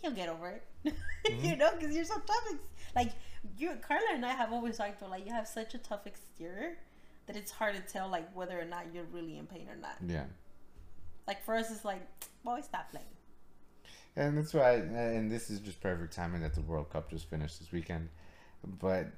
he'll 0.00 0.12
get 0.12 0.28
over 0.28 0.48
it." 0.48 0.94
Mm-hmm. 1.22 1.44
you 1.44 1.56
know, 1.56 1.70
because 1.78 1.94
you're 1.94 2.04
so 2.04 2.16
tough. 2.16 2.44
Ex- 2.50 2.58
like 2.96 3.12
you, 3.56 3.76
Carla 3.86 4.06
and 4.12 4.26
I 4.26 4.32
have 4.32 4.52
always 4.52 4.76
talked 4.76 5.00
about 5.00 5.10
like 5.10 5.24
you 5.24 5.32
have 5.32 5.46
such 5.46 5.72
a 5.74 5.78
tough 5.78 6.04
exterior 6.04 6.78
that 7.26 7.36
it's 7.36 7.52
hard 7.52 7.76
to 7.76 7.80
tell 7.80 8.08
like 8.08 8.28
whether 8.34 8.60
or 8.60 8.64
not 8.64 8.86
you're 8.92 9.06
really 9.12 9.38
in 9.38 9.46
pain 9.46 9.68
or 9.68 9.76
not. 9.76 9.96
Yeah. 10.04 10.24
Like 11.26 11.44
for 11.44 11.54
us, 11.54 11.70
it's 11.70 11.84
like, 11.84 12.02
boy, 12.44 12.60
stop 12.62 12.90
playing. 12.90 13.06
And 14.16 14.36
that's 14.36 14.52
why, 14.52 14.72
and 14.72 15.30
this 15.30 15.48
is 15.48 15.60
just 15.60 15.80
perfect 15.80 16.12
timing 16.12 16.42
that 16.42 16.54
the 16.54 16.60
World 16.60 16.90
Cup 16.90 17.08
just 17.08 17.30
finished 17.30 17.60
this 17.60 17.72
weekend. 17.72 18.08
But 18.80 19.08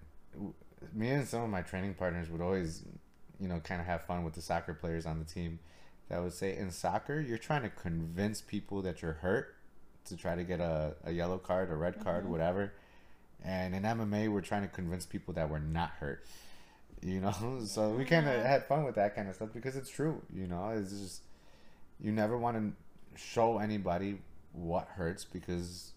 me 0.93 1.11
and 1.11 1.27
some 1.27 1.43
of 1.43 1.51
my 1.51 1.63
training 1.63 1.95
partners 1.95 2.31
would 2.31 2.41
always, 2.41 2.85
you 3.41 3.49
know, 3.49 3.61
kind 3.61 3.81
of 3.81 3.87
have 3.87 4.03
fun 4.03 4.25
with 4.25 4.35
the 4.35 4.43
soccer 4.43 4.75
players 4.75 5.07
on 5.07 5.19
the 5.19 5.25
team. 5.25 5.59
That 6.11 6.23
would 6.23 6.35
say, 6.35 6.57
in 6.57 6.71
soccer, 6.71 7.21
you're 7.21 7.39
trying 7.39 7.63
to 7.63 7.71
convince 7.71 8.43
people 8.43 8.83
that 8.83 9.01
you're 9.01 9.15
hurt 9.15 9.57
to 10.07 10.17
try 10.17 10.35
to 10.35 10.45
get 10.45 10.61
a, 10.61 10.95
a 11.05 11.13
yellow 11.13 11.39
card, 11.39 11.71
a 11.71 11.75
red 11.75 12.03
card, 12.03 12.29
whatever. 12.29 12.73
And 13.45 13.75
in 13.75 13.83
MMA, 13.83 14.29
we're 14.29 14.41
trying 14.41 14.63
to 14.63 14.69
convince 14.69 15.07
people 15.07 15.35
that 15.35 15.51
we're 15.51 15.59
not 15.59 15.91
hurt. 16.01 16.25
You 17.03 17.21
know, 17.21 17.61
so 17.67 17.91
we 17.91 18.05
kind 18.05 18.29
of 18.29 18.45
had 18.45 18.67
fun 18.67 18.85
with 18.85 18.95
that 18.95 19.15
kind 19.15 19.29
of 19.29 19.35
stuff 19.35 19.51
because 19.53 19.77
it's 19.77 19.91
true. 19.91 20.23
You 20.35 20.47
know, 20.47 20.71
it's 20.71 20.91
just 20.91 21.23
you 22.01 22.13
never 22.13 22.37
want 22.37 22.57
to 22.57 23.21
show 23.21 23.59
anybody 23.59 24.19
what 24.53 24.89
hurts 24.89 25.25
because 25.25 25.93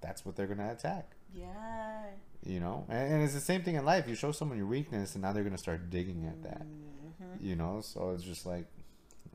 that's 0.00 0.24
what 0.24 0.36
they're 0.36 0.46
gonna 0.46 0.72
attack. 0.72 1.12
Yeah. 1.34 2.04
You 2.44 2.60
know, 2.60 2.86
and, 2.88 3.14
and 3.14 3.22
it's 3.22 3.34
the 3.34 3.40
same 3.40 3.62
thing 3.62 3.74
in 3.74 3.84
life. 3.84 4.08
You 4.08 4.14
show 4.14 4.32
someone 4.32 4.58
your 4.58 4.66
weakness, 4.66 5.14
and 5.14 5.22
now 5.22 5.32
they're 5.32 5.44
gonna 5.44 5.58
start 5.58 5.90
digging 5.90 6.26
at 6.26 6.42
that. 6.42 6.62
Mm-hmm. 6.62 7.46
You 7.46 7.56
know, 7.56 7.80
so 7.82 8.10
it's 8.10 8.24
just 8.24 8.46
like 8.46 8.66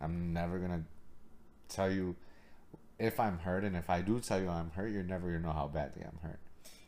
I'm 0.01 0.33
never 0.33 0.59
gonna 0.59 0.83
tell 1.69 1.91
you 1.91 2.15
if 2.99 3.19
I'm 3.19 3.39
hurt, 3.39 3.63
and 3.63 3.75
if 3.75 3.89
I 3.89 4.01
do 4.01 4.19
tell 4.19 4.41
you 4.41 4.49
I'm 4.49 4.71
hurt, 4.71 4.91
you're 4.91 5.03
never 5.03 5.27
gonna 5.27 5.39
know 5.39 5.51
how 5.53 5.67
badly 5.67 6.03
I'm 6.03 6.19
hurt. 6.21 6.39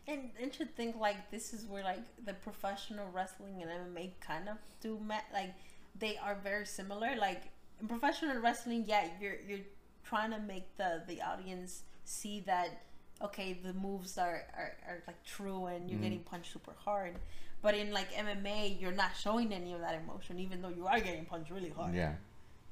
And 0.07 0.29
and 0.41 0.53
to 0.53 0.65
think 0.65 0.97
like 0.97 1.31
this 1.31 1.53
is 1.53 1.65
where 1.65 1.83
like 1.83 2.03
the 2.25 2.33
professional 2.33 3.09
wrestling 3.11 3.61
and 3.63 3.71
MMA 3.71 4.11
kind 4.21 4.47
of 4.49 4.57
do 4.81 4.99
met 4.99 5.25
like 5.33 5.53
they 5.97 6.17
are 6.17 6.35
very 6.35 6.65
similar. 6.65 7.15
Like 7.17 7.43
in 7.81 7.87
professional 7.87 8.37
wrestling, 8.39 8.85
yeah, 8.87 9.07
you're 9.19 9.37
you're 9.47 9.65
trying 10.03 10.31
to 10.31 10.39
make 10.39 10.77
the 10.77 11.01
the 11.07 11.21
audience 11.21 11.81
see 12.03 12.41
that 12.41 12.83
okay, 13.21 13.53
the 13.53 13.73
moves 13.73 14.17
are 14.19 14.43
are, 14.55 14.73
are 14.87 15.03
like 15.07 15.23
true 15.23 15.65
and 15.65 15.89
you're 15.89 15.99
Mhm. 15.99 16.03
getting 16.03 16.19
punched 16.19 16.53
super 16.53 16.73
hard. 16.77 17.15
But 17.63 17.73
in 17.73 17.91
like 17.91 18.11
MMA, 18.13 18.79
you're 18.79 18.91
not 18.91 19.15
showing 19.17 19.51
any 19.51 19.73
of 19.73 19.79
that 19.79 19.95
emotion, 19.95 20.37
even 20.37 20.61
though 20.61 20.69
you 20.69 20.85
are 20.85 20.99
getting 20.99 21.25
punched 21.25 21.49
really 21.49 21.69
hard. 21.71 21.95
Yeah. 21.95 22.13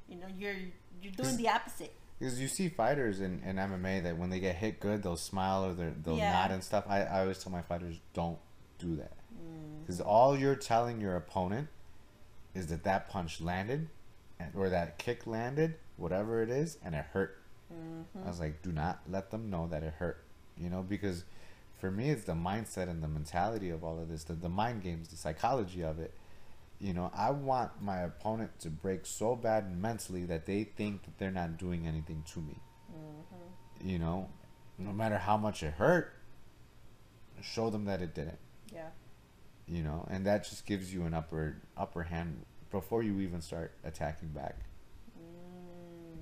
You 0.07 0.17
know, 0.17 0.27
you're 0.37 0.55
you're 1.01 1.13
doing 1.13 1.35
the 1.37 1.49
opposite. 1.49 1.95
Because 2.19 2.39
you 2.39 2.47
see 2.47 2.69
fighters 2.69 3.19
in, 3.19 3.41
in 3.43 3.57
MMA 3.57 4.03
that 4.03 4.17
when 4.17 4.29
they 4.29 4.39
get 4.39 4.55
hit 4.55 4.79
good, 4.79 5.03
they'll 5.03 5.17
smile 5.17 5.65
or 5.65 5.73
they'll 5.73 6.17
Yeah. 6.17 6.31
nod 6.31 6.51
and 6.51 6.63
stuff. 6.63 6.85
I, 6.87 7.01
I 7.01 7.21
always 7.21 7.39
tell 7.43 7.51
my 7.51 7.61
fighters, 7.61 7.99
don't 8.13 8.37
do 8.79 8.95
that. 8.95 9.13
Mm. 9.35 9.81
Because 9.81 9.99
all 9.99 10.37
you're 10.37 10.55
telling 10.55 11.01
your 11.01 11.15
opponent 11.15 11.67
is 12.53 12.67
that 12.67 12.83
that 12.83 13.09
punch 13.09 13.41
landed 13.41 13.89
and, 14.39 14.51
or 14.55 14.69
that 14.69 14.97
kick 14.97 15.27
landed, 15.27 15.75
whatever 15.97 16.41
it 16.41 16.49
is, 16.49 16.77
and 16.83 16.95
it 16.95 17.05
hurt. 17.13 17.39
Mm-hmm. 17.73 18.25
I 18.25 18.29
was 18.29 18.39
like, 18.39 18.61
do 18.61 18.71
not 18.71 19.01
let 19.09 19.31
them 19.31 19.49
know 19.49 19.67
that 19.67 19.83
it 19.83 19.93
hurt. 19.93 20.23
You 20.57 20.69
know, 20.69 20.83
because 20.83 21.23
for 21.79 21.91
me, 21.91 22.11
it's 22.11 22.25
the 22.25 22.33
mindset 22.33 22.89
and 22.89 23.01
the 23.03 23.07
mentality 23.07 23.69
of 23.69 23.83
all 23.83 23.99
of 23.99 24.07
this, 24.07 24.23
the, 24.23 24.33
the 24.33 24.49
mind 24.49 24.83
games, 24.83 25.09
the 25.09 25.17
psychology 25.17 25.83
of 25.83 25.99
it. 25.99 26.13
You 26.83 26.93
know, 26.93 27.09
I 27.15 27.31
want 27.31 27.81
my 27.81 27.99
opponent 27.99 28.59
to 28.59 28.69
break 28.69 29.05
so 29.05 29.37
bad 29.37 29.73
mentally 29.73 30.25
that 30.25 30.45
they 30.45 30.65
think 30.65 31.03
that 31.05 31.17
they're 31.17 31.31
not 31.31 31.55
doing 31.57 31.87
anything 31.87 32.25
to 32.33 32.39
me. 32.39 32.59
Mm-hmm. 32.91 33.87
You 33.87 33.99
know, 33.99 34.29
no 34.77 34.91
matter 34.91 35.17
how 35.17 35.37
much 35.37 35.63
it 35.63 35.75
hurt, 35.75 36.11
show 37.41 37.69
them 37.69 37.85
that 37.85 38.01
it 38.01 38.13
didn't. 38.13 38.37
Yeah. 38.73 38.89
You 39.65 39.81
know, 39.81 40.05
and 40.11 40.25
that 40.25 40.43
just 40.43 40.65
gives 40.65 40.93
you 40.93 41.05
an 41.05 41.13
upper 41.13 41.55
upper 41.77 42.03
hand 42.03 42.43
before 42.69 43.01
you 43.01 43.21
even 43.21 43.39
start 43.39 43.71
attacking 43.85 44.29
back. 44.29 44.57
Mm. 45.17 46.17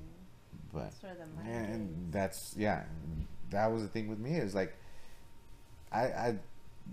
But 0.71 0.83
That's 0.91 1.01
where 1.01 1.15
the 1.15 1.43
mind 1.43 1.73
and 1.73 2.13
that's 2.13 2.53
yeah 2.55 2.83
that 3.49 3.71
was 3.71 3.81
the 3.81 3.87
thing 3.87 4.09
with 4.09 4.19
me 4.19 4.35
is 4.35 4.53
like 4.53 4.77
i 5.91 6.03
i 6.03 6.39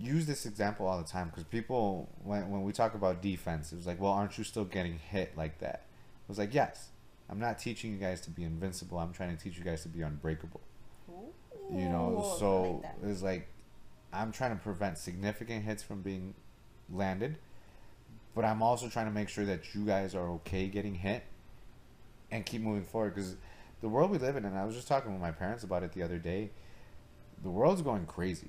use 0.01 0.27
this 0.27 0.47
example 0.47 0.87
all 0.87 0.99
the 0.99 1.09
time 1.09 1.29
because 1.29 1.45
people 1.45 2.09
when, 2.23 2.51
when 2.51 2.63
we 2.63 2.73
talk 2.73 2.95
about 2.95 3.21
defense 3.21 3.73
it 3.73 3.77
was 3.77 3.87
like 3.87 4.01
well 4.01 4.13
aren't 4.13 4.39
you 4.39 4.45
still 4.45 4.65
getting 4.65 4.99
hit 4.99 5.37
like 5.37 5.59
that? 5.59 5.87
It 6.25 6.29
was 6.29 6.39
like 6.39 6.55
yes. 6.55 6.91
I'm 7.31 7.39
not 7.39 7.59
teaching 7.59 7.93
you 7.93 7.99
guys 7.99 8.23
to 8.23 8.31
be 8.31 8.43
invincible. 8.43 8.99
I'm 8.99 9.13
trying 9.13 9.37
to 9.37 9.43
teach 9.43 9.59
you 9.59 9.65
guys 9.65 9.83
to 9.83 9.89
be 9.89 10.01
unbreakable. 10.01 10.63
You 11.71 11.89
know 11.91 12.37
so 12.39 12.83
like 12.83 13.11
it's 13.11 13.23
like 13.23 13.49
i'm 14.13 14.33
trying 14.33 14.57
to 14.57 14.63
prevent 14.63 14.99
significant 14.99 15.65
hits 15.65 15.83
from 15.83 16.03
being 16.03 16.35
landed 16.91 17.37
but 18.35 18.45
i'm 18.45 18.63
also 18.63 18.89
trying 18.89 19.07
to 19.07 19.13
make 19.13 19.29
sure 19.29 19.45
that 19.45 19.75
you 19.75 19.85
guys 19.85 20.15
are 20.15 20.31
okay 20.31 20.67
getting 20.67 20.95
hit 20.95 21.25
and 22.31 22.47
keep 22.47 22.63
moving 22.63 22.85
forward 22.85 23.15
because 23.15 23.37
the 23.81 23.89
world 23.89 24.11
we 24.11 24.19
live 24.19 24.37
in 24.37 24.45
and 24.45 24.57
i 24.57 24.65
was 24.65 24.75
just 24.75 24.89
talking 24.89 25.13
with 25.13 25.21
my 25.21 25.31
parents 25.31 25.63
about 25.63 25.83
it 25.83 25.93
the 25.93 26.03
other 26.03 26.19
day 26.19 26.51
the 27.43 27.51
world's 27.51 27.83
going 27.83 28.07
crazy 28.07 28.49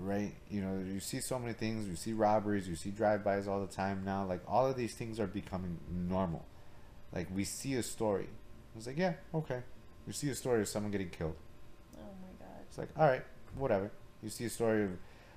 right 0.00 0.32
you 0.48 0.60
know 0.60 0.78
you 0.78 1.00
see 1.00 1.20
so 1.20 1.38
many 1.38 1.52
things 1.52 1.88
you 1.88 1.96
see 1.96 2.12
robberies 2.12 2.68
you 2.68 2.76
see 2.76 2.90
drive-bys 2.90 3.48
all 3.48 3.60
the 3.60 3.66
time 3.66 4.02
now 4.04 4.24
like 4.24 4.40
all 4.46 4.64
of 4.66 4.76
these 4.76 4.94
things 4.94 5.18
are 5.18 5.26
becoming 5.26 5.76
normal 6.08 6.44
like 7.12 7.26
we 7.34 7.42
see 7.44 7.74
a 7.74 7.82
story 7.82 8.28
it's 8.76 8.86
like 8.86 8.96
yeah 8.96 9.14
okay 9.34 9.60
we 10.06 10.12
see 10.12 10.30
a 10.30 10.34
story 10.34 10.60
of 10.60 10.68
someone 10.68 10.92
getting 10.92 11.10
killed 11.10 11.34
Oh 11.96 12.10
my 12.22 12.28
god. 12.46 12.54
it's 12.68 12.78
like, 12.78 12.88
all 12.96 13.06
right, 13.08 13.24
whatever. 13.56 13.90
You 14.22 14.28
see 14.30 14.44
a 14.44 14.50
story 14.50 14.84
of 14.84 14.90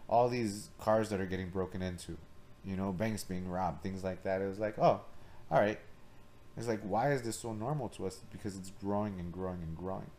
all 0.07 0.29
these 0.29 0.69
cars 0.79 1.09
that 1.09 1.19
are 1.19 1.25
getting 1.25 1.49
broken 1.49 1.81
into, 1.81 2.17
you 2.63 2.75
know, 2.77 2.91
banks 2.93 3.23
being 3.23 3.49
robbed, 3.49 3.81
things 3.83 4.03
like 4.03 4.23
that. 4.23 4.41
It 4.41 4.47
was 4.47 4.59
like, 4.59 4.77
oh, 4.79 5.01
all 5.49 5.59
right. 5.59 5.79
It's 6.55 6.67
like, 6.67 6.81
why 6.83 7.11
is 7.13 7.23
this 7.23 7.37
so 7.39 7.51
normal 7.53 7.89
to 7.89 8.05
us? 8.05 8.19
Because 8.31 8.55
it's 8.57 8.71
growing 8.81 9.19
and 9.19 9.31
growing 9.33 9.61
and 9.63 9.75
growing, 9.75 10.09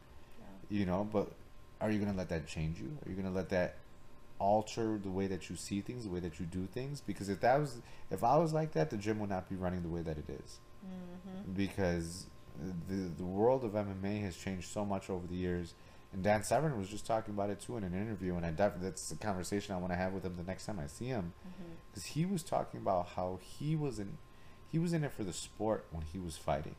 Yeah. 0.40 0.78
you 0.80 0.84
know. 0.86 1.08
But 1.10 1.30
are 1.80 1.90
you 1.90 1.98
gonna 1.98 2.16
let 2.16 2.28
that 2.30 2.46
change 2.46 2.78
you? 2.80 2.98
Are 3.06 3.08
you 3.10 3.14
gonna 3.16 3.34
let 3.34 3.48
that 3.50 3.76
alter 4.42 4.98
the 5.02 5.10
way 5.10 5.26
that 5.28 5.48
you 5.48 5.56
see 5.56 5.80
things, 5.80 6.04
the 6.04 6.10
way 6.10 6.20
that 6.20 6.38
you 6.40 6.46
do 6.46 6.66
things? 6.66 7.00
Because 7.00 7.28
if 7.28 7.40
that 7.40 7.58
was, 7.60 7.80
if 8.10 8.22
I 8.24 8.36
was 8.36 8.52
like 8.52 8.72
that, 8.72 8.90
the 8.90 8.96
gym 8.96 9.18
would 9.20 9.30
not 9.30 9.48
be 9.48 9.56
running 9.56 9.82
the 9.82 9.88
way 9.88 10.02
that 10.02 10.18
it 10.18 10.28
is 10.28 10.58
Mm-hmm. 10.84 11.52
because 11.52 12.26
the 12.88 13.08
the 13.16 13.24
world 13.24 13.64
of 13.64 13.72
MMA 13.72 14.20
has 14.22 14.36
changed 14.36 14.68
so 14.68 14.84
much 14.84 15.08
over 15.08 15.26
the 15.28 15.36
years. 15.36 15.74
And 16.12 16.22
Dan 16.22 16.42
Severn 16.42 16.76
was 16.76 16.88
just 16.88 17.06
talking 17.06 17.32
about 17.32 17.48
it 17.50 17.60
too 17.60 17.76
in 17.78 17.84
an 17.84 17.94
interview, 17.94 18.34
and 18.36 18.44
I 18.44 18.50
definitely 18.50 18.88
that's 18.90 19.10
a 19.12 19.16
conversation 19.16 19.74
I 19.74 19.78
want 19.78 19.92
to 19.92 19.96
have 19.96 20.12
with 20.12 20.24
him 20.24 20.34
the 20.36 20.42
next 20.42 20.66
time 20.66 20.78
I 20.80 20.86
see 20.88 21.06
him, 21.06 21.32
Mm-hmm. 21.48 21.72
because 21.90 22.04
he 22.16 22.26
was 22.26 22.42
talking 22.42 22.80
about 22.80 23.06
how 23.16 23.38
he 23.40 23.76
was 23.76 23.98
in, 24.00 24.18
he 24.72 24.78
was 24.78 24.92
in 24.92 25.04
it 25.04 25.12
for 25.12 25.22
the 25.24 25.32
sport 25.32 25.86
when 25.92 26.04
he 26.12 26.18
was 26.18 26.36
fighting. 26.36 26.74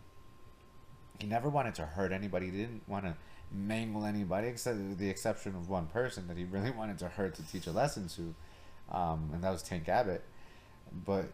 He 1.19 1.25
never 1.27 1.47
wanted 1.49 1.75
to 1.75 1.85
hurt 1.85 2.11
anybody. 2.11 2.47
He 2.51 2.57
didn't 2.57 2.83
want 2.87 3.05
to 3.05 3.15
mangle 3.53 4.05
anybody, 4.05 4.47
except 4.47 4.97
the 4.97 5.09
exception 5.09 5.55
of 5.55 5.69
one 5.69 5.87
person 5.87 6.27
that 6.27 6.37
he 6.37 6.43
really 6.43 6.71
wanted 6.77 6.97
to 6.99 7.07
hurt 7.07 7.35
to 7.35 7.43
teach 7.43 7.67
a 7.67 7.71
lesson 7.71 8.07
to, 8.09 8.35
um, 8.95 9.29
and 9.33 9.43
that 9.43 9.51
was 9.51 9.63
Tank 9.63 9.87
Abbott. 9.87 10.23
But 11.05 11.31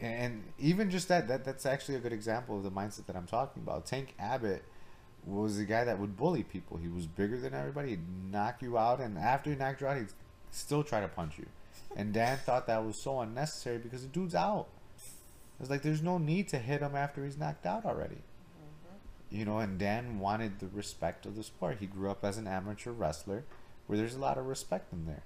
and 0.00 0.44
even 0.58 0.90
just 0.90 1.08
that, 1.08 1.28
that 1.28 1.44
that's 1.44 1.64
actually 1.64 1.94
a 1.94 2.00
good 2.00 2.12
example 2.12 2.56
of 2.56 2.62
the 2.62 2.70
mindset 2.70 3.06
that 3.06 3.16
I'm 3.16 3.26
talking 3.26 3.62
about. 3.62 3.86
Tank 3.86 4.14
Abbott 4.18 4.62
was 5.24 5.56
the 5.56 5.64
guy 5.64 5.84
that 5.84 5.98
would 5.98 6.16
bully 6.16 6.42
people. 6.42 6.76
He 6.76 6.88
was 6.88 7.06
bigger 7.06 7.38
than 7.38 7.54
everybody. 7.54 7.90
He'd 7.90 8.30
knock 8.30 8.62
you 8.62 8.78
out, 8.78 9.00
and 9.00 9.18
after 9.18 9.50
he 9.50 9.56
knocked 9.56 9.80
you 9.80 9.86
out, 9.86 9.96
he'd 9.96 10.12
still 10.50 10.84
try 10.84 11.00
to 11.00 11.08
punch 11.08 11.38
you. 11.38 11.46
And 11.96 12.12
Dan 12.12 12.38
thought 12.38 12.66
that 12.66 12.84
was 12.84 13.02
so 13.02 13.20
unnecessary 13.20 13.78
because 13.78 14.02
the 14.02 14.08
dude's 14.08 14.34
out. 14.34 14.68
It's 15.58 15.70
like 15.70 15.82
there's 15.82 16.02
no 16.02 16.18
need 16.18 16.48
to 16.48 16.58
hit 16.58 16.82
him 16.82 16.94
after 16.94 17.24
he's 17.24 17.38
knocked 17.38 17.64
out 17.64 17.84
already. 17.84 18.18
You 19.30 19.44
know, 19.44 19.58
and 19.58 19.78
Dan 19.78 20.20
wanted 20.20 20.60
the 20.60 20.68
respect 20.68 21.26
of 21.26 21.34
the 21.34 21.42
sport. 21.42 21.78
He 21.80 21.86
grew 21.86 22.10
up 22.10 22.24
as 22.24 22.38
an 22.38 22.46
amateur 22.46 22.92
wrestler 22.92 23.44
where 23.86 23.98
there's 23.98 24.14
a 24.14 24.20
lot 24.20 24.38
of 24.38 24.46
respect 24.46 24.92
in 24.92 25.06
there. 25.06 25.22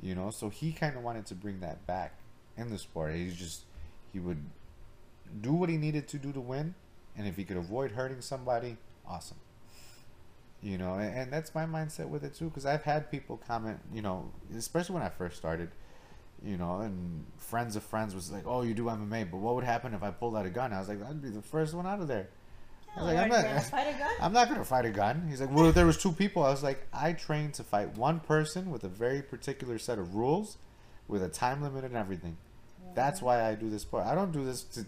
You 0.00 0.14
know, 0.14 0.30
so 0.30 0.48
he 0.48 0.72
kind 0.72 0.96
of 0.96 1.02
wanted 1.02 1.26
to 1.26 1.34
bring 1.34 1.60
that 1.60 1.86
back 1.86 2.18
in 2.56 2.70
the 2.70 2.78
sport. 2.78 3.14
He's 3.14 3.36
just, 3.36 3.64
he 4.12 4.18
would 4.20 4.44
do 5.40 5.52
what 5.52 5.68
he 5.68 5.76
needed 5.76 6.08
to 6.08 6.18
do 6.18 6.32
to 6.32 6.40
win. 6.40 6.74
And 7.16 7.26
if 7.26 7.36
he 7.36 7.44
could 7.44 7.56
avoid 7.56 7.92
hurting 7.92 8.20
somebody, 8.20 8.76
awesome. 9.06 9.38
You 10.62 10.78
know, 10.78 10.94
and, 10.94 11.14
and 11.14 11.32
that's 11.32 11.54
my 11.54 11.66
mindset 11.66 12.08
with 12.08 12.24
it 12.24 12.34
too. 12.34 12.46
Because 12.46 12.64
I've 12.64 12.84
had 12.84 13.10
people 13.10 13.40
comment, 13.46 13.80
you 13.92 14.02
know, 14.02 14.30
especially 14.56 14.94
when 14.94 15.02
I 15.02 15.08
first 15.08 15.36
started, 15.36 15.70
you 16.44 16.56
know, 16.56 16.80
and 16.80 17.26
friends 17.36 17.76
of 17.76 17.82
friends 17.82 18.14
was 18.14 18.30
like, 18.30 18.44
"Oh, 18.46 18.62
you 18.62 18.74
do 18.74 18.84
MMA, 18.84 19.30
but 19.30 19.38
what 19.38 19.54
would 19.56 19.64
happen 19.64 19.94
if 19.94 20.02
I 20.02 20.10
pulled 20.10 20.36
out 20.36 20.46
a 20.46 20.50
gun?" 20.50 20.72
I 20.72 20.78
was 20.78 20.88
like, 20.88 21.02
"I'd 21.02 21.20
be 21.20 21.30
the 21.30 21.42
first 21.42 21.74
one 21.74 21.86
out 21.86 22.00
of 22.00 22.08
there." 22.08 22.28
I 22.96 23.00
was 23.02 23.06
like, 23.06 23.14
Yeah, 23.16 23.22
I'm 23.22 23.28
not- 23.30 23.42
gonna 23.44 23.60
fight 23.60 23.94
a 23.94 23.98
gun? 23.98 24.12
I'm 24.20 24.32
not 24.32 24.48
gonna 24.48 24.64
fight 24.64 24.84
a 24.84 24.90
gun. 24.90 25.26
He's 25.28 25.40
like, 25.40 25.50
well, 25.50 25.66
if 25.68 25.74
there 25.74 25.86
was 25.86 25.96
two 25.96 26.12
people, 26.12 26.42
I 26.44 26.50
was 26.50 26.62
like, 26.62 26.86
I 26.92 27.12
trained 27.14 27.54
to 27.54 27.64
fight 27.64 27.96
one 27.96 28.20
person 28.20 28.70
with 28.70 28.84
a 28.84 28.88
very 28.88 29.22
particular 29.22 29.78
set 29.78 29.98
of 29.98 30.14
rules, 30.14 30.58
with 31.08 31.22
a 31.22 31.28
time 31.28 31.62
limit 31.62 31.84
and 31.84 31.96
everything. 31.96 32.36
That's 32.94 33.22
why 33.22 33.48
I 33.48 33.54
do 33.54 33.70
this 33.70 33.82
sport. 33.82 34.04
I 34.06 34.14
don't 34.14 34.32
do 34.32 34.44
this 34.44 34.62
to 34.64 34.84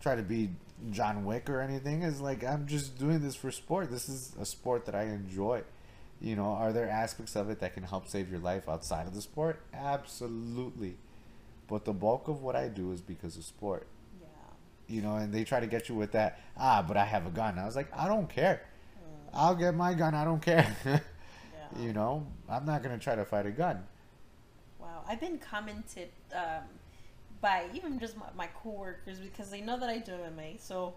try 0.00 0.14
to 0.14 0.22
be 0.22 0.50
John 0.90 1.24
Wick 1.24 1.50
or 1.50 1.60
anything. 1.60 2.02
It's 2.02 2.20
like 2.20 2.44
I'm 2.44 2.66
just 2.68 2.98
doing 2.98 3.20
this 3.20 3.34
for 3.34 3.50
sport. 3.50 3.90
This 3.90 4.08
is 4.08 4.32
a 4.40 4.44
sport 4.44 4.86
that 4.86 4.94
I 4.94 5.04
enjoy. 5.04 5.62
You 6.20 6.36
know, 6.36 6.44
are 6.52 6.72
there 6.72 6.88
aspects 6.88 7.34
of 7.34 7.50
it 7.50 7.58
that 7.58 7.74
can 7.74 7.82
help 7.82 8.06
save 8.06 8.30
your 8.30 8.38
life 8.38 8.68
outside 8.68 9.08
of 9.08 9.14
the 9.14 9.20
sport? 9.22 9.60
Absolutely. 9.74 10.96
But 11.66 11.84
the 11.84 11.92
bulk 11.92 12.28
of 12.28 12.42
what 12.42 12.54
I 12.54 12.68
do 12.68 12.92
is 12.92 13.00
because 13.00 13.36
of 13.36 13.44
sport 13.44 13.86
Yeah. 13.86 14.01
You 14.92 15.00
know, 15.00 15.16
and 15.16 15.32
they 15.32 15.42
try 15.42 15.58
to 15.58 15.66
get 15.66 15.88
you 15.88 15.94
with 15.94 16.12
that, 16.12 16.38
ah, 16.58 16.84
but 16.86 16.96
I 16.98 17.04
have 17.06 17.26
a 17.26 17.30
gun. 17.30 17.58
I 17.58 17.64
was 17.64 17.74
like, 17.74 17.88
I 17.96 18.06
don't 18.06 18.28
care. 18.28 18.60
I'll 19.32 19.54
get 19.54 19.74
my 19.74 19.94
gun. 19.94 20.14
I 20.14 20.24
don't 20.24 20.42
care. 20.42 20.76
Yeah. 21.74 21.82
you 21.86 21.92
know, 21.94 22.26
I'm 22.50 22.66
not 22.66 22.82
going 22.82 22.98
to 22.98 23.02
try 23.02 23.14
to 23.14 23.24
fight 23.24 23.46
a 23.46 23.50
gun. 23.50 23.82
Wow, 24.78 25.04
I've 25.08 25.20
been 25.20 25.38
commented 25.38 26.08
um, 26.34 26.64
by 27.40 27.66
even 27.72 27.98
just 27.98 28.16
my, 28.16 28.26
my 28.36 28.48
coworkers 28.62 29.18
because 29.18 29.48
they 29.50 29.60
know 29.62 29.78
that 29.78 29.88
I 29.88 29.98
do 29.98 30.12
MMA. 30.12 30.60
So 30.60 30.94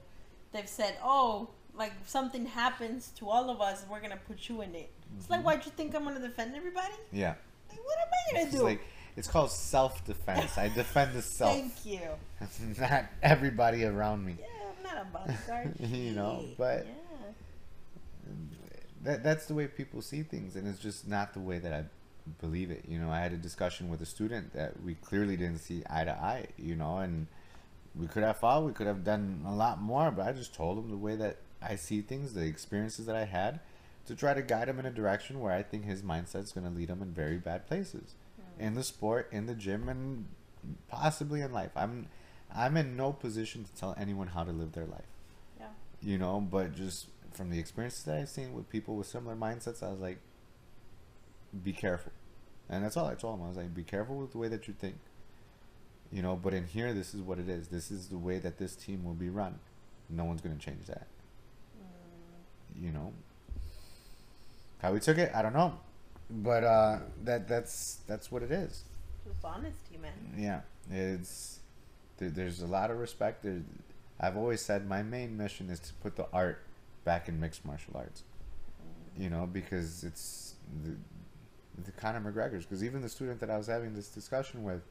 they've 0.51 0.67
said, 0.67 0.95
"Oh, 1.03 1.49
like 1.77 1.93
if 2.01 2.09
something 2.09 2.45
happens 2.47 3.11
to 3.19 3.29
all 3.29 3.49
of 3.49 3.61
us, 3.61 3.85
we're 3.89 4.01
gonna 4.01 4.19
put 4.27 4.49
you 4.49 4.61
in 4.61 4.73
it." 4.75 4.89
It's 5.17 5.29
like, 5.29 5.41
Mhm. 5.41 5.43
why'd 5.43 5.65
you 5.65 5.71
think 5.71 5.95
I'm 5.95 6.03
gonna 6.03 6.19
defend 6.19 6.55
everybody? 6.55 6.93
Yeah. 7.11 7.35
Like, 7.69 7.79
what 7.85 7.97
am 7.99 8.07
I 8.11 8.31
gonna 8.33 8.45
It's 8.47 8.55
do? 8.57 8.63
like, 8.63 8.81
it's 9.15 9.27
called 9.27 9.51
self 9.51 10.03
defense. 10.05 10.57
I 10.57 10.69
defend 10.69 11.13
the 11.13 11.21
self, 11.21 11.53
Thank 11.53 11.85
you. 11.85 11.99
not 12.79 13.05
everybody 13.21 13.85
around 13.85 14.25
me. 14.25 14.35
Yeah, 14.39 14.45
I'm 14.89 14.95
not 14.95 15.05
a 15.05 15.05
bodyguard. 15.27 15.75
You 15.79 16.11
know, 16.11 16.43
but- 16.57 16.85
yeah. 16.85 16.93
That, 19.03 19.23
that's 19.23 19.45
the 19.45 19.53
way 19.53 19.67
people 19.67 20.01
see 20.01 20.23
things, 20.23 20.55
and 20.55 20.67
it's 20.67 20.79
just 20.79 21.07
not 21.07 21.33
the 21.33 21.39
way 21.39 21.59
that 21.59 21.71
I 21.71 21.83
believe 22.41 22.71
it. 22.71 22.85
You 22.87 22.97
know, 22.97 23.11
I 23.11 23.19
had 23.19 23.33
a 23.33 23.37
discussion 23.37 23.89
with 23.89 24.01
a 24.01 24.05
student 24.05 24.53
that 24.53 24.81
we 24.83 24.95
clearly 24.95 25.37
didn't 25.37 25.59
see 25.59 25.83
eye 25.87 26.05
to 26.05 26.11
eye, 26.11 26.47
you 26.57 26.75
know, 26.75 26.97
and 26.97 27.27
we 27.93 28.07
could 28.07 28.23
have 28.23 28.37
fought, 28.39 28.63
we 28.63 28.71
could 28.73 28.87
have 28.87 29.03
done 29.03 29.43
a 29.45 29.53
lot 29.53 29.79
more, 29.79 30.09
but 30.09 30.25
I 30.27 30.31
just 30.31 30.55
told 30.55 30.79
him 30.79 30.89
the 30.89 30.97
way 30.97 31.15
that 31.17 31.37
I 31.61 31.75
see 31.75 32.01
things, 32.01 32.33
the 32.33 32.45
experiences 32.45 33.05
that 33.05 33.15
I 33.15 33.25
had, 33.25 33.59
to 34.07 34.15
try 34.15 34.33
to 34.33 34.41
guide 34.41 34.69
him 34.69 34.79
in 34.79 34.87
a 34.87 34.91
direction 34.91 35.39
where 35.39 35.53
I 35.53 35.61
think 35.61 35.85
his 35.85 36.01
mindset's 36.01 36.51
going 36.51 36.65
to 36.65 36.73
lead 36.73 36.89
him 36.89 37.03
in 37.03 37.11
very 37.11 37.37
bad 37.37 37.67
places, 37.67 38.15
in 38.59 38.75
the 38.75 38.83
sport, 38.83 39.29
in 39.31 39.45
the 39.45 39.55
gym, 39.55 39.89
and 39.89 40.25
possibly 40.87 41.41
in 41.41 41.51
life. 41.51 41.71
I'm 41.75 42.07
I'm 42.53 42.77
in 42.77 42.95
no 42.95 43.11
position 43.11 43.63
to 43.63 43.75
tell 43.75 43.95
anyone 43.97 44.27
how 44.27 44.43
to 44.43 44.51
live 44.51 44.71
their 44.73 44.85
life. 44.85 45.07
Yeah. 45.59 45.67
You 46.01 46.17
know, 46.17 46.39
but 46.39 46.75
just 46.75 47.07
from 47.33 47.49
the 47.49 47.59
experiences 47.59 48.03
that 48.03 48.17
I've 48.17 48.29
seen 48.29 48.53
with 48.53 48.69
people 48.69 48.95
with 48.95 49.07
similar 49.07 49.35
mindsets, 49.35 49.83
I 49.83 49.91
was 49.91 49.99
like, 49.99 50.19
be 51.63 51.73
careful. 51.73 52.11
And 52.69 52.83
that's 52.83 52.97
all 52.97 53.05
I 53.05 53.15
told 53.15 53.39
him. 53.39 53.45
I 53.45 53.49
was 53.49 53.57
like, 53.57 53.73
be 53.75 53.83
careful 53.83 54.15
with 54.15 54.31
the 54.31 54.37
way 54.37 54.47
that 54.47 54.67
you 54.67 54.73
think. 54.73 54.95
You 56.11 56.21
know, 56.21 56.35
but 56.35 56.53
in 56.53 56.65
here, 56.65 56.93
this 56.93 57.13
is 57.13 57.21
what 57.21 57.39
it 57.39 57.49
is. 57.49 57.67
This 57.67 57.91
is 57.91 58.07
the 58.07 58.17
way 58.17 58.39
that 58.39 58.57
this 58.57 58.75
team 58.75 59.03
will 59.03 59.13
be 59.13 59.29
run. 59.29 59.59
No 60.09 60.23
one's 60.23 60.41
going 60.41 60.57
to 60.57 60.63
change 60.63 60.85
that. 60.85 61.07
Mm. 61.77 62.83
You 62.83 62.91
know, 62.91 63.13
how 64.79 64.93
we 64.93 64.99
took 64.99 65.17
it, 65.17 65.31
I 65.33 65.41
don't 65.41 65.53
know, 65.53 65.77
but 66.29 66.63
uh, 66.63 66.99
that 67.23 67.47
that's 67.47 67.99
that's 68.07 68.31
what 68.31 68.43
it 68.43 68.51
is. 68.51 68.83
Just 69.25 69.43
honesty, 69.43 69.97
man. 70.01 70.13
Yeah, 70.37 70.61
it's 70.91 71.59
there, 72.17 72.29
there's 72.29 72.61
a 72.61 72.67
lot 72.67 72.91
of 72.91 72.97
respect. 72.97 73.43
There, 73.43 73.61
I've 74.19 74.37
always 74.37 74.61
said 74.61 74.87
my 74.87 75.03
main 75.03 75.37
mission 75.37 75.69
is 75.69 75.79
to 75.81 75.93
put 75.95 76.15
the 76.15 76.27
art 76.31 76.61
back 77.03 77.27
in 77.27 77.39
mixed 77.39 77.65
martial 77.65 77.93
arts. 77.95 78.23
You 79.17 79.29
know, 79.29 79.45
because 79.45 80.03
it's 80.03 80.55
the 80.83 80.95
the 81.83 81.91
Conor 81.91 82.31
McGregor's. 82.31 82.65
Because 82.65 82.83
even 82.83 83.01
the 83.01 83.09
student 83.09 83.39
that 83.39 83.49
I 83.49 83.57
was 83.57 83.67
having 83.67 83.93
this 83.93 84.09
discussion 84.09 84.63
with, 84.63 84.81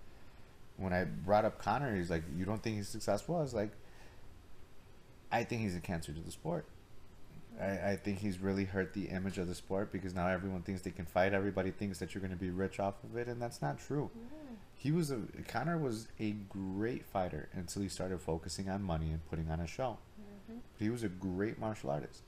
when 0.76 0.92
I 0.92 1.04
brought 1.04 1.44
up 1.44 1.58
Conor, 1.58 1.94
he's 1.96 2.10
like, 2.10 2.22
"You 2.36 2.44
don't 2.44 2.62
think 2.62 2.76
he's 2.76 2.88
successful?" 2.88 3.36
I 3.36 3.42
was 3.42 3.54
like, 3.54 3.70
"I 5.32 5.44
think 5.44 5.62
he's 5.62 5.76
a 5.76 5.80
cancer 5.80 6.12
to 6.12 6.20
the 6.20 6.30
sport." 6.30 6.66
I, 7.60 7.92
I 7.92 7.96
think 7.96 8.18
he's 8.18 8.38
really 8.38 8.64
hurt 8.64 8.94
the 8.94 9.06
image 9.06 9.38
of 9.38 9.46
the 9.46 9.54
sport 9.54 9.92
because 9.92 10.14
now 10.14 10.26
everyone 10.28 10.62
thinks 10.62 10.82
they 10.82 10.90
can 10.90 11.04
fight. 11.04 11.32
Everybody 11.32 11.70
thinks 11.70 11.98
that 11.98 12.14
you're 12.14 12.20
going 12.20 12.32
to 12.32 12.36
be 12.36 12.50
rich 12.50 12.80
off 12.80 12.94
of 13.04 13.16
it, 13.16 13.28
and 13.28 13.40
that's 13.40 13.62
not 13.62 13.78
true. 13.78 14.10
He 14.76 14.90
was 14.90 15.10
a 15.10 15.20
Conor 15.48 15.78
was 15.78 16.08
a 16.20 16.32
great 16.32 17.06
fighter 17.06 17.48
until 17.54 17.82
he 17.82 17.88
started 17.88 18.20
focusing 18.20 18.68
on 18.68 18.82
money 18.82 19.10
and 19.10 19.24
putting 19.30 19.50
on 19.50 19.60
a 19.60 19.66
show. 19.66 19.98
Mm-hmm. 20.20 20.58
He 20.78 20.90
was 20.90 21.02
a 21.02 21.08
great 21.08 21.58
martial 21.58 21.90
artist, 21.90 22.22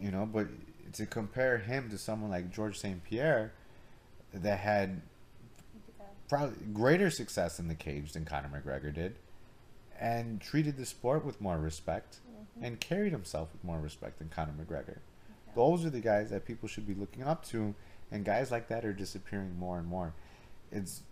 you 0.00 0.10
know. 0.10 0.26
But 0.26 0.48
to 0.94 1.06
compare 1.06 1.58
him 1.58 1.88
to 1.90 1.98
someone 1.98 2.30
like 2.30 2.50
George 2.52 2.78
St. 2.78 3.04
Pierre, 3.04 3.52
that 4.34 4.58
had 4.58 5.02
probably 6.28 6.56
greater 6.72 7.10
success 7.10 7.58
in 7.58 7.68
the 7.68 7.74
cage 7.74 8.12
than 8.12 8.24
Conor 8.24 8.50
McGregor 8.54 8.92
did, 8.92 9.16
and 10.00 10.40
treated 10.40 10.76
the 10.76 10.86
sport 10.86 11.24
with 11.24 11.40
more 11.40 11.58
respect, 11.58 12.18
and 12.62 12.80
carried 12.80 13.12
himself 13.12 13.48
with 13.52 13.64
more 13.64 13.78
respect 13.78 14.18
than 14.18 14.28
Conor 14.28 14.54
McGregor. 14.58 14.98
Those 15.54 15.84
are 15.84 15.90
the 15.90 16.00
guys 16.00 16.30
that 16.30 16.44
people 16.44 16.68
should 16.68 16.86
be 16.86 16.94
looking 16.94 17.22
up 17.22 17.44
to, 17.48 17.74
and 18.10 18.24
guys 18.24 18.50
like 18.50 18.68
that 18.68 18.84
are 18.84 18.92
disappearing 18.92 19.58
more 19.58 19.78
and 19.78 19.86
more. 19.86 20.14
It's 20.70 21.02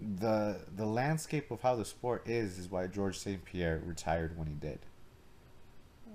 the 0.00 0.60
the 0.76 0.86
landscape 0.86 1.50
of 1.50 1.60
how 1.60 1.76
the 1.76 1.84
sport 1.84 2.26
is 2.26 2.58
is 2.58 2.70
why 2.70 2.86
George 2.86 3.18
St. 3.18 3.44
Pierre 3.44 3.82
retired 3.84 4.36
when 4.36 4.46
he 4.46 4.54
did. 4.54 4.80
Mm. 6.08 6.14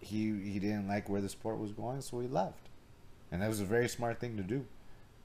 He 0.00 0.52
he 0.52 0.58
didn't 0.58 0.88
like 0.88 1.08
where 1.08 1.20
the 1.20 1.28
sport 1.28 1.58
was 1.58 1.72
going, 1.72 2.00
so 2.02 2.20
he 2.20 2.28
left, 2.28 2.68
and 3.30 3.42
that 3.42 3.48
was 3.48 3.60
a 3.60 3.64
very 3.64 3.88
smart 3.88 4.20
thing 4.20 4.36
to 4.36 4.42
do. 4.42 4.66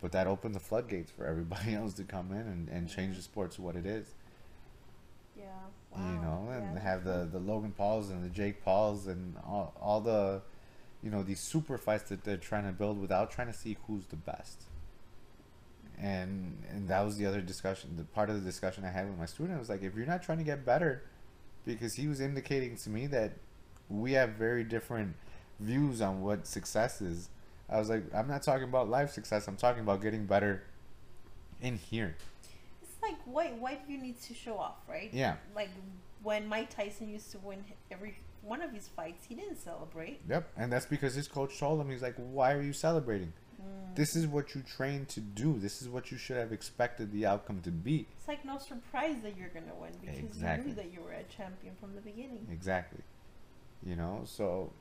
But 0.02 0.12
that 0.12 0.28
opened 0.28 0.54
the 0.54 0.60
floodgates 0.60 1.12
for 1.12 1.26
everybody 1.26 1.74
else 1.76 1.94
to 1.96 2.04
come 2.04 2.32
in 2.32 2.40
and, 2.42 2.70
and 2.70 2.90
change 2.90 3.16
the 3.16 3.22
sport 3.22 3.52
to 3.52 3.62
what 3.62 3.76
it 3.76 3.86
is 3.86 4.14
Yeah. 5.98 6.12
you 6.12 6.20
know, 6.20 6.48
and 6.52 6.76
Yeah, 6.76 6.82
have 6.82 7.04
the 7.04 7.28
the 7.32 7.40
Logan 7.40 7.72
Pauls 7.72 8.10
and 8.10 8.24
the 8.24 8.30
Jake 8.30 8.64
Pauls 8.64 9.08
and 9.08 9.36
all, 9.46 9.74
all 9.82 10.02
the, 10.02 10.42
you 11.04 11.10
know, 11.10 11.24
these 11.24 11.40
super 11.40 11.78
fights 11.78 12.10
that 12.10 12.24
they're 12.24 12.38
trying 12.38 12.66
to 12.66 12.72
build 12.72 13.00
without 13.00 13.32
trying 13.32 13.48
to 13.48 13.54
see 13.54 13.78
who's 13.88 14.06
the 14.06 14.16
best. 14.16 14.64
And 15.98 16.62
and 16.70 16.88
that 16.90 17.02
was 17.06 17.18
the 17.18 17.26
other 17.26 17.42
discussion. 17.42 17.96
The 17.98 18.04
part 18.04 18.30
of 18.30 18.36
the 18.36 18.42
discussion 18.42 18.84
I 18.84 18.90
had 18.90 19.08
with 19.08 19.18
my 19.18 19.26
student 19.26 19.58
was 19.60 19.70
like, 19.70 19.82
if 19.84 19.96
you're 19.96 20.06
not 20.06 20.22
trying 20.24 20.40
to 20.40 20.44
get 20.44 20.66
better, 20.66 21.04
because 21.66 21.96
he 21.96 22.08
was 22.08 22.20
indicating 22.20 22.76
to 22.78 22.90
me 22.90 23.08
that 23.08 23.34
we 23.90 24.14
have 24.14 24.32
very 24.32 24.64
different 24.64 25.16
views 25.60 26.02
on 26.02 26.22
what 26.22 26.48
success 26.48 27.02
is. 27.02 27.30
I 27.70 27.80
was 27.80 27.90
like, 27.90 28.04
I'm 28.14 28.28
not 28.28 28.44
talking 28.44 28.66
about 28.66 28.90
life 28.90 29.12
success. 29.12 29.48
I'm 29.48 29.56
talking 29.56 29.82
about 29.82 30.02
getting 30.02 30.26
better 30.26 30.64
in 31.62 31.78
here. 31.78 32.16
Like 33.08 33.18
why 33.26 33.48
why 33.60 33.76
do 33.86 33.92
you 33.94 34.00
need 34.02 34.22
to 34.22 34.34
show 34.34 34.58
off, 34.58 34.78
right? 34.88 35.10
Yeah. 35.14 35.36
Like 35.56 35.70
when 36.24 36.48
Mike 36.48 36.76
Tyson 36.76 37.10
used 37.10 37.32
to 37.32 37.38
win 37.40 37.64
every 37.92 38.18
one 38.42 38.62
of 38.62 38.72
his 38.72 38.88
fights, 38.88 39.26
he 39.28 39.36
didn't 39.36 39.58
celebrate. 39.58 40.22
Yep, 40.30 40.52
and 40.58 40.72
that's 40.72 40.86
because 40.86 41.16
his 41.16 41.28
coach 41.28 41.60
told 41.60 41.80
him 41.82 41.90
he's 41.90 42.02
like, 42.02 42.16
"Why 42.18 42.54
are 42.54 42.62
you 42.62 42.74
celebrating? 42.74 43.34
Mm. 43.62 43.96
This 43.96 44.16
is 44.16 44.28
what 44.28 44.54
you 44.56 44.62
trained 44.62 45.10
to 45.10 45.20
do. 45.20 45.58
This 45.60 45.82
is 45.82 45.90
what 45.90 46.12
you 46.12 46.18
should 46.18 46.38
have 46.38 46.52
expected 46.52 47.12
the 47.12 47.26
outcome 47.26 47.62
to 47.62 47.72
be." 47.72 48.08
It's 48.18 48.28
like 48.28 48.46
no 48.46 48.58
surprise 48.58 49.18
that 49.24 49.38
you're 49.38 49.50
gonna 49.50 49.76
win 49.80 49.92
because 50.02 50.20
Exactly. 50.20 50.70
you 50.72 50.76
knew 50.76 50.82
that 50.82 50.94
you 50.94 51.02
were 51.02 51.14
a 51.14 51.24
champion 51.24 51.76
from 51.80 51.96
the 51.96 52.02
beginning. 52.02 52.48
Exactly. 52.52 53.02
You 53.84 53.96
know, 53.96 54.22
so 54.26 54.72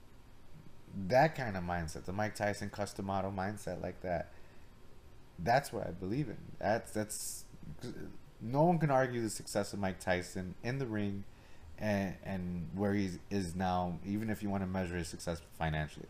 that 1.09 1.35
kind 1.35 1.57
of 1.57 1.64
mindset, 1.64 2.05
the 2.05 2.12
Mike 2.12 2.35
Tyson 2.35 2.70
Cus 2.70 2.93
D'Amato 2.93 3.31
mindset 3.31 3.83
like 3.83 4.01
that, 4.03 4.31
that's 5.39 5.72
what 5.72 5.87
I 5.87 5.91
believe 5.91 6.29
in. 6.29 6.39
That's 6.59 6.93
that's 6.93 7.43
no 8.41 8.62
one 8.65 8.79
can 8.79 8.91
argue 8.91 9.23
the 9.23 9.31
success 9.31 9.73
of 9.73 9.79
Mike 9.79 10.01
Tyson 10.01 10.55
in 10.62 10.79
the 10.79 10.87
ring 10.87 11.25
and 11.79 12.15
and 12.25 12.69
where 12.75 12.95
he 12.95 13.11
is 13.31 13.55
now, 13.55 13.99
even 14.07 14.31
if 14.31 14.43
you 14.43 14.51
want 14.51 14.62
to 14.62 14.67
measure 14.67 14.97
his 14.97 15.09
success 15.09 15.41
financially. 15.59 16.07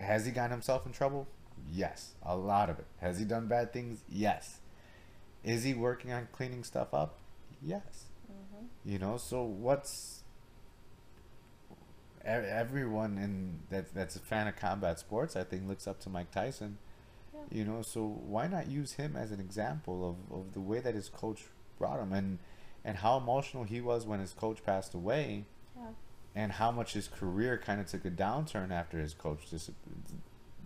Has 0.00 0.26
he 0.26 0.32
gotten 0.32 0.52
himself 0.52 0.86
in 0.86 0.92
trouble? 0.92 1.26
Yes, 1.70 2.12
a 2.22 2.36
lot 2.36 2.70
of 2.70 2.78
it. 2.78 2.86
Has 3.00 3.18
he 3.18 3.24
done 3.24 3.46
bad 3.46 3.72
things? 3.72 4.02
Yes. 4.08 4.60
Is 5.44 5.64
he 5.64 5.74
working 5.74 6.12
on 6.12 6.28
cleaning 6.32 6.64
stuff 6.64 6.94
up? 6.94 7.16
Yes. 7.62 8.06
hmm 8.28 8.66
You 8.84 8.98
know, 8.98 9.16
so 9.16 9.42
what's 9.42 10.22
everyone 12.24 13.18
in 13.18 13.60
that 13.70 13.94
that's 13.94 14.16
a 14.16 14.20
fan 14.20 14.46
of 14.46 14.56
combat 14.56 14.98
sports, 14.98 15.36
I 15.36 15.44
think, 15.44 15.68
looks 15.68 15.86
up 15.86 16.00
to 16.00 16.10
Mike 16.10 16.30
Tyson. 16.30 16.78
You 17.50 17.64
know, 17.64 17.82
so 17.82 18.04
why 18.06 18.46
not 18.46 18.68
use 18.68 18.92
him 18.92 19.16
as 19.16 19.30
an 19.32 19.40
example 19.40 20.08
of, 20.30 20.32
of 20.38 20.52
the 20.54 20.60
way 20.60 20.80
that 20.80 20.94
his 20.94 21.08
coach 21.08 21.44
brought 21.78 22.00
him 22.00 22.12
and 22.12 22.38
and 22.84 22.96
how 22.98 23.16
emotional 23.16 23.62
he 23.64 23.80
was 23.80 24.04
when 24.06 24.18
his 24.20 24.32
coach 24.32 24.64
passed 24.64 24.92
away, 24.94 25.44
Yeah. 25.76 25.88
and 26.34 26.50
how 26.52 26.70
much 26.72 26.94
his 26.94 27.06
career 27.06 27.56
kind 27.56 27.80
of 27.80 27.86
took 27.86 28.04
a 28.04 28.10
downturn 28.10 28.72
after 28.72 28.98
his 28.98 29.14
coach 29.14 29.48
dis- 29.50 29.70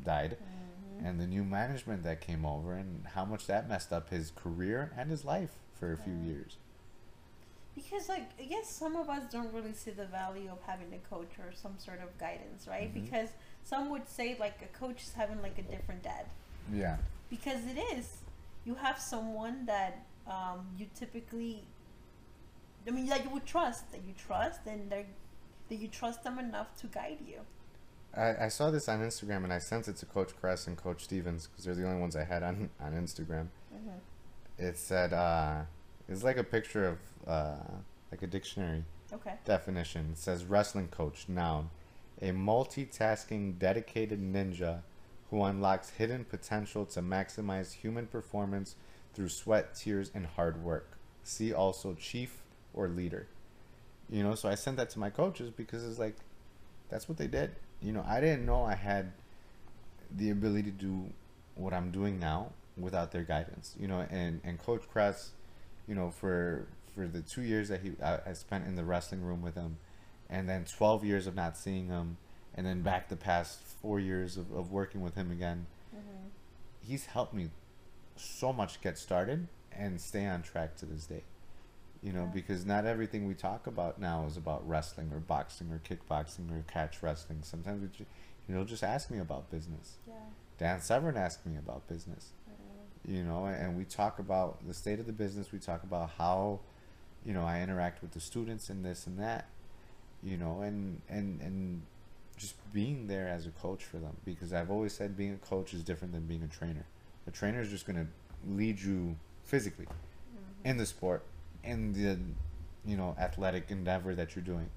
died, 0.05 0.37
hmm 0.39 1.05
and 1.05 1.21
the 1.21 1.27
new 1.27 1.45
management 1.45 2.03
that 2.05 2.23
came 2.23 2.47
over, 2.47 2.73
and 2.73 3.07
how 3.09 3.23
much 3.27 3.47
that 3.47 3.69
messed 3.69 3.93
up 3.93 4.09
his 4.09 4.31
career 4.31 4.91
and 4.97 5.11
his 5.11 5.27
life 5.27 5.59
for 5.75 5.93
a 5.93 5.97
few 5.99 6.15
Yeah. 6.15 6.25
years. 6.33 6.57
Because 7.75 8.09
like 8.09 8.31
I 8.41 8.45
guess 8.45 8.67
some 8.71 8.97
of 8.97 9.11
us 9.11 9.31
don't 9.31 9.53
really 9.53 9.75
see 9.75 9.91
the 9.91 10.07
value 10.07 10.49
of 10.51 10.63
having 10.63 10.95
a 10.95 10.99
coach 11.15 11.33
or 11.39 11.53
some 11.53 11.79
sort 11.79 12.01
of 12.01 12.17
guidance, 12.17 12.67
right? 12.67 12.89
Mhm. 12.91 12.95
Because 13.05 13.29
some 13.63 13.91
would 13.91 14.09
say 14.09 14.37
like 14.41 14.63
a 14.63 14.79
coach 14.79 15.03
is 15.03 15.13
having 15.13 15.43
like 15.43 15.59
a 15.59 15.63
different 15.63 16.03
dad. 16.03 16.25
Yeah. 16.73 16.97
because 17.31 17.67
it 17.67 17.79
is 17.97 18.19
you 18.65 18.75
have 18.75 18.99
someone 18.99 19.67
that 19.67 20.05
um, 20.27 20.67
you 20.77 20.87
typically 20.95 21.63
i 22.87 22.91
mean 22.91 23.07
that 23.07 23.25
you 23.25 23.31
would 23.31 23.47
trust 23.47 23.91
that 23.93 24.01
you 24.07 24.15
trust 24.17 24.61
and 24.67 24.91
that 24.91 25.07
you 25.71 25.89
trust 25.89 26.25
them 26.25 26.39
enough 26.39 26.75
to 26.81 26.87
guide 26.87 27.19
you 27.27 27.41
I, 28.17 28.47
I 28.47 28.49
saw 28.49 28.71
this 28.71 28.89
on 28.89 29.01
Instagram 29.01 29.45
and 29.45 29.53
I 29.53 29.59
sent 29.59 29.89
it 29.89 29.97
to 29.97 30.07
Coach 30.07 30.35
Kress 30.41 30.67
and 30.67 30.77
Coach 30.77 31.05
Stevens 31.05 31.49
because 31.49 31.65
they're 31.65 31.75
the 31.75 31.87
only 31.87 32.01
ones 32.01 32.17
I 32.17 32.25
had 32.25 32.43
on 32.43 32.71
on 32.81 32.93
Instagram. 32.93 33.49
mm-hmm. 33.75 33.99
It 34.59 34.79
said 34.79 35.13
uh, 35.13 35.63
it's 36.09 36.25
like 36.25 36.39
a 36.39 36.45
picture 36.45 36.89
of 36.89 36.99
uh, 37.27 37.57
like 38.11 38.23
a 38.23 38.27
dictionary 38.27 38.85
okay 39.13 39.35
definition. 39.45 40.11
It 40.13 40.19
says 40.19 40.45
wrestling 40.45 40.89
coach 40.89 41.29
noun, 41.29 41.71
a 42.23 42.31
multitasking 42.31 43.59
dedicated 43.59 44.21
ninja 44.21 44.81
who 45.31 45.43
unlocks 45.43 45.91
hidden 45.91 46.25
potential 46.25 46.85
to 46.87 47.01
maximize 47.01 47.73
human 47.73 48.07
performance 48.07 48.77
through 49.15 49.29
sweat, 49.29 49.75
tears, 49.75 50.11
and 50.15 50.27
hard 50.27 50.63
work. 50.63 50.99
See 51.25 51.53
also 51.53 51.95
chief 51.95 52.43
or 52.75 52.89
leader. 52.89 53.27
You 54.09 54.23
know, 54.23 54.35
so 54.35 54.49
I 54.49 54.55
sent 54.55 54.77
that 54.77 54.91
to 54.91 54.99
my 54.99 55.11
coaches 55.11 55.51
because 55.51 55.85
it's 55.85 55.99
like 55.99 56.17
that's 56.89 57.09
what 57.09 57.19
they 57.19 57.27
did. 57.27 57.57
You 57.83 57.93
know, 57.93 58.05
I 58.07 58.21
didn't 58.21 58.47
know 58.47 58.63
I 58.63 58.75
had 58.75 59.13
the 60.15 60.31
ability 60.31 60.71
to 60.71 60.71
do 60.71 61.13
what 61.57 61.73
I'm 61.73 61.91
doing 61.91 62.21
now 62.21 62.53
without 62.77 63.11
their 63.11 63.25
guidance. 63.25 63.75
You 63.79 63.89
know, 63.89 64.07
and 64.11 64.41
and 64.45 64.59
Coach 64.59 64.83
Kress, 64.93 65.33
you 65.89 65.95
know, 65.95 66.11
for 66.11 66.67
for 66.95 67.09
the 67.09 67.23
two 67.23 67.43
years 67.43 67.69
that 67.69 67.81
he 67.81 67.93
I, 68.03 68.19
I 68.27 68.33
spent 68.35 68.67
in 68.67 68.77
the 68.77 68.85
wrestling 68.85 69.23
room 69.23 69.43
with 69.43 69.57
him, 69.57 69.79
and 70.31 70.49
then 70.49 70.65
12 70.65 71.05
years 71.05 71.27
of 71.27 71.35
not 71.35 71.57
seeing 71.57 71.89
him, 71.89 72.19
and 72.57 72.67
then 72.67 72.83
back 72.83 73.09
the 73.09 73.17
past 73.17 73.61
four 73.83 74.01
years 74.01 74.37
of, 74.37 74.53
of 74.53 74.73
working 74.73 75.01
with 75.01 75.15
him 75.15 75.31
again, 75.31 75.67
mm-hmm. 75.95 76.29
he's 76.81 77.07
helped 77.07 77.35
me 77.35 77.51
so 78.17 78.53
much 78.53 78.81
get 78.81 78.97
started 78.99 79.49
and 79.73 80.01
stay 80.01 80.27
on 80.27 80.43
track 80.43 80.77
to 80.77 80.87
this 80.87 81.07
day. 81.07 81.23
You 82.03 82.13
know, 82.13 82.25
Yeah. 82.25 82.31
because 82.35 82.65
not 82.65 82.87
everything 82.87 83.27
we 83.27 83.35
talk 83.35 83.67
about 83.67 84.01
now 84.01 84.25
is 84.27 84.37
about 84.37 84.67
wrestling 84.69 85.11
or 85.13 85.19
boxing 85.19 85.71
or 85.73 85.79
kickboxing 85.81 86.51
or 86.51 86.63
catch 86.67 87.03
wrestling. 87.03 87.41
Sometimes 87.43 87.83
we, 87.83 87.89
ju- 87.89 88.07
he'll 88.47 88.65
just 88.65 88.85
ask 88.85 89.11
me 89.11 89.19
about 89.19 89.51
business. 89.51 89.97
Yeah. 90.07 90.15
Dan 90.59 90.81
Severn 90.81 91.17
asked 91.17 91.45
me 91.45 91.57
about 91.57 91.87
business. 91.89 92.33
You 93.07 93.23
know, 93.23 93.47
and 93.47 93.77
we 93.77 93.85
talk 93.85 94.19
about 94.19 94.67
the 94.67 94.75
state 94.75 94.99
of 94.99 95.07
the 95.07 95.13
business. 95.13 95.53
We 95.53 95.61
talk 95.61 95.85
about 95.85 96.11
how, 96.19 96.59
you 97.25 97.33
know, 97.33 97.45
I 97.45 97.61
interact 97.63 98.03
with 98.03 98.11
the 98.13 98.21
students 98.21 98.69
and 98.69 98.85
this 98.85 99.07
and 99.07 99.19
that. 99.21 99.47
You 100.25 100.37
know, 100.37 100.63
and 100.63 101.03
and 101.09 101.41
and 101.41 101.83
just 102.37 102.55
being 102.73 103.07
there 103.07 103.29
as 103.29 103.47
a 103.47 103.51
coach 103.51 103.85
for 103.85 103.99
them 103.99 104.17
because 104.25 104.53
I've 104.53 104.71
always 104.71 104.93
said 104.93 105.17
being 105.17 105.35
a 105.35 105.47
coach 105.47 105.73
is 105.73 105.83
different 105.83 106.13
than 106.13 106.27
being 106.27 106.43
a 106.43 106.49
trainer. 106.49 106.87
A 107.27 107.31
trainer 107.31 107.61
is 107.61 107.71
just 107.71 107.87
gonna 107.87 108.07
lead 108.47 108.81
you 108.81 109.17
physically 109.43 109.87
in 110.65 110.77
the 110.77 110.87
sport, 110.87 111.25
in 111.65 111.93
the 111.93 112.19
you 112.89 112.97
know 112.97 113.17
athletic 113.19 113.71
endeavor 113.71 114.15
that 114.15 114.37
you're 114.37 114.45
doing, 114.45 114.69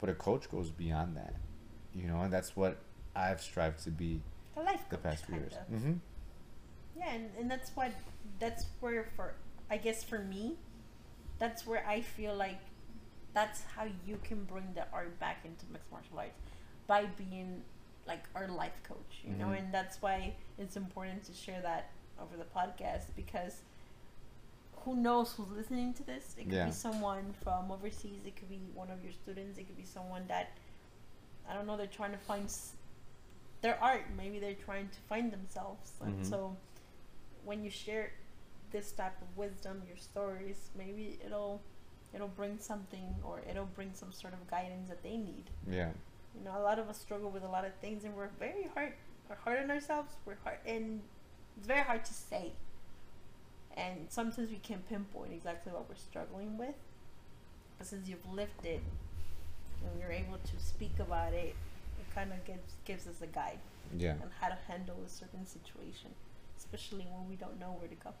but 0.00 0.10
a 0.10 0.14
coach 0.14 0.50
goes 0.50 0.70
beyond 0.70 1.16
that. 1.16 1.34
You 1.94 2.06
know, 2.06 2.20
and 2.20 2.32
that's 2.32 2.56
what 2.56 2.78
I've 3.14 3.40
strived 3.40 3.82
to 3.84 3.90
be 3.90 4.20
A 4.56 4.62
life 4.62 4.84
the 4.90 4.98
past 4.98 5.26
few 5.26 5.36
years. 5.36 5.54
Mm-hmm. 5.72 5.92
Yeah, 6.98 7.12
and, 7.12 7.30
and 7.38 7.50
that's 7.50 7.70
what 7.74 7.92
that's 8.38 8.66
where 8.80 9.06
for 9.16 9.34
I 9.70 9.78
guess 9.78 10.04
for 10.04 10.18
me, 10.18 10.56
that's 11.38 11.66
where 11.66 11.86
I 11.86 12.02
feel 12.02 12.34
like 12.34 12.60
that's 13.32 13.62
how 13.76 13.86
you 14.06 14.18
can 14.22 14.44
bring 14.44 14.68
the 14.74 14.84
art 14.92 15.18
back 15.18 15.38
into 15.44 15.64
mixed 15.72 15.90
martial 15.90 16.18
arts 16.18 16.34
by 16.92 17.02
being 17.24 17.50
like 18.06 18.24
our 18.34 18.48
life 18.62 18.78
coach, 18.90 19.12
you 19.28 19.34
know, 19.40 19.50
Mhm. 19.50 19.58
and 19.58 19.66
that's 19.76 19.96
why 20.04 20.16
it's 20.62 20.76
important 20.76 21.20
to 21.28 21.32
share 21.44 21.60
that 21.70 21.84
over 22.22 22.34
the 22.36 22.48
podcast 22.58 23.04
because 23.22 23.54
who 24.82 24.92
knows 25.06 25.28
who's 25.34 25.48
listening 25.60 25.94
to 25.94 26.02
this? 26.12 26.24
It 26.38 26.44
could 26.44 26.52
Yeah. 26.60 26.66
be 26.66 26.72
someone 26.86 27.32
from 27.44 27.70
overseas. 27.76 28.22
It 28.30 28.34
could 28.36 28.50
be 28.58 28.58
one 28.80 28.90
of 28.90 28.98
your 29.04 29.12
students. 29.22 29.54
It 29.58 29.64
could 29.68 29.76
be 29.84 29.90
someone 29.98 30.26
that 30.34 30.48
I 31.48 31.54
don't 31.54 31.66
know. 31.66 31.76
They're 31.76 31.96
trying 32.00 32.12
to 32.12 32.24
find 32.32 32.44
s- 32.44 32.74
their 33.62 33.76
art. 33.90 34.04
Maybe 34.22 34.36
they're 34.38 34.62
trying 34.68 34.88
to 34.96 35.00
find 35.10 35.26
themselves. 35.36 35.88
And 36.00 36.14
Mhm. 36.20 36.26
so, 36.32 36.56
when 37.48 37.58
you 37.64 37.70
share 37.70 38.12
this 38.74 38.92
type 39.00 39.16
of 39.24 39.30
wisdom, 39.36 39.82
your 39.90 39.96
stories, 40.10 40.70
maybe 40.82 41.04
it'll 41.26 41.56
it'll 42.14 42.28
bring 42.42 42.58
something 42.58 43.08
or 43.28 43.34
it'll 43.50 43.72
bring 43.78 43.92
some 43.94 44.12
sort 44.12 44.34
of 44.34 44.40
guidance 44.56 44.86
that 44.92 45.02
they 45.02 45.16
need. 45.16 45.46
Yeah. 45.66 45.92
You 46.36 46.44
know, 46.44 46.56
a 46.58 46.62
lot 46.62 46.78
of 46.78 46.88
us 46.88 46.98
struggle 46.98 47.30
with 47.30 47.42
a 47.44 47.48
lot 47.48 47.64
of 47.64 47.74
things, 47.76 48.04
and 48.04 48.14
we're 48.16 48.30
very 48.38 48.68
hard. 48.74 48.92
We're 49.28 49.36
hard 49.36 49.58
on 49.62 49.70
ourselves. 49.70 50.14
We're 50.24 50.36
hard, 50.44 50.58
and 50.66 51.00
it's 51.56 51.66
very 51.66 51.82
hard 51.82 52.04
to 52.04 52.14
say. 52.14 52.52
And 53.76 54.06
sometimes 54.10 54.50
we 54.50 54.56
can 54.56 54.80
pinpoint 54.88 55.32
exactly 55.32 55.72
what 55.72 55.88
we're 55.88 55.94
struggling 55.96 56.58
with. 56.58 56.74
But 57.78 57.86
since 57.86 58.08
you've 58.08 58.26
lived 58.32 58.64
it, 58.64 58.82
and 59.84 60.00
you're 60.00 60.12
able 60.12 60.38
to 60.38 60.64
speak 60.64 60.98
about 60.98 61.32
it, 61.32 61.54
it 62.00 62.14
kind 62.14 62.32
of 62.32 62.44
gives 62.44 62.74
gives 62.84 63.06
us 63.06 63.20
a 63.22 63.26
guide 63.26 63.58
Yeah. 63.96 64.12
on 64.12 64.30
how 64.40 64.48
to 64.48 64.58
handle 64.68 64.96
a 65.04 65.08
certain 65.08 65.46
situation, 65.46 66.10
especially 66.58 67.04
when 67.10 67.28
we 67.28 67.36
don't 67.36 67.58
know 67.58 67.72
where 67.78 67.88
to 67.88 67.94
go. 67.96 68.14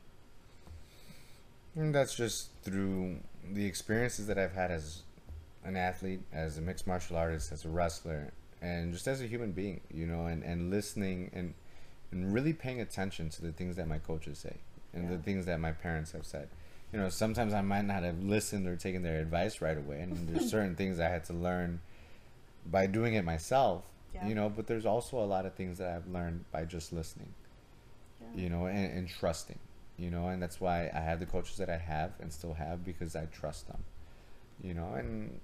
And 1.74 1.94
that's 1.94 2.14
just 2.14 2.50
through 2.62 3.20
the 3.52 3.64
experiences 3.64 4.26
that 4.26 4.38
I've 4.38 4.52
had 4.54 4.70
as 4.70 5.02
an 5.64 5.76
athlete, 5.76 6.20
as 6.32 6.58
a 6.58 6.60
mixed 6.60 6.86
martial 6.86 7.16
artist, 7.16 7.52
as 7.52 7.64
a 7.64 7.68
wrestler, 7.68 8.32
and 8.60 8.92
just 8.92 9.06
as 9.08 9.20
a 9.20 9.26
human 9.26 9.52
being, 9.52 9.80
you 9.92 10.06
know, 10.06 10.26
and, 10.26 10.42
and 10.42 10.70
listening 10.70 11.30
and 11.32 11.54
and 12.10 12.32
really 12.34 12.52
paying 12.52 12.80
attention 12.80 13.30
to 13.30 13.40
the 13.42 13.52
things 13.52 13.76
that 13.76 13.88
my 13.88 13.98
coaches 13.98 14.38
say 14.38 14.56
and 14.92 15.08
the 15.08 15.16
things 15.16 15.46
that 15.46 15.58
my 15.58 15.72
parents 15.72 16.12
have 16.12 16.26
said. 16.26 16.48
You 16.92 16.98
know, 16.98 17.08
sometimes 17.08 17.54
I 17.54 17.62
might 17.62 17.86
not 17.86 18.02
have 18.02 18.22
listened 18.22 18.66
or 18.68 18.76
taken 18.76 19.02
their 19.02 19.18
advice 19.20 19.62
right 19.62 19.78
away, 19.78 20.00
and 20.02 20.28
there's 20.28 20.50
certain 20.56 20.76
things 20.76 21.00
I 21.00 21.08
had 21.08 21.24
to 21.24 21.32
learn 21.32 21.80
by 22.70 22.86
doing 22.86 23.14
it 23.14 23.24
myself. 23.24 23.84
Yeah. 24.14 24.28
You 24.28 24.34
know, 24.34 24.50
but 24.50 24.66
there's 24.66 24.84
also 24.84 25.18
a 25.18 25.24
lot 25.24 25.46
of 25.46 25.54
things 25.54 25.78
that 25.78 25.88
I've 25.88 26.06
learned 26.06 26.44
by 26.52 26.66
just 26.66 26.92
listening 26.92 27.32
Yeah. 28.20 28.42
you 28.42 28.50
know, 28.50 28.66
and, 28.66 28.92
and 28.92 29.08
trusting, 29.08 29.58
you 29.96 30.10
know, 30.10 30.28
and 30.28 30.42
that's 30.42 30.60
why 30.60 30.90
I 30.92 31.00
have 31.00 31.18
the 31.18 31.24
coaches 31.26 31.56
that 31.56 31.70
I 31.70 31.78
have 31.78 32.12
and 32.20 32.30
still 32.30 32.52
have 32.52 32.84
because 32.84 33.16
I 33.16 33.24
trust 33.26 33.68
them, 33.68 33.82
you 34.62 34.74
know, 34.74 34.92
and 34.92 35.40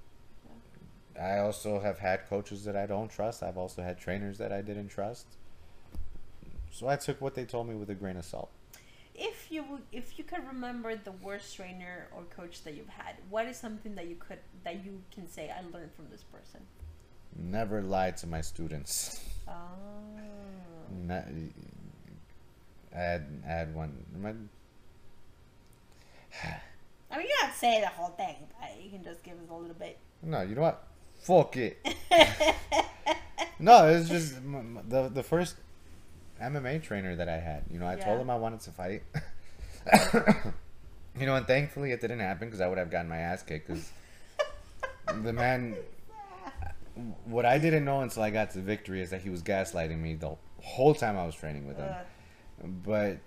I 1.20 1.38
also 1.38 1.80
have 1.80 1.98
had 1.98 2.28
coaches 2.28 2.64
that 2.64 2.76
I 2.76 2.86
don't 2.86 3.10
trust. 3.10 3.42
I've 3.42 3.58
also 3.58 3.82
had 3.82 3.98
trainers 3.98 4.38
that 4.38 4.52
I 4.52 4.62
didn't 4.62 4.88
trust. 4.88 5.26
So 6.70 6.88
I 6.88 6.96
took 6.96 7.20
what 7.20 7.34
they 7.34 7.44
told 7.44 7.68
me 7.68 7.74
with 7.74 7.90
a 7.90 7.94
grain 7.94 8.16
of 8.16 8.24
salt. 8.24 8.50
If 9.14 9.50
you 9.50 9.80
if 9.90 10.16
you 10.16 10.22
could 10.22 10.46
remember 10.46 10.94
the 10.94 11.10
worst 11.10 11.56
trainer 11.56 12.06
or 12.14 12.22
coach 12.24 12.62
that 12.62 12.74
you've 12.74 12.88
had, 12.88 13.16
what 13.30 13.46
is 13.46 13.56
something 13.56 13.96
that 13.96 14.06
you 14.06 14.14
could 14.14 14.38
that 14.62 14.84
you 14.84 15.02
can 15.12 15.28
say 15.28 15.50
I 15.50 15.60
learned 15.72 15.92
from 15.96 16.06
this 16.10 16.22
person? 16.22 16.60
Never 17.36 17.82
lie 17.82 18.12
to 18.12 18.26
my 18.28 18.40
students. 18.40 19.24
Oh. 19.48 19.52
Not, 21.04 21.24
I 22.94 22.98
had, 22.98 23.26
I 23.44 23.48
had 23.48 23.74
one. 23.74 23.92
My, 24.20 24.30
I 27.10 27.18
mean, 27.18 27.26
you 27.26 27.34
don't 27.40 27.54
say 27.54 27.80
the 27.80 27.88
whole 27.88 28.10
thing, 28.10 28.36
but 28.60 28.82
you 28.82 28.90
can 28.90 29.02
just 29.02 29.22
give 29.22 29.34
us 29.34 29.50
a 29.50 29.54
little 29.54 29.74
bit. 29.74 29.98
no, 30.22 30.42
you 30.42 30.54
know 30.54 30.62
what? 30.62 30.84
Fuck 31.18 31.56
it. 31.56 31.78
no, 33.58 33.88
it's 33.88 34.08
just 34.08 34.34
the 34.88 35.08
the 35.12 35.22
first 35.22 35.56
MMA 36.40 36.82
trainer 36.82 37.16
that 37.16 37.28
I 37.28 37.38
had. 37.38 37.64
You 37.70 37.78
know, 37.78 37.86
I 37.86 37.96
Yeah. 37.96 38.04
told 38.04 38.20
him 38.20 38.30
I 38.30 38.36
wanted 38.36 38.60
to 38.60 38.70
fight. 38.70 39.02
you 41.18 41.26
know, 41.26 41.34
and 41.34 41.46
thankfully 41.46 41.92
it 41.92 42.00
didn't 42.00 42.20
happen 42.20 42.48
because 42.48 42.60
I 42.60 42.68
would 42.68 42.78
have 42.78 42.90
gotten 42.90 43.08
my 43.08 43.18
ass 43.18 43.42
kicked. 43.42 43.66
Because 43.68 43.90
the 45.22 45.32
man, 45.32 45.76
what 47.24 47.44
I 47.44 47.58
didn't 47.58 47.84
know 47.84 48.00
until 48.00 48.22
I 48.22 48.30
got 48.30 48.50
to 48.52 48.60
victory 48.60 49.00
is 49.02 49.10
that 49.10 49.22
he 49.22 49.30
was 49.30 49.42
gaslighting 49.42 49.98
me 49.98 50.14
the 50.14 50.36
whole 50.62 50.94
time 50.94 51.16
I 51.16 51.26
was 51.26 51.34
training 51.34 51.66
with 51.66 51.76
him. 51.78 51.88
Ugh. 51.90 52.70
But 52.84 53.18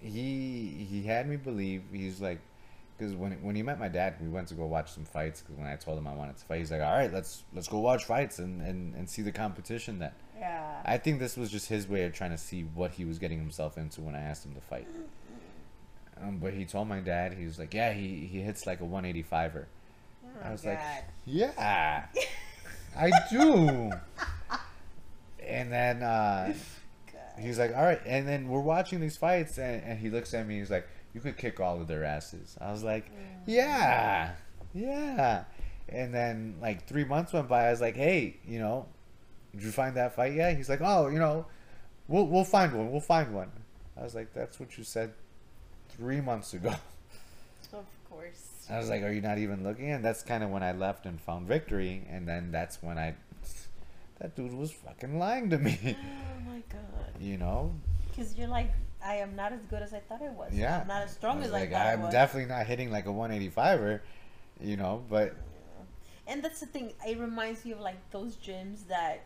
he 0.00 0.86
he 0.88 1.04
had 1.04 1.28
me 1.28 1.36
believe 1.36 1.82
he's 1.92 2.20
like 2.20 2.40
because 3.02 3.16
when 3.16 3.32
when 3.42 3.56
he 3.56 3.62
met 3.62 3.80
my 3.80 3.88
dad 3.88 4.14
we 4.20 4.28
went 4.28 4.46
to 4.46 4.54
go 4.54 4.64
watch 4.64 4.92
some 4.92 5.04
fights 5.04 5.40
because 5.40 5.56
when 5.56 5.66
I 5.66 5.74
told 5.74 5.98
him 5.98 6.06
I 6.06 6.14
wanted 6.14 6.36
to 6.36 6.44
fight 6.44 6.60
he's 6.60 6.70
like 6.70 6.82
all 6.82 6.92
right 6.92 7.12
let's 7.12 7.42
let's 7.52 7.66
go 7.66 7.80
watch 7.80 8.04
fights 8.04 8.38
and 8.38 8.62
and, 8.62 8.94
and 8.94 9.10
see 9.10 9.22
the 9.22 9.32
competition 9.32 9.98
then 9.98 10.12
yeah. 10.38 10.80
I 10.84 10.98
think 10.98 11.18
this 11.18 11.36
was 11.36 11.50
just 11.50 11.68
his 11.68 11.88
way 11.88 12.04
of 12.04 12.12
trying 12.12 12.30
to 12.30 12.38
see 12.38 12.62
what 12.62 12.92
he 12.92 13.04
was 13.04 13.18
getting 13.18 13.38
himself 13.38 13.76
into 13.76 14.00
when 14.00 14.14
I 14.14 14.20
asked 14.20 14.46
him 14.46 14.54
to 14.54 14.60
fight 14.60 14.86
um, 16.22 16.38
but 16.38 16.54
he 16.54 16.64
told 16.64 16.86
my 16.88 17.00
dad 17.00 17.34
he 17.34 17.44
was 17.44 17.58
like 17.58 17.74
yeah 17.74 17.92
he 17.92 18.28
he 18.30 18.40
hits 18.40 18.66
like 18.66 18.80
a 18.80 18.84
185er 18.84 19.64
Oh, 20.24 20.28
I 20.48 20.52
was 20.52 20.62
God. 20.62 20.70
like 20.70 20.80
yeah 21.26 22.06
I 22.96 23.10
do 23.30 23.90
and 25.44 25.72
then 25.72 26.02
uh 26.02 26.54
He's 27.40 27.58
like, 27.58 27.74
all 27.74 27.82
right, 27.82 28.00
and 28.04 28.28
then 28.28 28.48
we're 28.48 28.60
watching 28.60 29.00
these 29.00 29.16
fights, 29.16 29.58
and, 29.58 29.82
and 29.84 29.98
he 29.98 30.10
looks 30.10 30.34
at 30.34 30.46
me. 30.46 30.58
He's 30.58 30.70
like, 30.70 30.86
you 31.14 31.20
could 31.20 31.36
kick 31.36 31.60
all 31.60 31.80
of 31.80 31.88
their 31.88 32.04
asses. 32.04 32.56
I 32.60 32.72
was 32.72 32.82
like, 32.82 33.10
yeah, 33.46 34.32
yeah. 34.74 35.44
And 35.88 36.14
then 36.14 36.56
like 36.60 36.86
three 36.86 37.04
months 37.04 37.32
went 37.32 37.48
by. 37.48 37.66
I 37.66 37.70
was 37.70 37.80
like, 37.80 37.96
hey, 37.96 38.36
you 38.46 38.58
know, 38.58 38.86
did 39.52 39.62
you 39.62 39.70
find 39.70 39.96
that 39.96 40.14
fight 40.14 40.34
yet? 40.34 40.56
He's 40.56 40.68
like, 40.68 40.80
oh, 40.82 41.08
you 41.08 41.18
know, 41.18 41.46
we'll 42.08 42.26
we'll 42.26 42.44
find 42.44 42.72
one. 42.72 42.90
We'll 42.90 43.00
find 43.00 43.34
one. 43.34 43.50
I 43.96 44.02
was 44.02 44.14
like, 44.14 44.32
that's 44.32 44.58
what 44.58 44.78
you 44.78 44.84
said 44.84 45.12
three 45.90 46.20
months 46.20 46.54
ago. 46.54 46.74
Of 47.74 47.86
course. 48.10 48.66
I 48.68 48.78
was 48.78 48.90
like, 48.90 49.02
are 49.02 49.10
you 49.10 49.22
not 49.22 49.38
even 49.38 49.64
looking? 49.64 49.90
And 49.90 50.04
that's 50.04 50.22
kind 50.22 50.44
of 50.44 50.50
when 50.50 50.62
I 50.62 50.72
left 50.72 51.06
and 51.06 51.18
found 51.18 51.48
victory, 51.48 52.06
and 52.10 52.28
then 52.28 52.52
that's 52.52 52.82
when 52.82 52.98
I. 52.98 53.14
That 54.20 54.36
dude 54.36 54.52
was 54.52 54.70
fucking 54.70 55.18
lying 55.18 55.48
to 55.50 55.58
me, 55.58 55.78
Oh 55.96 56.50
my 56.50 56.62
God. 56.68 56.82
you 57.20 57.38
know. 57.38 57.74
Because 58.08 58.36
you're 58.36 58.48
like, 58.48 58.70
I 59.04 59.16
am 59.16 59.34
not 59.36 59.52
as 59.52 59.60
good 59.68 59.82
as 59.82 59.92
I 59.92 60.00
thought 60.00 60.22
I 60.22 60.28
was. 60.30 60.52
Yeah. 60.54 60.80
I'm 60.80 60.88
not 60.88 61.02
as 61.02 61.12
strong 61.12 61.38
was 61.38 61.46
as 61.46 61.52
like, 61.52 61.70
I 61.70 61.72
thought 61.72 61.86
I 61.86 61.92
I'm 61.94 62.02
was. 62.02 62.12
definitely 62.12 62.48
not 62.48 62.66
hitting 62.66 62.90
like 62.90 63.06
a 63.06 63.10
185er, 63.10 64.00
you 64.60 64.76
know, 64.76 65.02
but 65.10 65.34
And 66.26 66.42
that's 66.42 66.60
the 66.60 66.66
thing. 66.66 66.92
It 67.06 67.18
reminds 67.18 67.64
me 67.64 67.72
of 67.72 67.80
like 67.80 67.96
those 68.10 68.36
gyms 68.36 68.86
that 68.88 69.24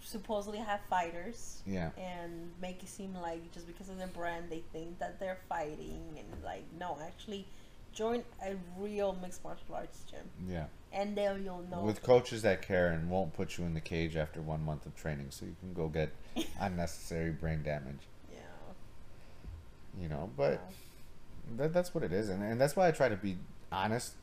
supposedly 0.00 0.58
have 0.58 0.80
fighters 0.88 1.62
yeah. 1.66 1.90
and 1.98 2.50
make 2.62 2.82
it 2.82 2.88
seem 2.88 3.14
like 3.14 3.50
just 3.52 3.66
because 3.66 3.88
of 3.90 3.98
their 3.98 4.06
brand 4.06 4.44
they 4.48 4.62
think 4.72 4.98
that 4.98 5.20
they're 5.20 5.38
fighting 5.48 6.00
and 6.16 6.44
like 6.44 6.64
no, 6.78 6.96
actually 7.06 7.46
join 7.92 8.22
a 8.46 8.54
real 8.78 9.18
mixed 9.20 9.42
martial 9.44 9.74
arts 9.74 10.04
gym 10.10 10.20
Yeah. 10.48 10.66
and 10.92 11.16
then 11.16 11.42
you'll 11.44 11.66
know. 11.70 11.82
With 11.82 12.02
coaches 12.02 12.42
that 12.42 12.62
care 12.62 12.88
and 12.88 13.10
won't 13.10 13.34
put 13.34 13.58
you 13.58 13.64
in 13.64 13.74
the 13.74 13.80
cage 13.80 14.16
after 14.16 14.40
one 14.40 14.64
month 14.64 14.86
of 14.86 14.94
training 14.96 15.26
so 15.30 15.44
you 15.46 15.56
can 15.60 15.74
go 15.74 15.88
get 15.88 16.10
unnecessary 16.60 17.30
brain 17.30 17.62
damage. 17.62 18.06
You 20.00 20.08
know, 20.08 20.30
but 20.36 20.52
yeah. 20.52 21.56
that, 21.58 21.72
that's 21.72 21.94
what 21.94 22.04
it 22.04 22.12
is. 22.12 22.28
And, 22.28 22.42
and 22.42 22.60
that's 22.60 22.76
why 22.76 22.88
I 22.88 22.90
try 22.92 23.08
to 23.08 23.16
be 23.16 23.36
honest 23.72 24.14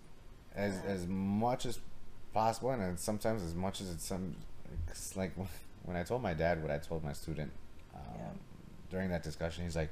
as, 0.55 0.75
as 0.87 1.05
much 1.07 1.65
as 1.65 1.79
possible 2.33 2.71
and 2.71 2.99
sometimes 2.99 3.43
as 3.43 3.53
much 3.55 3.81
as 3.81 3.89
it's 3.89 4.05
some, 4.05 4.35
it's 4.89 5.15
like 5.15 5.33
when 5.83 5.97
I 5.97 6.03
told 6.03 6.21
my 6.21 6.33
dad 6.33 6.61
what 6.61 6.71
I 6.71 6.77
told 6.77 7.03
my 7.03 7.13
student 7.13 7.51
um, 7.95 8.01
Yeah. 8.17 8.25
during 8.89 9.09
that 9.09 9.23
discussion, 9.23 9.63
he's 9.63 9.75
like, 9.75 9.89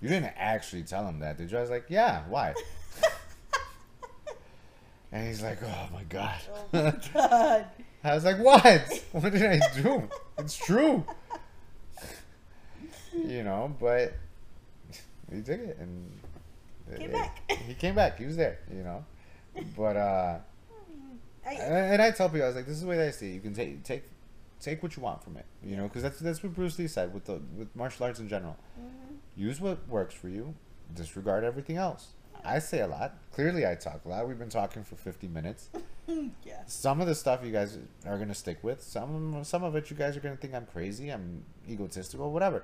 you 0.00 0.08
didn't 0.08 0.32
actually 0.36 0.82
tell 0.82 1.06
him 1.06 1.20
that, 1.20 1.38
did 1.38 1.50
you? 1.50 1.58
I 1.58 1.60
was 1.62 1.70
like, 1.70 1.86
yeah, 1.88 2.22
why? 2.28 2.54
And 5.12 5.28
he's 5.28 5.42
like, 5.42 5.58
"Oh 5.62 5.88
my 5.92 6.02
god." 6.04 6.40
Oh 6.50 6.66
my 6.72 6.94
god. 7.14 7.66
I 8.02 8.14
was 8.16 8.24
like, 8.24 8.38
"What? 8.38 9.04
What 9.12 9.32
did 9.32 9.44
I 9.44 9.60
do? 9.80 10.08
It's 10.38 10.56
true." 10.56 11.04
you 13.12 13.44
know, 13.44 13.74
but 13.80 14.12
he 15.34 15.42
took 15.42 15.60
it 15.60 15.76
and 15.78 16.10
Came 16.96 17.10
it- 17.10 17.12
back. 17.12 17.52
He 17.66 17.74
came 17.74 17.94
back. 17.94 18.18
He 18.18 18.26
was 18.26 18.36
there. 18.36 18.58
You 18.74 18.82
know, 18.82 19.04
but 19.76 19.96
uh, 19.96 20.38
I, 21.46 21.52
and, 21.54 22.02
I 22.02 22.10
tell 22.10 22.28
people, 22.28 22.44
I 22.44 22.46
was 22.48 22.56
like, 22.56 22.66
"This 22.66 22.76
is 22.76 22.82
the 22.82 22.86
way 22.88 22.96
that 22.96 23.08
I 23.08 23.10
see 23.10 23.30
it. 23.30 23.34
You 23.34 23.40
can 23.40 23.54
take 23.54 23.82
take 23.84 24.04
take 24.60 24.82
what 24.82 24.96
you 24.96 25.02
want 25.02 25.22
from 25.24 25.36
it. 25.36 25.46
You 25.62 25.76
know, 25.76 25.84
because 25.84 26.02
that's 26.02 26.18
that's 26.18 26.42
what 26.42 26.54
Bruce 26.54 26.78
Lee 26.78 26.88
said 26.88 27.12
with 27.14 27.24
the 27.24 27.40
with 27.56 27.74
martial 27.74 28.04
arts 28.06 28.18
in 28.20 28.28
general. 28.28 28.56
Mhm. 28.78 29.16
Use 29.36 29.60
what 29.60 29.86
works 29.88 30.14
for 30.14 30.28
you. 30.28 30.54
Disregard 30.94 31.44
everything 31.44 31.76
else." 31.76 32.12
I 32.46 32.58
say 32.58 32.80
a 32.80 32.86
lot. 32.86 33.14
Clearly, 33.32 33.66
I 33.66 33.74
talk 33.74 34.04
a 34.04 34.08
lot. 34.08 34.28
We've 34.28 34.38
been 34.38 34.50
talking 34.50 34.84
for 34.84 34.96
50 34.96 35.28
minutes. 35.28 35.70
yeah. 36.44 36.62
Some 36.66 37.00
of 37.00 37.06
the 37.06 37.14
stuff 37.14 37.40
you 37.42 37.50
guys 37.50 37.78
are 38.06 38.18
gonna 38.18 38.34
stick 38.34 38.58
with. 38.62 38.82
Some 38.82 39.42
some 39.44 39.64
of 39.64 39.74
it 39.76 39.90
you 39.90 39.96
guys 39.96 40.14
are 40.14 40.20
gonna 40.20 40.36
think 40.36 40.52
I'm 40.52 40.66
crazy. 40.66 41.08
I'm 41.08 41.42
egotistical. 41.66 42.30
Whatever. 42.32 42.62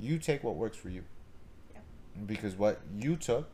You 0.00 0.18
take 0.18 0.42
what 0.42 0.56
works 0.56 0.78
for 0.78 0.88
you. 0.88 1.04
Yeah. 2.16 2.24
Because 2.26 2.56
what 2.56 2.80
you 2.98 3.16
took 3.16 3.48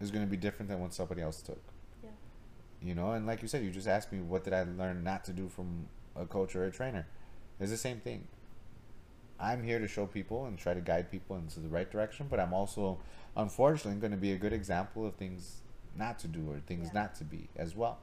is 0.00 0.10
gonna 0.10 0.26
be 0.26 0.36
different 0.36 0.68
than 0.68 0.80
what 0.80 0.92
somebody 0.94 1.22
else 1.22 1.40
took. 1.42 1.60
Yeah. 2.02 2.10
You 2.82 2.94
know, 2.94 3.12
and 3.12 3.26
like 3.26 3.42
you 3.42 3.48
said, 3.48 3.62
you 3.64 3.70
just 3.70 3.88
asked 3.88 4.12
me 4.12 4.20
what 4.20 4.44
did 4.44 4.52
I 4.52 4.64
learn 4.64 5.02
not 5.04 5.24
to 5.26 5.32
do 5.32 5.48
from 5.48 5.86
a 6.16 6.26
coach 6.26 6.54
or 6.56 6.64
a 6.64 6.70
trainer. 6.70 7.06
It's 7.60 7.70
the 7.70 7.76
same 7.76 8.00
thing. 8.00 8.26
I'm 9.38 9.62
here 9.64 9.78
to 9.78 9.88
show 9.88 10.06
people 10.06 10.46
and 10.46 10.56
try 10.58 10.74
to 10.74 10.80
guide 10.80 11.10
people 11.10 11.36
into 11.36 11.58
the 11.60 11.68
right 11.68 11.90
direction, 11.90 12.26
but 12.30 12.38
I'm 12.38 12.52
also, 12.52 12.98
unfortunately, 13.36 14.00
going 14.00 14.12
to 14.12 14.16
be 14.16 14.32
a 14.32 14.36
good 14.36 14.52
example 14.52 15.04
of 15.06 15.14
things 15.14 15.62
not 15.96 16.18
to 16.20 16.28
do 16.28 16.48
or 16.50 16.60
things 16.60 16.86
Yeah. 16.88 17.00
not 17.02 17.14
to 17.16 17.24
be 17.24 17.48
as 17.56 17.74
well. 17.74 17.98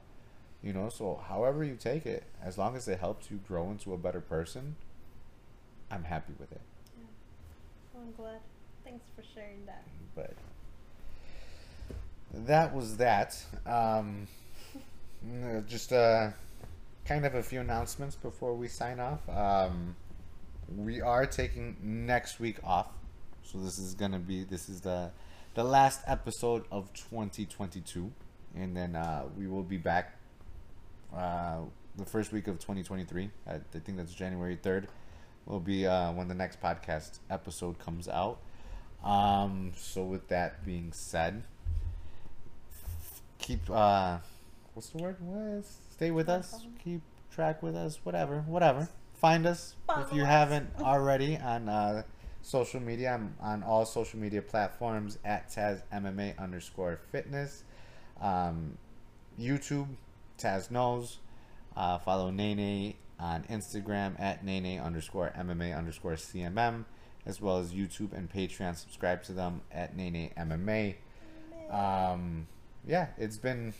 You 0.62 0.74
know, 0.74 0.90
so 0.90 1.16
however 1.26 1.64
you 1.64 1.76
take 1.76 2.04
it, 2.04 2.24
as 2.42 2.58
long 2.58 2.76
as 2.76 2.86
it 2.88 3.00
helps 3.00 3.30
you 3.30 3.38
grow 3.38 3.70
into 3.70 3.94
a 3.94 3.98
better 3.98 4.20
person, 4.20 4.76
I'm 5.90 6.04
happy 6.04 6.34
with 6.38 6.52
it. 6.52 6.60
Well, 7.94 8.02
I'm 8.04 8.12
glad. 8.12 8.40
Thanks 8.90 9.06
for 9.14 9.22
sharing 9.34 9.64
that. 9.66 9.84
But 10.16 10.34
that 12.46 12.74
was 12.74 12.96
that. 12.96 13.40
Um, 13.64 14.26
just 15.68 15.92
uh, 15.92 16.30
kind 17.04 17.24
of 17.24 17.36
a 17.36 17.42
few 17.42 17.60
announcements 17.60 18.16
before 18.16 18.52
we 18.54 18.66
sign 18.66 18.98
off. 18.98 19.20
Um, 19.28 19.94
we 20.76 21.00
are 21.00 21.24
taking 21.24 21.76
next 21.80 22.40
week 22.40 22.56
off, 22.64 22.88
so 23.44 23.58
this 23.58 23.78
is 23.78 23.94
gonna 23.94 24.18
be 24.18 24.42
this 24.42 24.68
is 24.68 24.80
the 24.80 25.12
the 25.54 25.62
last 25.62 26.00
episode 26.08 26.64
of 26.72 26.92
2022, 26.94 28.10
and 28.56 28.76
then 28.76 28.96
uh, 28.96 29.22
we 29.38 29.46
will 29.46 29.62
be 29.62 29.76
back 29.76 30.16
uh, 31.14 31.58
the 31.96 32.04
first 32.04 32.32
week 32.32 32.48
of 32.48 32.58
2023. 32.58 33.30
I, 33.46 33.54
I 33.54 33.58
think 33.84 33.98
that's 33.98 34.14
January 34.14 34.56
3rd. 34.56 34.86
Will 35.46 35.60
be 35.60 35.86
uh, 35.86 36.10
when 36.12 36.26
the 36.26 36.34
next 36.34 36.60
podcast 36.60 37.20
episode 37.30 37.78
comes 37.78 38.08
out. 38.08 38.40
Um, 39.04 39.72
so 39.76 40.04
with 40.04 40.28
that 40.28 40.64
being 40.64 40.92
said, 40.92 41.42
keep 43.38 43.68
uh, 43.70 44.18
what's 44.74 44.90
the 44.90 44.98
word? 45.02 45.16
What? 45.20 45.64
Stay 45.92 46.10
with 46.10 46.28
us. 46.28 46.66
Keep 46.82 47.02
track 47.30 47.62
with 47.62 47.74
us. 47.76 48.00
Whatever. 48.02 48.42
Whatever. 48.46 48.88
Find 49.14 49.46
us 49.46 49.74
if 49.98 50.12
you 50.12 50.22
us. 50.22 50.28
haven't 50.28 50.70
already 50.80 51.36
on 51.36 51.68
uh, 51.68 52.02
social 52.42 52.80
media. 52.80 53.14
I'm 53.14 53.34
on 53.40 53.62
all 53.62 53.84
social 53.84 54.18
media 54.18 54.42
platforms 54.42 55.18
at 55.24 55.50
Taz 55.50 55.82
MMA 55.92 56.38
underscore 56.38 57.00
fitness. 57.10 57.64
Um, 58.20 58.76
YouTube, 59.38 59.88
Taz 60.38 60.70
knows. 60.70 61.18
Uh, 61.76 61.98
follow 61.98 62.30
Nene 62.30 62.94
on 63.18 63.44
Instagram 63.44 64.18
at 64.18 64.44
Nene 64.44 64.80
underscore 64.80 65.32
MMA 65.38 65.76
underscore 65.76 66.14
CMM, 66.14 66.84
as 67.26 67.40
well 67.40 67.58
as 67.58 67.72
YouTube 67.72 68.12
and 68.12 68.32
Patreon. 68.32 68.76
Subscribe 68.76 69.22
to 69.24 69.32
them 69.32 69.60
at 69.70 69.96
Nene 69.96 70.30
MMA. 70.36 70.96
Um, 71.70 72.46
yeah, 72.86 73.08
it's 73.18 73.36
been 73.36 73.74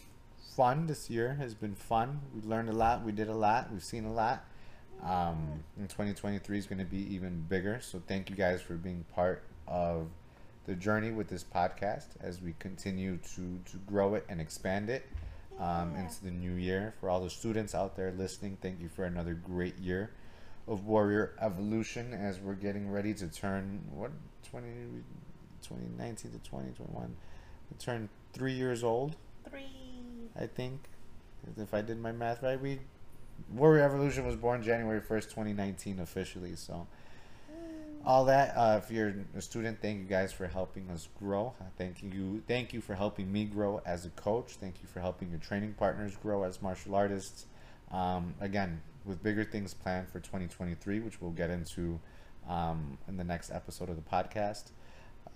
fun 0.57 0.87
this 0.87 1.11
year. 1.11 1.35
Has 1.35 1.55
been 1.55 1.75
fun. 1.75 2.21
We 2.35 2.43
learned 2.43 2.69
a 2.69 2.73
lot. 2.73 3.05
We 3.05 3.13
did 3.13 3.29
a 3.29 3.35
lot. 3.35 3.73
We've 3.73 3.83
seen 3.83 4.05
a 4.05 4.13
lot. 4.13 4.45
Um, 5.03 5.65
and 5.79 5.89
2023 5.89 6.59
is 6.59 6.67
going 6.67 6.79
to 6.79 6.85
be 6.85 7.15
even 7.15 7.45
bigger. 7.49 7.81
So 7.81 8.03
thank 8.07 8.29
you 8.29 8.37
guys 8.37 8.61
for 8.61 8.75
being 8.75 9.05
part 9.15 9.43
of 9.67 10.09
the 10.67 10.75
journey 10.75 11.11
with 11.11 11.29
this 11.29 11.43
podcast 11.43 12.09
as 12.21 12.43
we 12.43 12.55
continue 12.59 13.17
to 13.35 13.59
to 13.71 13.77
grow 13.87 14.15
it 14.15 14.27
and 14.29 14.41
expand 14.41 14.91
it 14.91 15.07
um, 15.59 15.97
into 15.97 16.23
the 16.23 16.31
new 16.31 16.53
year. 16.53 16.95
For 17.01 17.09
all 17.09 17.21
the 17.21 17.31
students 17.31 17.75
out 17.75 17.97
there 17.97 18.13
listening, 18.13 18.59
thank 18.61 18.81
you 18.81 18.89
for 18.89 19.05
another 19.05 19.33
great 19.35 19.79
year 19.79 20.11
of 20.71 20.87
Warrior 20.87 21.35
Evolution 21.41 22.15
as 22.15 22.39
we're 22.39 22.55
getting 22.55 22.89
ready 22.89 23.13
to 23.15 23.27
turn 23.27 23.83
what 23.93 24.13
20, 24.51 24.67
2019 25.63 26.31
to 26.31 26.39
2021 26.39 27.17
we 27.71 27.77
turn 27.77 28.09
three 28.33 28.53
years 28.53 28.85
old 28.85 29.17
Three. 29.49 29.67
I 30.39 30.47
think. 30.47 30.81
If 31.57 31.75
I 31.75 31.83
did 31.83 31.99
my 31.99 32.13
math 32.13 32.43
right 32.43 32.61
we 32.61 32.79
Warrior 33.53 33.83
Evolution 33.83 34.25
was 34.25 34.37
born 34.37 34.63
January 34.63 35.01
1st 35.01 35.25
2019 35.25 35.99
officially 35.99 36.55
so. 36.55 36.87
All 38.07 38.25
that 38.27 38.57
uh, 38.57 38.81
if 38.83 38.93
you're 38.93 39.13
a 39.37 39.43
student 39.43 39.83
thank 39.83 39.99
you 39.99 40.05
guys 40.05 40.33
for 40.33 40.47
helping 40.47 40.89
us 40.91 41.09
grow. 41.19 41.53
Uh, 41.61 41.65
thank 41.77 42.01
you 42.01 42.43
thank 42.47 42.73
you 42.73 42.81
for 42.81 42.95
helping 42.95 43.33
me 43.33 43.45
grow 43.45 43.83
as 43.85 44.07
a 44.07 44.11
coach. 44.11 44.53
Thank 44.61 44.77
you 44.83 44.89
for 44.89 45.01
helping 45.01 45.31
your 45.31 45.41
training 45.41 45.75
partners 45.77 46.17
grow 46.17 46.45
as 46.45 46.63
martial 46.63 46.95
artists. 46.95 47.47
Um, 47.91 48.35
again 48.41 48.83
with 49.11 49.23
bigger 49.23 49.45
things 49.45 49.75
planned 49.75 50.09
for 50.09 50.21
2023 50.21 51.01
which 51.01 51.21
we'll 51.21 51.31
get 51.33 51.51
into 51.51 52.01
um, 52.49 52.97
in 53.09 53.17
the 53.17 53.25
next 53.25 53.51
episode 53.51 53.91
of 53.91 53.97
the 53.97 54.03
podcast 54.03 54.71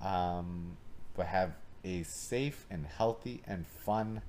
um, 0.00 0.76
but 1.14 1.26
have 1.26 1.52
a 1.84 2.02
safe 2.04 2.66
and 2.70 2.86
healthy 2.86 3.42
and 3.46 3.66
fun 3.66 4.22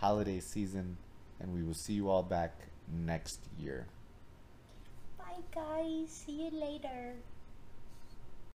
holiday 0.00 0.40
season 0.40 0.96
and 1.38 1.54
we 1.54 1.62
will 1.62 1.74
see 1.74 1.92
you 1.92 2.08
all 2.10 2.22
back 2.22 2.52
next 2.90 3.40
year 3.60 3.86
Bye, 5.18 5.42
guys. 5.54 6.10
See 6.10 6.44
you 6.44 6.50
later. 6.50 7.14